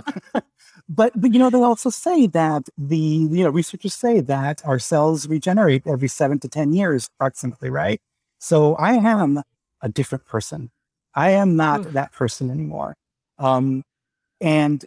but, 0.95 1.19
but 1.19 1.33
you 1.33 1.39
know, 1.39 1.49
they 1.49 1.63
also 1.63 1.89
say 1.89 2.27
that 2.29 2.69
the 2.77 2.97
you 2.97 3.45
know 3.45 3.51
researchers 3.51 3.95
say 3.95 4.21
that 4.21 4.61
our 4.65 4.79
cells 4.79 5.27
regenerate 5.27 5.87
every 5.87 6.09
seven 6.09 6.39
to 6.41 6.49
ten 6.49 6.73
years, 6.75 7.09
approximately, 7.17 7.71
right? 7.71 8.01
So 8.39 8.75
I 8.75 8.95
am 8.95 9.43
a 9.81 9.89
different 9.89 10.27
person. 10.27 10.71
I 11.15 11.31
am 11.31 11.57
not 11.57 11.87
Ooh. 11.87 11.91
that 11.91 12.13
person 12.13 12.51
anymore. 12.51 12.95
Um, 13.39 13.85
and 14.41 14.85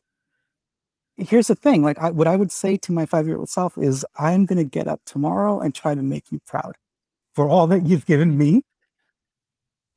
here's 1.17 1.47
the 1.47 1.55
thing: 1.55 1.81
like 1.81 1.97
I, 1.99 2.11
what 2.11 2.27
I 2.27 2.35
would 2.35 2.51
say 2.51 2.77
to 2.77 2.91
my 2.91 3.05
five-year-old 3.07 3.49
self 3.49 3.77
is, 3.77 4.05
I'm 4.19 4.45
going 4.45 4.57
to 4.59 4.63
get 4.63 4.87
up 4.87 5.01
tomorrow 5.05 5.59
and 5.59 5.73
try 5.73 5.95
to 5.95 6.03
make 6.03 6.31
you 6.31 6.39
proud 6.45 6.75
for 7.33 7.49
all 7.49 7.65
that 7.67 7.87
you've 7.87 8.05
given 8.05 8.37
me. 8.37 8.61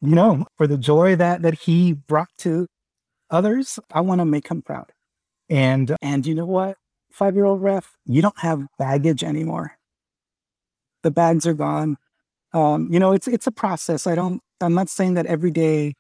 You 0.01 0.15
know, 0.15 0.47
for 0.57 0.67
the 0.67 0.79
joy 0.79 1.17
that 1.17 1.43
that 1.43 1.55
he 1.55 1.93
brought 1.93 2.31
to 2.39 2.67
others, 3.31 3.79
I 3.93 4.01
want 4.01 4.21
to 4.21 4.25
make 4.25 4.49
him 4.49 4.63
proud. 4.63 4.93
And 5.51 5.97
and 6.03 6.27
you 6.27 6.35
know 6.35 6.47
what? 6.47 6.77
Five 7.11 7.35
year 7.35 7.45
old 7.45 7.63
ref, 7.63 7.97
you 8.07 8.23
don't 8.23 8.39
have 8.41 8.67
baggage 8.79 9.25
anymore. 9.25 9.73
The 11.03 11.11
bags 11.11 11.47
are 11.47 11.55
gone. 11.55 11.97
Um, 12.53 12.89
you 12.93 12.99
know, 12.99 13.13
it's 13.13 13.29
it's 13.29 13.47
a 13.47 13.53
process. 13.53 14.07
I 14.07 14.15
don't 14.15 14.43
I'm 14.61 14.75
not 14.75 14.89
saying 14.89 15.15
that 15.15 15.27
every 15.27 15.51
day 15.51 15.95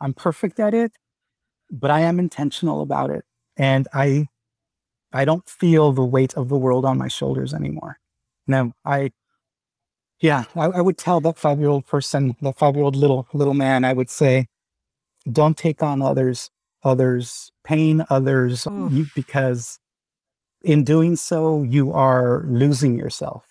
I'm 0.00 0.14
perfect 0.14 0.60
at 0.60 0.74
it, 0.74 0.92
but 1.70 1.90
I 1.90 2.00
am 2.00 2.18
intentional 2.18 2.82
about 2.82 3.10
it. 3.10 3.24
And 3.56 3.88
I 3.94 4.28
I 5.12 5.24
don't 5.24 5.48
feel 5.48 5.92
the 5.92 6.04
weight 6.04 6.34
of 6.34 6.48
the 6.48 6.58
world 6.58 6.84
on 6.84 6.98
my 6.98 7.08
shoulders 7.08 7.54
anymore. 7.54 7.98
No, 8.46 8.72
I 8.84 9.12
yeah, 10.20 10.44
I, 10.54 10.66
I 10.66 10.80
would 10.82 10.98
tell 10.98 11.20
that 11.22 11.38
five 11.38 11.58
year 11.60 11.68
old 11.70 11.86
person, 11.86 12.36
that 12.42 12.58
five 12.58 12.74
year 12.76 12.84
old 12.84 12.96
little 12.96 13.26
little 13.32 13.54
man, 13.54 13.84
I 13.84 13.92
would 13.92 14.10
say, 14.10 14.46
don't 15.30 15.56
take 15.56 15.82
on 15.82 16.02
others 16.02 16.50
others 16.82 17.52
pain 17.64 18.04
others 18.10 18.66
you, 18.66 19.06
because 19.14 19.78
in 20.62 20.84
doing 20.84 21.16
so 21.16 21.62
you 21.62 21.92
are 21.92 22.44
losing 22.46 22.98
yourself. 22.98 23.44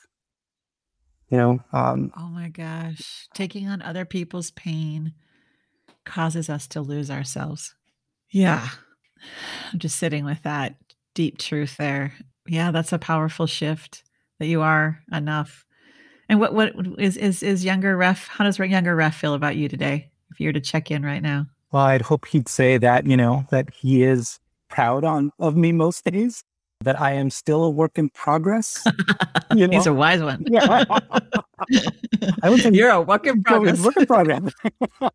You 1.29 1.37
know 1.37 1.59
um, 1.71 2.11
oh 2.17 2.27
my 2.27 2.49
gosh. 2.49 3.27
Taking 3.33 3.67
on 3.67 3.81
other 3.81 4.05
people's 4.05 4.51
pain 4.51 5.13
causes 6.05 6.49
us 6.49 6.67
to 6.69 6.81
lose 6.81 7.11
ourselves. 7.11 7.75
Yeah. 8.31 8.67
I'm 9.71 9.79
just 9.79 9.97
sitting 9.97 10.25
with 10.25 10.41
that 10.43 10.75
deep 11.13 11.37
truth 11.37 11.77
there. 11.77 12.13
Yeah 12.47 12.71
that's 12.71 12.93
a 12.93 12.99
powerful 12.99 13.45
shift 13.45 14.03
that 14.39 14.47
you 14.47 14.61
are 14.61 15.03
enough. 15.11 15.65
And 16.27 16.39
what 16.39 16.53
what 16.53 16.73
is 16.97 17.17
is 17.17 17.43
is 17.43 17.65
younger 17.65 17.95
ref 17.95 18.27
how 18.27 18.43
does 18.43 18.57
younger 18.57 18.95
ref 18.95 19.15
feel 19.15 19.33
about 19.33 19.55
you 19.55 19.69
today 19.69 20.11
if 20.31 20.39
you 20.39 20.47
were 20.47 20.53
to 20.53 20.61
check 20.61 20.91
in 20.91 21.03
right 21.03 21.21
now 21.21 21.47
well, 21.71 21.83
I'd 21.83 22.01
hope 22.01 22.25
he'd 22.27 22.47
say 22.47 22.77
that, 22.77 23.05
you 23.05 23.17
know, 23.17 23.45
that 23.51 23.73
he 23.73 24.03
is 24.03 24.39
proud 24.69 25.03
on 25.03 25.31
of 25.39 25.55
me 25.55 25.71
most 25.71 26.03
days, 26.05 26.43
that 26.81 26.99
I 26.99 27.13
am 27.13 27.29
still 27.29 27.63
a 27.63 27.69
work 27.69 27.97
in 27.97 28.09
progress. 28.09 28.85
You 29.55 29.67
know? 29.67 29.77
He's 29.77 29.87
a 29.87 29.93
wise 29.93 30.21
one. 30.21 30.45
yeah. 30.47 30.83
I 32.43 32.51
would 32.51 32.61
say 32.61 32.69
you're 32.71 32.91
a 32.91 33.01
work 33.01 33.25
in 33.25 33.41
progress. 33.41 33.83
Work 33.83 33.97
in 33.97 34.05
progress. 34.05 34.43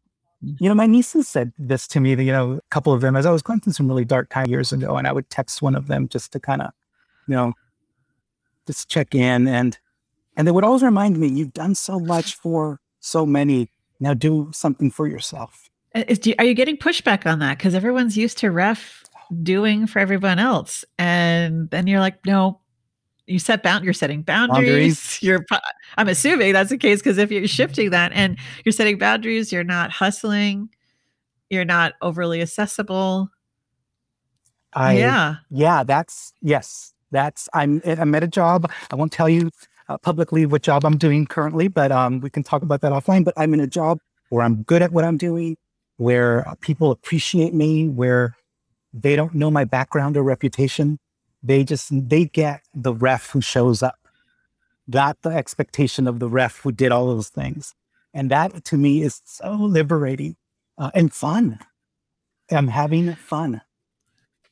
You 0.58 0.68
know, 0.68 0.74
my 0.74 0.86
nieces 0.86 1.26
said 1.26 1.52
this 1.56 1.86
to 1.88 2.00
me, 2.00 2.10
you 2.10 2.32
know, 2.32 2.54
a 2.54 2.60
couple 2.68 2.92
of 2.92 3.00
them 3.00 3.16
as 3.16 3.24
I 3.24 3.30
was 3.30 3.40
going 3.40 3.60
through 3.60 3.72
some 3.72 3.88
really 3.88 4.04
dark 4.04 4.28
time 4.28 4.46
years 4.46 4.72
ago, 4.72 4.98
and 4.98 5.06
I 5.06 5.12
would 5.12 5.30
text 5.30 5.62
one 5.62 5.74
of 5.74 5.86
them 5.86 6.06
just 6.06 6.32
to 6.32 6.40
kind 6.40 6.60
of, 6.60 6.72
you 7.26 7.34
know, 7.34 7.54
just 8.66 8.90
check 8.90 9.14
in 9.14 9.48
and 9.48 9.78
and 10.36 10.46
they 10.46 10.52
would 10.52 10.64
always 10.64 10.82
remind 10.82 11.16
me, 11.16 11.28
you've 11.28 11.54
done 11.54 11.74
so 11.74 11.98
much 11.98 12.34
for 12.34 12.80
so 13.00 13.24
many. 13.24 13.70
Now 14.00 14.12
do 14.12 14.50
something 14.52 14.90
for 14.90 15.06
yourself. 15.06 15.70
Is, 15.94 16.18
do, 16.18 16.34
are 16.38 16.44
you 16.44 16.54
getting 16.54 16.76
pushback 16.76 17.24
on 17.24 17.38
that? 17.38 17.58
Because 17.58 17.74
everyone's 17.74 18.16
used 18.16 18.38
to 18.38 18.50
ref 18.50 19.04
doing 19.42 19.86
for 19.86 20.00
everyone 20.00 20.38
else. 20.38 20.84
And 20.98 21.70
then 21.70 21.86
you're 21.86 22.00
like, 22.00 22.24
no, 22.26 22.60
you 23.26 23.38
set 23.38 23.62
bound 23.62 23.84
you're 23.84 23.94
setting 23.94 24.22
boundaries, 24.22 24.60
boundaries. 24.66 25.22
you're 25.22 25.46
i'm 25.96 26.08
assuming 26.08 26.52
that's 26.52 26.70
the 26.70 26.78
case 26.78 27.00
because 27.00 27.18
if 27.18 27.30
you're 27.30 27.46
shifting 27.46 27.90
that 27.90 28.12
and 28.12 28.38
you're 28.64 28.72
setting 28.72 28.98
boundaries 28.98 29.52
you're 29.52 29.64
not 29.64 29.90
hustling 29.90 30.68
you're 31.50 31.64
not 31.64 31.94
overly 32.02 32.42
accessible 32.42 33.30
I, 34.74 34.98
yeah 34.98 35.36
yeah 35.50 35.84
that's 35.84 36.32
yes 36.42 36.92
that's 37.12 37.48
i'm 37.54 37.80
i'm 37.84 38.14
at 38.14 38.22
a 38.22 38.28
job 38.28 38.70
i 38.90 38.94
won't 38.94 39.12
tell 39.12 39.28
you 39.28 39.50
uh, 39.88 39.98
publicly 39.98 40.46
what 40.46 40.62
job 40.62 40.84
i'm 40.84 40.98
doing 40.98 41.26
currently 41.26 41.68
but 41.68 41.92
um 41.92 42.20
we 42.20 42.30
can 42.30 42.42
talk 42.42 42.62
about 42.62 42.80
that 42.82 42.92
offline 42.92 43.24
but 43.24 43.34
i'm 43.36 43.54
in 43.54 43.60
a 43.60 43.66
job 43.66 44.00
where 44.30 44.42
i'm 44.42 44.62
good 44.64 44.82
at 44.82 44.92
what 44.92 45.04
i'm 45.04 45.16
doing 45.16 45.56
where 45.96 46.44
people 46.60 46.90
appreciate 46.90 47.54
me 47.54 47.88
where 47.88 48.36
they 48.92 49.16
don't 49.16 49.34
know 49.34 49.50
my 49.50 49.64
background 49.64 50.16
or 50.16 50.22
reputation 50.22 50.98
they 51.44 51.62
just 51.62 51.90
they 51.92 52.24
get 52.24 52.62
the 52.74 52.94
ref 52.94 53.30
who 53.30 53.42
shows 53.42 53.82
up, 53.82 53.98
not 54.88 55.20
the 55.20 55.28
expectation 55.28 56.08
of 56.08 56.18
the 56.18 56.28
ref 56.28 56.60
who 56.60 56.72
did 56.72 56.90
all 56.90 57.06
those 57.06 57.28
things. 57.28 57.74
And 58.14 58.30
that 58.30 58.64
to 58.64 58.78
me 58.78 59.02
is 59.02 59.20
so 59.24 59.52
liberating 59.52 60.36
uh, 60.78 60.90
and 60.94 61.12
fun. 61.12 61.58
I'm 62.50 62.68
having 62.68 63.14
fun. 63.14 63.60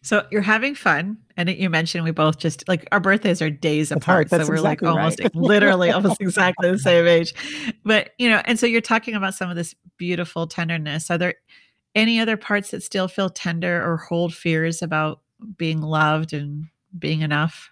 So 0.02 0.26
you're 0.32 0.42
having 0.42 0.74
fun, 0.74 1.16
and 1.36 1.48
you 1.48 1.70
mentioned 1.70 2.02
we 2.02 2.10
both 2.10 2.38
just 2.38 2.68
like 2.68 2.86
our 2.90 2.98
birthdays 2.98 3.40
are 3.40 3.50
days 3.50 3.90
That's 3.90 4.02
apart, 4.02 4.30
so 4.30 4.38
we're 4.38 4.54
exactly 4.54 4.62
like 4.62 4.82
almost 4.82 5.20
right. 5.20 5.34
literally 5.34 5.90
almost 5.92 6.20
exactly 6.20 6.70
the 6.70 6.78
same 6.78 7.06
age. 7.06 7.34
But 7.84 8.10
you 8.18 8.28
know, 8.28 8.42
and 8.44 8.58
so 8.58 8.66
you're 8.66 8.80
talking 8.80 9.14
about 9.14 9.34
some 9.34 9.48
of 9.48 9.56
this 9.56 9.74
beautiful 9.98 10.48
tenderness. 10.48 11.10
Are 11.10 11.18
there 11.18 11.34
any 11.94 12.18
other 12.18 12.36
parts 12.36 12.72
that 12.72 12.82
still 12.82 13.06
feel 13.06 13.30
tender 13.30 13.82
or 13.82 13.96
hold 13.96 14.34
fears 14.34 14.82
about 14.82 15.20
being 15.56 15.80
loved 15.80 16.32
and 16.32 16.66
being 16.98 17.20
enough? 17.20 17.70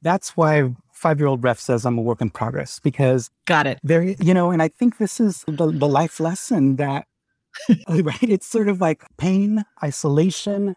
That's 0.00 0.36
why 0.36 0.74
five 0.92 1.18
year 1.18 1.28
old 1.28 1.44
ref 1.44 1.58
says 1.58 1.84
I'm 1.84 1.98
a 1.98 2.02
work 2.02 2.20
in 2.20 2.30
progress 2.30 2.80
because 2.80 3.30
got 3.46 3.66
it. 3.66 3.78
There, 3.82 4.02
you 4.02 4.32
know, 4.32 4.50
and 4.50 4.62
I 4.62 4.68
think 4.68 4.98
this 4.98 5.20
is 5.20 5.44
the, 5.46 5.70
the 5.70 5.88
life 5.88 6.18
lesson 6.18 6.76
that, 6.76 7.06
right? 7.88 8.22
It's 8.22 8.46
sort 8.46 8.68
of 8.68 8.80
like 8.80 9.04
pain, 9.16 9.64
isolation, 9.82 10.76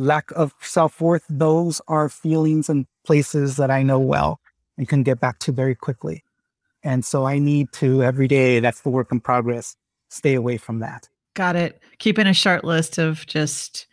lack 0.00 0.30
of 0.32 0.54
self 0.60 1.00
worth. 1.00 1.24
Those 1.28 1.80
are 1.86 2.08
feelings 2.08 2.68
and 2.68 2.86
places 3.04 3.56
that 3.56 3.70
I 3.70 3.82
know 3.82 3.98
well 3.98 4.40
and 4.76 4.88
can 4.88 5.02
get 5.02 5.20
back 5.20 5.38
to 5.40 5.52
very 5.52 5.74
quickly. 5.74 6.24
And 6.82 7.04
so 7.04 7.26
I 7.26 7.38
need 7.38 7.72
to 7.74 8.02
every 8.02 8.26
day, 8.26 8.60
that's 8.60 8.80
the 8.80 8.88
work 8.88 9.12
in 9.12 9.20
progress, 9.20 9.76
stay 10.08 10.34
away 10.34 10.56
from 10.56 10.80
that. 10.80 11.08
Got 11.34 11.56
it. 11.56 11.82
Keeping 11.98 12.26
a 12.26 12.34
short 12.34 12.64
list 12.64 12.98
of 12.98 13.26
just 13.26 13.86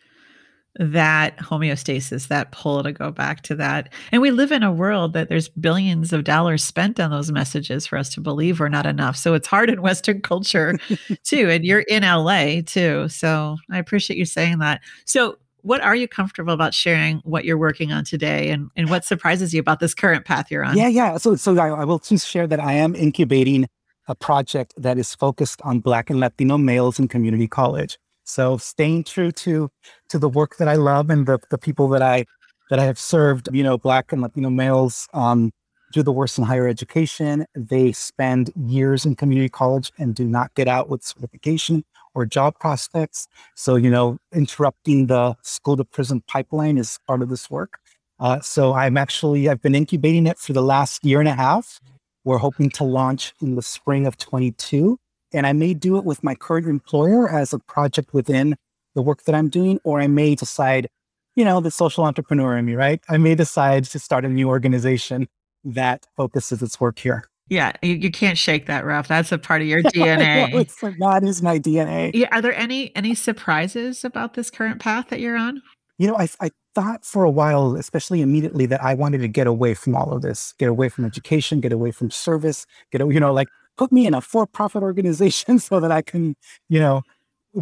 that 0.79 1.37
homeostasis, 1.37 2.27
that 2.27 2.51
pull 2.51 2.83
to 2.83 2.91
go 2.91 3.11
back 3.11 3.41
to 3.41 3.55
that. 3.55 3.91
And 4.11 4.21
we 4.21 4.31
live 4.31 4.51
in 4.51 4.63
a 4.63 4.71
world 4.71 5.13
that 5.13 5.27
there's 5.27 5.49
billions 5.49 6.13
of 6.13 6.23
dollars 6.23 6.63
spent 6.63 6.99
on 6.99 7.09
those 7.09 7.31
messages 7.31 7.87
for 7.87 7.97
us 7.97 8.09
to 8.13 8.21
believe 8.21 8.59
we're 8.59 8.69
not 8.69 8.85
enough. 8.85 9.17
So 9.17 9.33
it's 9.33 9.47
hard 9.47 9.69
in 9.69 9.81
Western 9.81 10.21
culture 10.21 10.77
too. 11.23 11.49
And 11.49 11.65
you're 11.65 11.81
in 11.81 12.03
LA 12.03 12.61
too. 12.65 13.09
So 13.09 13.57
I 13.71 13.79
appreciate 13.79 14.17
you 14.17 14.25
saying 14.25 14.59
that. 14.59 14.81
So 15.05 15.37
what 15.61 15.81
are 15.81 15.95
you 15.95 16.07
comfortable 16.07 16.53
about 16.53 16.73
sharing 16.73 17.17
what 17.19 17.45
you're 17.45 17.57
working 17.57 17.91
on 17.91 18.03
today 18.03 18.49
and, 18.49 18.69
and 18.75 18.89
what 18.89 19.03
surprises 19.05 19.53
you 19.53 19.59
about 19.59 19.79
this 19.79 19.93
current 19.93 20.25
path 20.25 20.49
you're 20.49 20.63
on? 20.63 20.77
Yeah, 20.77 20.87
yeah. 20.87 21.17
So 21.17 21.35
so 21.35 21.57
I, 21.57 21.69
I 21.69 21.83
will 21.83 21.99
just 21.99 22.27
share 22.27 22.47
that 22.47 22.59
I 22.59 22.73
am 22.73 22.95
incubating 22.95 23.67
a 24.07 24.15
project 24.15 24.73
that 24.77 24.97
is 24.97 25.13
focused 25.13 25.61
on 25.63 25.79
Black 25.79 26.09
and 26.09 26.19
Latino 26.19 26.57
males 26.57 26.99
in 26.99 27.07
community 27.07 27.47
college. 27.47 27.97
So 28.23 28.57
staying 28.57 29.05
true 29.05 29.31
to 29.31 29.69
to 30.09 30.19
the 30.19 30.29
work 30.29 30.57
that 30.57 30.67
I 30.67 30.75
love 30.75 31.09
and 31.09 31.25
the 31.25 31.39
the 31.49 31.57
people 31.57 31.87
that 31.89 32.01
I 32.01 32.25
that 32.69 32.79
I 32.79 32.83
have 32.83 32.99
served, 32.99 33.49
you 33.51 33.63
know, 33.63 33.77
Black 33.77 34.11
and 34.11 34.21
Latino 34.21 34.49
males 34.49 35.07
um, 35.13 35.51
do 35.93 36.03
the 36.03 36.11
worst 36.11 36.37
in 36.37 36.43
higher 36.43 36.67
education. 36.67 37.45
They 37.55 37.93
spend 37.93 38.51
years 38.55 39.05
in 39.05 39.15
community 39.15 39.49
college 39.49 39.91
and 39.97 40.13
do 40.13 40.25
not 40.25 40.53
get 40.53 40.67
out 40.67 40.89
with 40.89 41.03
certification 41.03 41.83
or 42.17 42.25
job 42.25 42.59
prospects. 42.59 43.27
So, 43.55 43.75
you 43.75 43.91
know, 43.91 44.17
interrupting 44.33 45.05
the 45.05 45.35
school 45.43 45.77
to 45.77 45.85
prison 45.85 46.23
pipeline 46.27 46.79
is 46.79 46.97
part 47.07 47.21
of 47.21 47.29
this 47.29 47.49
work. 47.49 47.77
Uh, 48.19 48.39
so 48.39 48.73
I'm 48.73 48.97
actually, 48.97 49.47
I've 49.47 49.61
been 49.61 49.75
incubating 49.75 50.25
it 50.25 50.39
for 50.39 50.51
the 50.51 50.63
last 50.63 51.05
year 51.05 51.19
and 51.19 51.29
a 51.29 51.35
half. 51.35 51.79
We're 52.25 52.39
hoping 52.39 52.71
to 52.71 52.83
launch 52.83 53.33
in 53.39 53.55
the 53.55 53.61
spring 53.61 54.07
of 54.07 54.17
22. 54.17 54.97
And 55.31 55.45
I 55.45 55.53
may 55.53 55.75
do 55.75 55.97
it 55.97 56.05
with 56.05 56.23
my 56.23 56.33
current 56.33 56.65
employer 56.65 57.29
as 57.29 57.53
a 57.53 57.59
project 57.59 58.13
within 58.13 58.55
the 58.95 59.03
work 59.03 59.23
that 59.25 59.35
I'm 59.35 59.49
doing, 59.49 59.79
or 59.83 60.01
I 60.01 60.07
may 60.07 60.33
decide, 60.33 60.87
you 61.35 61.45
know, 61.45 61.61
the 61.61 61.69
social 61.69 62.03
entrepreneur 62.03 62.57
in 62.57 62.65
me, 62.65 62.73
right? 62.73 62.99
I 63.07 63.17
may 63.17 63.35
decide 63.35 63.83
to 63.85 63.99
start 63.99 64.25
a 64.25 64.29
new 64.29 64.47
organization 64.47 65.27
that 65.63 66.07
focuses 66.15 66.63
its 66.63 66.79
work 66.79 66.97
here. 66.97 67.25
Yeah, 67.49 67.71
you, 67.81 67.95
you 67.95 68.11
can't 68.11 68.37
shake 68.37 68.65
that, 68.65 68.85
Ref. 68.85 69.07
That's 69.07 69.31
a 69.31 69.37
part 69.37 69.61
of 69.61 69.67
your 69.67 69.81
DNA. 69.83 70.51
no, 70.51 70.59
it's 70.59 70.81
like, 70.83 70.95
that 70.99 71.23
is 71.23 71.41
my 71.41 71.59
DNA. 71.59 72.11
Yeah, 72.13 72.27
are 72.31 72.41
there 72.41 72.55
any 72.55 72.95
any 72.95 73.15
surprises 73.15 74.03
about 74.03 74.33
this 74.33 74.49
current 74.49 74.79
path 74.79 75.09
that 75.09 75.19
you're 75.19 75.37
on? 75.37 75.61
You 75.97 76.07
know, 76.07 76.17
I, 76.17 76.27
I 76.39 76.51
thought 76.75 77.05
for 77.05 77.23
a 77.23 77.29
while, 77.29 77.75
especially 77.75 78.21
immediately, 78.21 78.65
that 78.67 78.83
I 78.83 78.93
wanted 78.93 79.19
to 79.19 79.27
get 79.27 79.47
away 79.47 79.73
from 79.73 79.95
all 79.95 80.13
of 80.13 80.21
this, 80.21 80.53
get 80.59 80.69
away 80.69 80.89
from 80.89 81.05
education, 81.05 81.59
get 81.59 81.71
away 81.71 81.91
from 81.91 82.11
service, 82.11 82.67
get, 82.91 83.01
away. 83.01 83.15
you 83.15 83.19
know, 83.19 83.33
like 83.33 83.47
put 83.77 83.91
me 83.91 84.05
in 84.05 84.13
a 84.13 84.21
for-profit 84.21 84.83
organization 84.83 85.59
so 85.59 85.79
that 85.79 85.91
I 85.91 86.01
can, 86.01 86.35
you 86.69 86.79
know, 86.79 87.01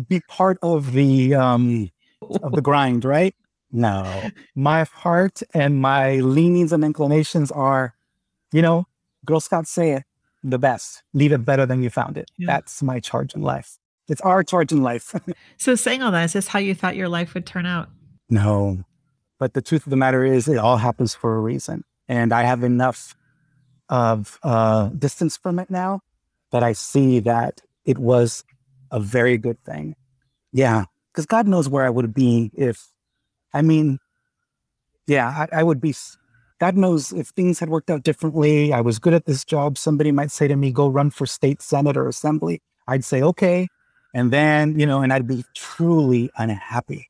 be 0.09 0.19
part 0.27 0.57
of 0.61 0.91
the 0.93 1.35
um 1.35 1.89
of 2.43 2.53
the 2.53 2.61
grind, 2.69 3.05
right? 3.05 3.35
No. 3.71 4.29
My 4.55 4.83
heart 4.85 5.41
and 5.53 5.81
my 5.81 6.15
leanings 6.15 6.71
and 6.71 6.83
inclinations 6.83 7.51
are, 7.51 7.93
you 8.51 8.61
know, 8.61 8.87
Girl 9.25 9.39
Scouts 9.39 9.69
say 9.69 9.91
it, 9.91 10.03
the 10.43 10.59
best. 10.59 11.03
Leave 11.13 11.31
it 11.31 11.43
better 11.45 11.65
than 11.65 11.83
you 11.83 11.89
found 11.89 12.17
it. 12.17 12.29
Yeah. 12.37 12.47
That's 12.47 12.83
my 12.83 12.99
charge 12.99 13.33
in 13.33 13.41
life. 13.41 13.77
It's 14.07 14.21
our 14.21 14.43
charge 14.43 14.71
in 14.71 14.83
life. 14.83 15.15
so 15.57 15.75
saying 15.75 16.03
all 16.03 16.11
that, 16.11 16.25
is 16.25 16.33
this 16.33 16.47
how 16.47 16.59
you 16.59 16.75
thought 16.75 16.95
your 16.95 17.09
life 17.09 17.33
would 17.33 17.45
turn 17.45 17.65
out? 17.65 17.89
No. 18.29 18.83
But 19.39 19.53
the 19.53 19.61
truth 19.61 19.85
of 19.85 19.89
the 19.89 19.97
matter 19.97 20.23
is 20.23 20.47
it 20.47 20.57
all 20.57 20.77
happens 20.77 21.15
for 21.15 21.35
a 21.35 21.39
reason. 21.39 21.83
And 22.07 22.31
I 22.31 22.43
have 22.43 22.63
enough 22.63 23.15
of 23.89 24.39
uh, 24.43 24.89
distance 24.89 25.37
from 25.37 25.59
it 25.59 25.69
now 25.69 26.01
that 26.51 26.63
I 26.63 26.73
see 26.73 27.19
that 27.21 27.61
it 27.83 27.97
was 27.97 28.43
a 28.91 28.99
very 28.99 29.37
good 29.37 29.63
thing. 29.63 29.95
Yeah, 30.51 30.85
because 31.11 31.25
God 31.25 31.47
knows 31.47 31.67
where 31.67 31.85
I 31.85 31.89
would 31.89 32.13
be 32.13 32.51
if, 32.53 32.91
I 33.53 33.61
mean, 33.61 33.99
yeah, 35.07 35.47
I, 35.51 35.59
I, 35.59 35.63
would 35.63 35.81
be. 35.81 35.93
God 36.59 36.77
knows 36.77 37.11
if 37.11 37.27
things 37.29 37.59
had 37.59 37.69
worked 37.69 37.89
out 37.89 38.03
differently. 38.03 38.71
I 38.71 38.81
was 38.81 38.99
good 38.99 39.13
at 39.13 39.25
this 39.25 39.43
job. 39.43 39.77
Somebody 39.77 40.11
might 40.11 40.31
say 40.31 40.47
to 40.47 40.55
me, 40.55 40.71
"Go 40.71 40.87
run 40.87 41.09
for 41.09 41.25
state 41.25 41.61
senate 41.61 41.97
or 41.97 42.07
assembly." 42.07 42.61
I'd 42.87 43.03
say, 43.03 43.21
"Okay," 43.21 43.67
and 44.13 44.31
then 44.31 44.79
you 44.79 44.85
know, 44.85 45.01
and 45.01 45.11
I'd 45.11 45.27
be 45.27 45.43
truly 45.53 46.29
unhappy, 46.37 47.09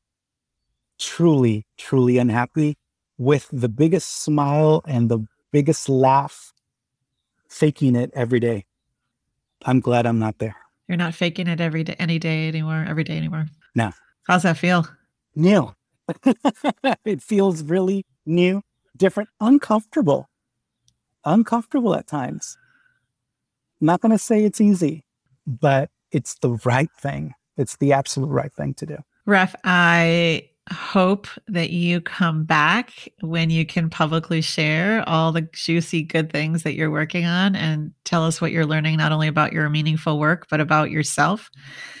truly, 0.98 1.66
truly 1.78 2.18
unhappy, 2.18 2.76
with 3.18 3.48
the 3.52 3.68
biggest 3.68 4.22
smile 4.22 4.82
and 4.86 5.08
the 5.08 5.26
biggest 5.52 5.88
laugh, 5.88 6.52
faking 7.48 7.94
it 7.96 8.10
every 8.14 8.40
day. 8.40 8.66
I'm 9.64 9.80
glad 9.80 10.06
I'm 10.06 10.18
not 10.18 10.38
there. 10.38 10.56
You're 10.88 10.98
not 10.98 11.14
faking 11.14 11.48
it 11.48 11.60
every 11.60 11.84
day, 11.84 11.96
any 11.98 12.18
day 12.18 12.48
anymore, 12.48 12.84
every 12.86 13.04
day 13.04 13.16
anymore. 13.16 13.46
No. 13.74 13.92
How's 14.26 14.42
that 14.42 14.56
feel? 14.56 14.86
New. 15.34 15.74
it 17.04 17.22
feels 17.22 17.62
really 17.62 18.04
new, 18.24 18.62
different, 18.96 19.28
uncomfortable, 19.40 20.28
uncomfortable 21.24 21.94
at 21.94 22.06
times. 22.06 22.56
I'm 23.80 23.86
not 23.86 24.00
going 24.00 24.12
to 24.12 24.18
say 24.18 24.44
it's 24.44 24.60
easy, 24.60 25.04
but 25.46 25.90
it's 26.10 26.34
the 26.36 26.52
right 26.64 26.90
thing. 26.98 27.34
It's 27.56 27.76
the 27.76 27.92
absolute 27.92 28.28
right 28.28 28.52
thing 28.52 28.74
to 28.74 28.86
do. 28.86 28.96
Ref, 29.26 29.54
I 29.64 30.48
hope 30.72 31.28
that 31.46 31.70
you 31.70 32.00
come 32.00 32.44
back 32.44 33.08
when 33.20 33.50
you 33.50 33.64
can 33.64 33.88
publicly 33.88 34.40
share 34.40 35.08
all 35.08 35.30
the 35.30 35.42
juicy 35.52 36.02
good 36.02 36.32
things 36.32 36.64
that 36.64 36.74
you're 36.74 36.90
working 36.90 37.24
on 37.24 37.54
and 37.54 37.92
tell 38.04 38.24
us 38.24 38.40
what 38.40 38.50
you're 38.50 38.66
learning 38.66 38.96
not 38.96 39.12
only 39.12 39.28
about 39.28 39.52
your 39.52 39.68
meaningful 39.68 40.18
work 40.18 40.48
but 40.50 40.60
about 40.60 40.90
yourself. 40.90 41.50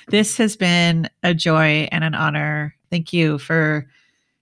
This 0.08 0.36
has 0.38 0.56
been 0.56 1.08
a 1.22 1.32
joy 1.32 1.88
and 1.92 2.02
an 2.02 2.14
honor. 2.14 2.74
Thank 2.90 3.12
you 3.12 3.38
for 3.38 3.86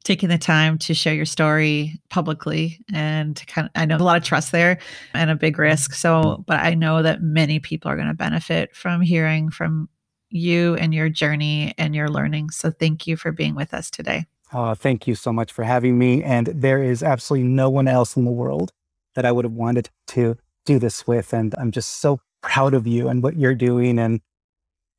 taking 0.04 0.28
the 0.28 0.38
time 0.38 0.78
to 0.78 0.94
share 0.94 1.14
your 1.14 1.24
story 1.24 1.98
publicly 2.10 2.78
and 2.92 3.42
kind 3.46 3.66
of, 3.66 3.72
I 3.74 3.86
know 3.86 3.96
a 3.96 3.98
lot 3.98 4.18
of 4.18 4.22
trust 4.22 4.52
there 4.52 4.78
and 5.14 5.30
a 5.30 5.34
big 5.34 5.58
risk. 5.58 5.94
So, 5.94 6.44
but 6.46 6.60
I 6.60 6.74
know 6.74 7.02
that 7.02 7.22
many 7.22 7.58
people 7.58 7.90
are 7.90 7.96
going 7.96 8.08
to 8.08 8.14
benefit 8.14 8.76
from 8.76 9.00
hearing 9.00 9.50
from 9.50 9.88
you 10.28 10.74
and 10.74 10.92
your 10.92 11.08
journey 11.08 11.74
and 11.78 11.94
your 11.94 12.08
learning. 12.08 12.50
So 12.50 12.70
thank 12.70 13.06
you 13.06 13.16
for 13.16 13.32
being 13.32 13.54
with 13.54 13.72
us 13.72 13.90
today. 13.90 14.26
Oh, 14.52 14.74
thank 14.74 15.06
you 15.06 15.14
so 15.14 15.32
much 15.32 15.50
for 15.50 15.64
having 15.64 15.98
me. 15.98 16.22
And 16.22 16.48
there 16.48 16.82
is 16.82 17.02
absolutely 17.02 17.48
no 17.48 17.70
one 17.70 17.88
else 17.88 18.16
in 18.16 18.24
the 18.24 18.30
world 18.30 18.72
that 19.14 19.24
I 19.24 19.32
would 19.32 19.44
have 19.44 19.52
wanted 19.52 19.90
to 20.08 20.36
do 20.66 20.78
this 20.78 21.06
with. 21.06 21.32
And 21.32 21.54
I'm 21.56 21.70
just 21.70 22.00
so 22.00 22.20
proud 22.42 22.74
of 22.74 22.86
you 22.86 23.08
and 23.08 23.22
what 23.22 23.36
you're 23.36 23.54
doing. 23.54 23.98
And 23.98 24.20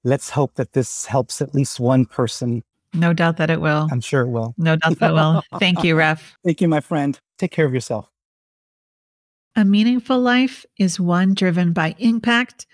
let's 0.04 0.32
hope 0.32 0.56
that 0.56 0.74
this 0.74 1.06
helps 1.06 1.42
at 1.42 1.54
least 1.54 1.80
one 1.80 2.06
person. 2.06 2.64
No 2.96 3.14
doubt 3.14 3.38
that 3.38 3.50
it 3.50 3.62
will. 3.62 3.88
I'm 3.92 4.02
sure 4.02 4.22
it 4.22 4.30
will. 4.30 4.54
No 4.58 4.76
doubt 4.76 5.00
that 5.00 5.12
it 5.12 5.14
will. 5.14 5.44
Thank 5.60 5.84
you, 5.84 5.96
Ref. 5.96 6.36
Thank 6.46 6.62
you, 6.62 6.68
my 6.68 6.80
friend. 6.80 7.20
Take 7.38 7.52
care 7.52 7.66
of 7.66 7.74
yourself. 7.74 8.10
A 9.56 9.64
meaningful 9.66 10.20
life 10.20 10.66
is 10.78 11.00
one 11.00 11.34
driven 11.34 11.72
by 11.72 11.96
impact, 11.98 12.66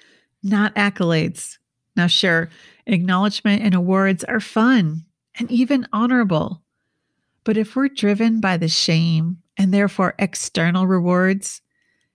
not 0.43 0.73
accolades. 0.75 1.57
Now, 1.95 2.07
sure, 2.07 2.49
acknowledgement 2.87 3.61
and 3.61 3.75
awards 3.75 4.23
are 4.23 4.39
fun 4.39 5.05
and 5.37 5.51
even 5.51 5.87
honorable. 5.93 6.63
But 7.43 7.57
if 7.57 7.75
we're 7.75 7.89
driven 7.89 8.39
by 8.39 8.57
the 8.57 8.67
shame 8.67 9.37
and 9.57 9.73
therefore 9.73 10.15
external 10.19 10.87
rewards, 10.87 11.61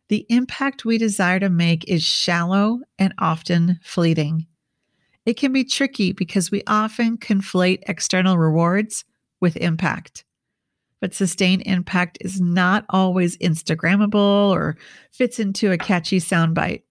the 0.09 0.27
impact 0.29 0.85
we 0.85 0.99
desire 0.99 1.41
to 1.41 1.49
make 1.49 1.89
is 1.89 2.03
shallow 2.03 2.81
and 2.99 3.13
often 3.19 3.81
fleeting. 3.83 4.47
It 5.27 5.37
can 5.37 5.53
be 5.53 5.65
tricky 5.65 6.13
because 6.13 6.53
we 6.53 6.63
often 6.69 7.19
conflate 7.19 7.83
external 7.89 8.39
rewards 8.39 9.05
with 9.41 9.57
impact. 9.57 10.25
But 11.01 11.15
sustained 11.15 11.65
impact 11.67 12.19
is 12.21 12.41
not 12.41 12.87
always 12.89 13.37
Instagrammable 13.39 14.15
or 14.51 14.77
fits 15.11 15.39
into 15.39 15.73
a 15.73 15.79
catchy 15.79 16.21
soundbite. 16.21 16.85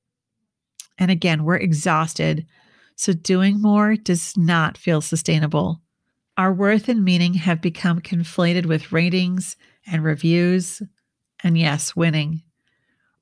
And 0.97 1.09
again, 1.09 1.43
we're 1.43 1.55
exhausted, 1.55 2.45
so 2.95 3.13
doing 3.13 3.61
more 3.61 3.95
does 3.95 4.37
not 4.37 4.77
feel 4.77 5.01
sustainable. 5.01 5.81
Our 6.37 6.53
worth 6.53 6.89
and 6.89 7.03
meaning 7.03 7.33
have 7.35 7.61
become 7.61 8.01
conflated 8.01 8.65
with 8.65 8.91
ratings 8.91 9.55
and 9.87 10.03
reviews, 10.03 10.81
and 11.43 11.57
yes, 11.57 11.95
winning. 11.95 12.43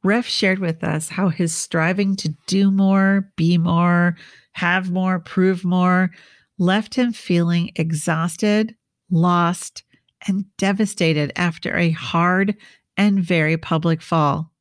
Ref 0.04 0.28
shared 0.28 0.60
with 0.60 0.84
us 0.84 1.10
how 1.10 1.30
his 1.30 1.56
striving 1.56 2.16
to 2.18 2.36
do 2.46 2.70
more, 2.72 3.32
be 3.38 3.58
more, 3.58 4.18
have 4.52 4.92
more, 4.92 5.20
prove 5.20 5.64
more 5.64 6.12
left 6.58 6.96
him 6.96 7.12
feeling 7.14 7.72
exhausted, 7.76 8.76
lost, 9.10 9.84
and 10.28 10.46
devastated 10.58 11.32
after 11.36 11.76
a 11.76 11.92
hard 11.92 12.56
and 12.96 13.24
very 13.24 13.58
public 13.58 14.02
fall. 14.02 14.52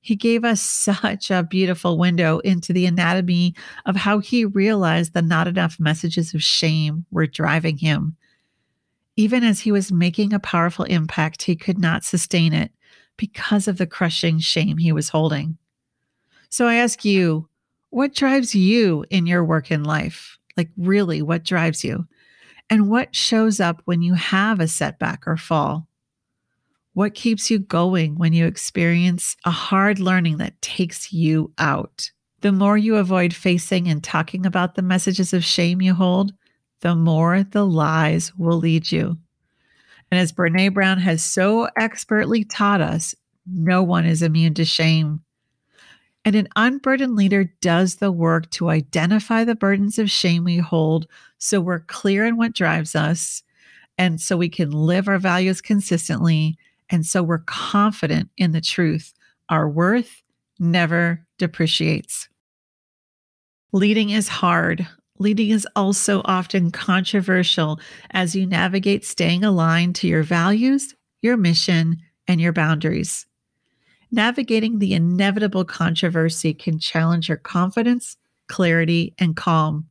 He 0.00 0.16
gave 0.16 0.44
us 0.44 0.60
such 0.62 1.30
a 1.30 1.42
beautiful 1.42 1.98
window 1.98 2.38
into 2.40 2.72
the 2.72 2.86
anatomy 2.86 3.54
of 3.84 3.96
how 3.96 4.18
he 4.18 4.44
realized 4.44 5.14
the 5.14 5.22
not 5.22 5.48
enough 5.48 5.78
messages 5.78 6.34
of 6.34 6.42
shame 6.42 7.06
were 7.10 7.26
driving 7.26 7.78
him. 7.78 8.16
Even 9.16 9.42
as 9.42 9.60
he 9.60 9.72
was 9.72 9.90
making 9.90 10.32
a 10.34 10.38
powerful 10.38 10.84
impact, 10.84 11.42
he 11.42 11.56
could 11.56 11.78
not 11.78 12.04
sustain 12.04 12.52
it 12.52 12.70
because 13.16 13.68
of 13.68 13.78
the 13.78 13.86
crushing 13.86 14.38
shame 14.38 14.78
he 14.78 14.92
was 14.92 15.08
holding. 15.08 15.58
So 16.48 16.66
I 16.66 16.76
ask 16.76 17.04
you, 17.04 17.48
what 17.90 18.14
drives 18.14 18.54
you 18.54 19.04
in 19.10 19.26
your 19.26 19.44
work 19.44 19.70
in 19.70 19.84
life? 19.84 20.38
Like, 20.56 20.70
really, 20.76 21.22
what 21.22 21.44
drives 21.44 21.84
you? 21.84 22.06
And 22.68 22.88
what 22.90 23.14
shows 23.14 23.60
up 23.60 23.82
when 23.84 24.02
you 24.02 24.14
have 24.14 24.60
a 24.60 24.68
setback 24.68 25.26
or 25.26 25.36
fall? 25.36 25.86
What 26.94 27.14
keeps 27.14 27.50
you 27.50 27.58
going 27.58 28.16
when 28.16 28.32
you 28.32 28.46
experience 28.46 29.36
a 29.44 29.50
hard 29.50 29.98
learning 29.98 30.38
that 30.38 30.60
takes 30.62 31.12
you 31.12 31.52
out? 31.58 32.10
The 32.40 32.52
more 32.52 32.78
you 32.78 32.96
avoid 32.96 33.34
facing 33.34 33.86
and 33.88 34.02
talking 34.02 34.46
about 34.46 34.74
the 34.74 34.82
messages 34.82 35.32
of 35.32 35.44
shame 35.44 35.82
you 35.82 35.94
hold, 35.94 36.32
the 36.80 36.94
more 36.94 37.42
the 37.42 37.66
lies 37.66 38.34
will 38.36 38.58
lead 38.58 38.90
you. 38.90 39.18
And 40.10 40.20
as 40.20 40.32
Brene 40.32 40.72
Brown 40.72 40.98
has 40.98 41.24
so 41.24 41.68
expertly 41.76 42.44
taught 42.44 42.80
us, 42.80 43.14
no 43.46 43.82
one 43.82 44.06
is 44.06 44.22
immune 44.22 44.54
to 44.54 44.64
shame. 44.64 45.20
And 46.24 46.34
an 46.34 46.48
unburdened 46.56 47.14
leader 47.14 47.52
does 47.60 47.96
the 47.96 48.10
work 48.10 48.50
to 48.50 48.68
identify 48.68 49.44
the 49.44 49.54
burdens 49.54 49.98
of 49.98 50.10
shame 50.10 50.44
we 50.44 50.58
hold 50.58 51.06
so 51.38 51.60
we're 51.60 51.80
clear 51.80 52.24
in 52.24 52.36
what 52.36 52.52
drives 52.52 52.96
us 52.96 53.42
and 53.98 54.20
so 54.20 54.36
we 54.36 54.48
can 54.48 54.70
live 54.70 55.08
our 55.08 55.18
values 55.18 55.60
consistently. 55.60 56.58
And 56.90 57.06
so 57.06 57.22
we're 57.22 57.44
confident 57.46 58.30
in 58.36 58.52
the 58.52 58.60
truth. 58.60 59.14
Our 59.48 59.68
worth 59.68 60.22
never 60.58 61.24
depreciates. 61.38 62.28
Leading 63.72 64.10
is 64.10 64.28
hard. 64.28 64.86
Leading 65.18 65.50
is 65.50 65.66
also 65.74 66.20
often 66.24 66.70
controversial 66.70 67.80
as 68.10 68.36
you 68.36 68.46
navigate 68.46 69.04
staying 69.04 69.44
aligned 69.44 69.94
to 69.96 70.06
your 70.06 70.22
values, 70.22 70.94
your 71.22 71.36
mission, 71.36 71.96
and 72.28 72.40
your 72.40 72.52
boundaries. 72.52 73.26
Navigating 74.10 74.78
the 74.78 74.94
inevitable 74.94 75.64
controversy 75.64 76.52
can 76.52 76.78
challenge 76.78 77.28
your 77.28 77.38
confidence, 77.38 78.16
clarity, 78.46 79.14
and 79.18 79.36
calm. 79.36 79.88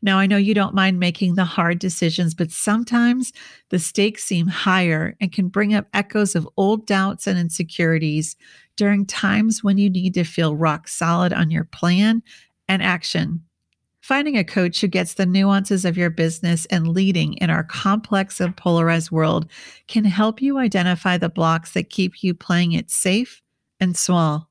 Now, 0.00 0.18
I 0.18 0.26
know 0.26 0.36
you 0.36 0.54
don't 0.54 0.74
mind 0.74 1.00
making 1.00 1.34
the 1.34 1.44
hard 1.44 1.80
decisions, 1.80 2.34
but 2.34 2.52
sometimes 2.52 3.32
the 3.70 3.80
stakes 3.80 4.24
seem 4.24 4.46
higher 4.46 5.16
and 5.20 5.32
can 5.32 5.48
bring 5.48 5.74
up 5.74 5.88
echoes 5.92 6.36
of 6.36 6.48
old 6.56 6.86
doubts 6.86 7.26
and 7.26 7.38
insecurities 7.38 8.36
during 8.76 9.04
times 9.06 9.64
when 9.64 9.76
you 9.76 9.90
need 9.90 10.14
to 10.14 10.24
feel 10.24 10.54
rock 10.54 10.86
solid 10.86 11.32
on 11.32 11.50
your 11.50 11.64
plan 11.64 12.22
and 12.68 12.80
action. 12.80 13.42
Finding 14.08 14.38
a 14.38 14.42
coach 14.42 14.80
who 14.80 14.88
gets 14.88 15.12
the 15.12 15.26
nuances 15.26 15.84
of 15.84 15.98
your 15.98 16.08
business 16.08 16.64
and 16.70 16.88
leading 16.88 17.34
in 17.34 17.50
our 17.50 17.62
complex 17.62 18.40
and 18.40 18.56
polarized 18.56 19.10
world 19.10 19.46
can 19.86 20.06
help 20.06 20.40
you 20.40 20.56
identify 20.56 21.18
the 21.18 21.28
blocks 21.28 21.74
that 21.74 21.90
keep 21.90 22.22
you 22.22 22.32
playing 22.32 22.72
it 22.72 22.90
safe 22.90 23.42
and 23.78 23.94
small. 23.98 24.48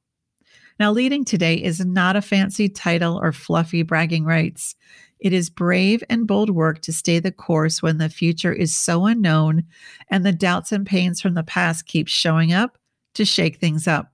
Now, 0.80 0.92
leading 0.92 1.26
today 1.26 1.56
is 1.56 1.84
not 1.84 2.16
a 2.16 2.22
fancy 2.22 2.70
title 2.70 3.20
or 3.20 3.32
fluffy 3.32 3.82
bragging 3.82 4.26
rights. 4.26 4.76
It 5.20 5.34
is 5.34 5.50
brave 5.50 6.04
and 6.08 6.28
bold 6.28 6.52
work 6.52 6.84
to 6.84 6.94
stay 6.94 7.18
the 7.18 7.32
course 7.32 7.82
when 7.82 7.98
the 7.98 8.10
future 8.10 8.54
is 8.54 8.76
so 8.76 9.08
unknown 9.08 9.64
and 10.12 10.24
the 10.24 10.34
doubts 10.34 10.72
and 10.72 10.86
pains 10.86 11.20
from 11.20 11.34
the 11.34 11.42
past 11.42 11.88
keep 11.88 12.08
showing 12.08 12.54
up 12.54 12.78
to 13.16 13.26
shake 13.26 13.60
things 13.60 13.88
up. 13.88 14.12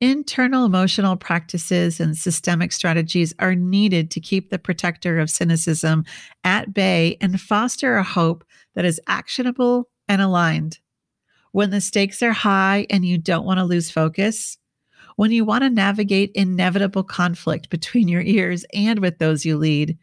Internal 0.00 0.66
emotional 0.66 1.16
practices 1.16 2.00
and 2.00 2.18
systemic 2.18 2.70
strategies 2.70 3.32
are 3.38 3.54
needed 3.54 4.10
to 4.10 4.20
keep 4.20 4.50
the 4.50 4.58
protector 4.58 5.18
of 5.18 5.30
cynicism 5.30 6.04
at 6.44 6.74
bay 6.74 7.16
and 7.22 7.40
foster 7.40 7.96
a 7.96 8.02
hope 8.02 8.44
that 8.74 8.84
is 8.84 9.00
actionable 9.06 9.88
and 10.06 10.20
aligned. 10.20 10.78
When 11.52 11.70
the 11.70 11.80
stakes 11.80 12.22
are 12.22 12.32
high 12.32 12.86
and 12.90 13.06
you 13.06 13.16
don't 13.16 13.46
want 13.46 13.58
to 13.58 13.64
lose 13.64 13.90
focus, 13.90 14.58
when 15.16 15.30
you 15.30 15.46
want 15.46 15.64
to 15.64 15.70
navigate 15.70 16.30
inevitable 16.34 17.02
conflict 17.02 17.70
between 17.70 18.06
your 18.06 18.20
ears 18.20 18.66
and 18.74 18.98
with 18.98 19.18
those 19.18 19.46
you 19.46 19.56
lead, 19.56 19.96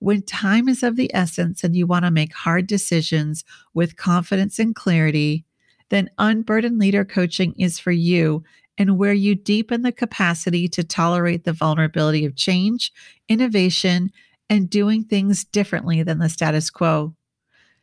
when 0.00 0.22
time 0.22 0.68
is 0.68 0.82
of 0.82 0.96
the 0.96 1.14
essence 1.14 1.62
and 1.62 1.76
you 1.76 1.86
want 1.86 2.04
to 2.04 2.10
make 2.10 2.34
hard 2.34 2.66
decisions 2.66 3.44
with 3.72 3.96
confidence 3.96 4.58
and 4.58 4.74
clarity, 4.74 5.44
then 5.90 6.10
Unburdened 6.18 6.80
Leader 6.80 7.04
Coaching 7.04 7.54
is 7.56 7.78
for 7.78 7.92
you 7.92 8.42
and 8.78 8.96
where 8.96 9.12
you 9.12 9.34
deepen 9.34 9.82
the 9.82 9.92
capacity 9.92 10.68
to 10.68 10.82
tolerate 10.84 11.44
the 11.44 11.52
vulnerability 11.52 12.24
of 12.24 12.36
change, 12.36 12.90
innovation, 13.28 14.10
and 14.48 14.70
doing 14.70 15.04
things 15.04 15.44
differently 15.44 16.02
than 16.02 16.18
the 16.18 16.30
status 16.30 16.70
quo. 16.70 17.14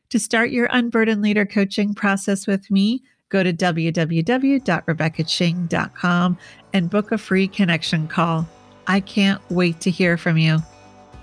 To 0.10 0.20
start 0.20 0.52
your 0.52 0.68
Unburdened 0.72 1.22
Leader 1.22 1.46
coaching 1.46 1.94
process 1.94 2.48
with 2.48 2.72
me, 2.72 3.04
go 3.30 3.44
to 3.44 3.52
www.rebeccaching.com 3.52 6.38
and 6.74 6.90
book 6.90 7.12
a 7.12 7.18
free 7.18 7.48
connection 7.48 8.08
call. 8.08 8.48
I 8.88 9.02
can't 9.02 9.42
wait 9.50 9.82
to 9.82 9.92
hear 9.92 10.18
from 10.18 10.38
you. 10.38 10.60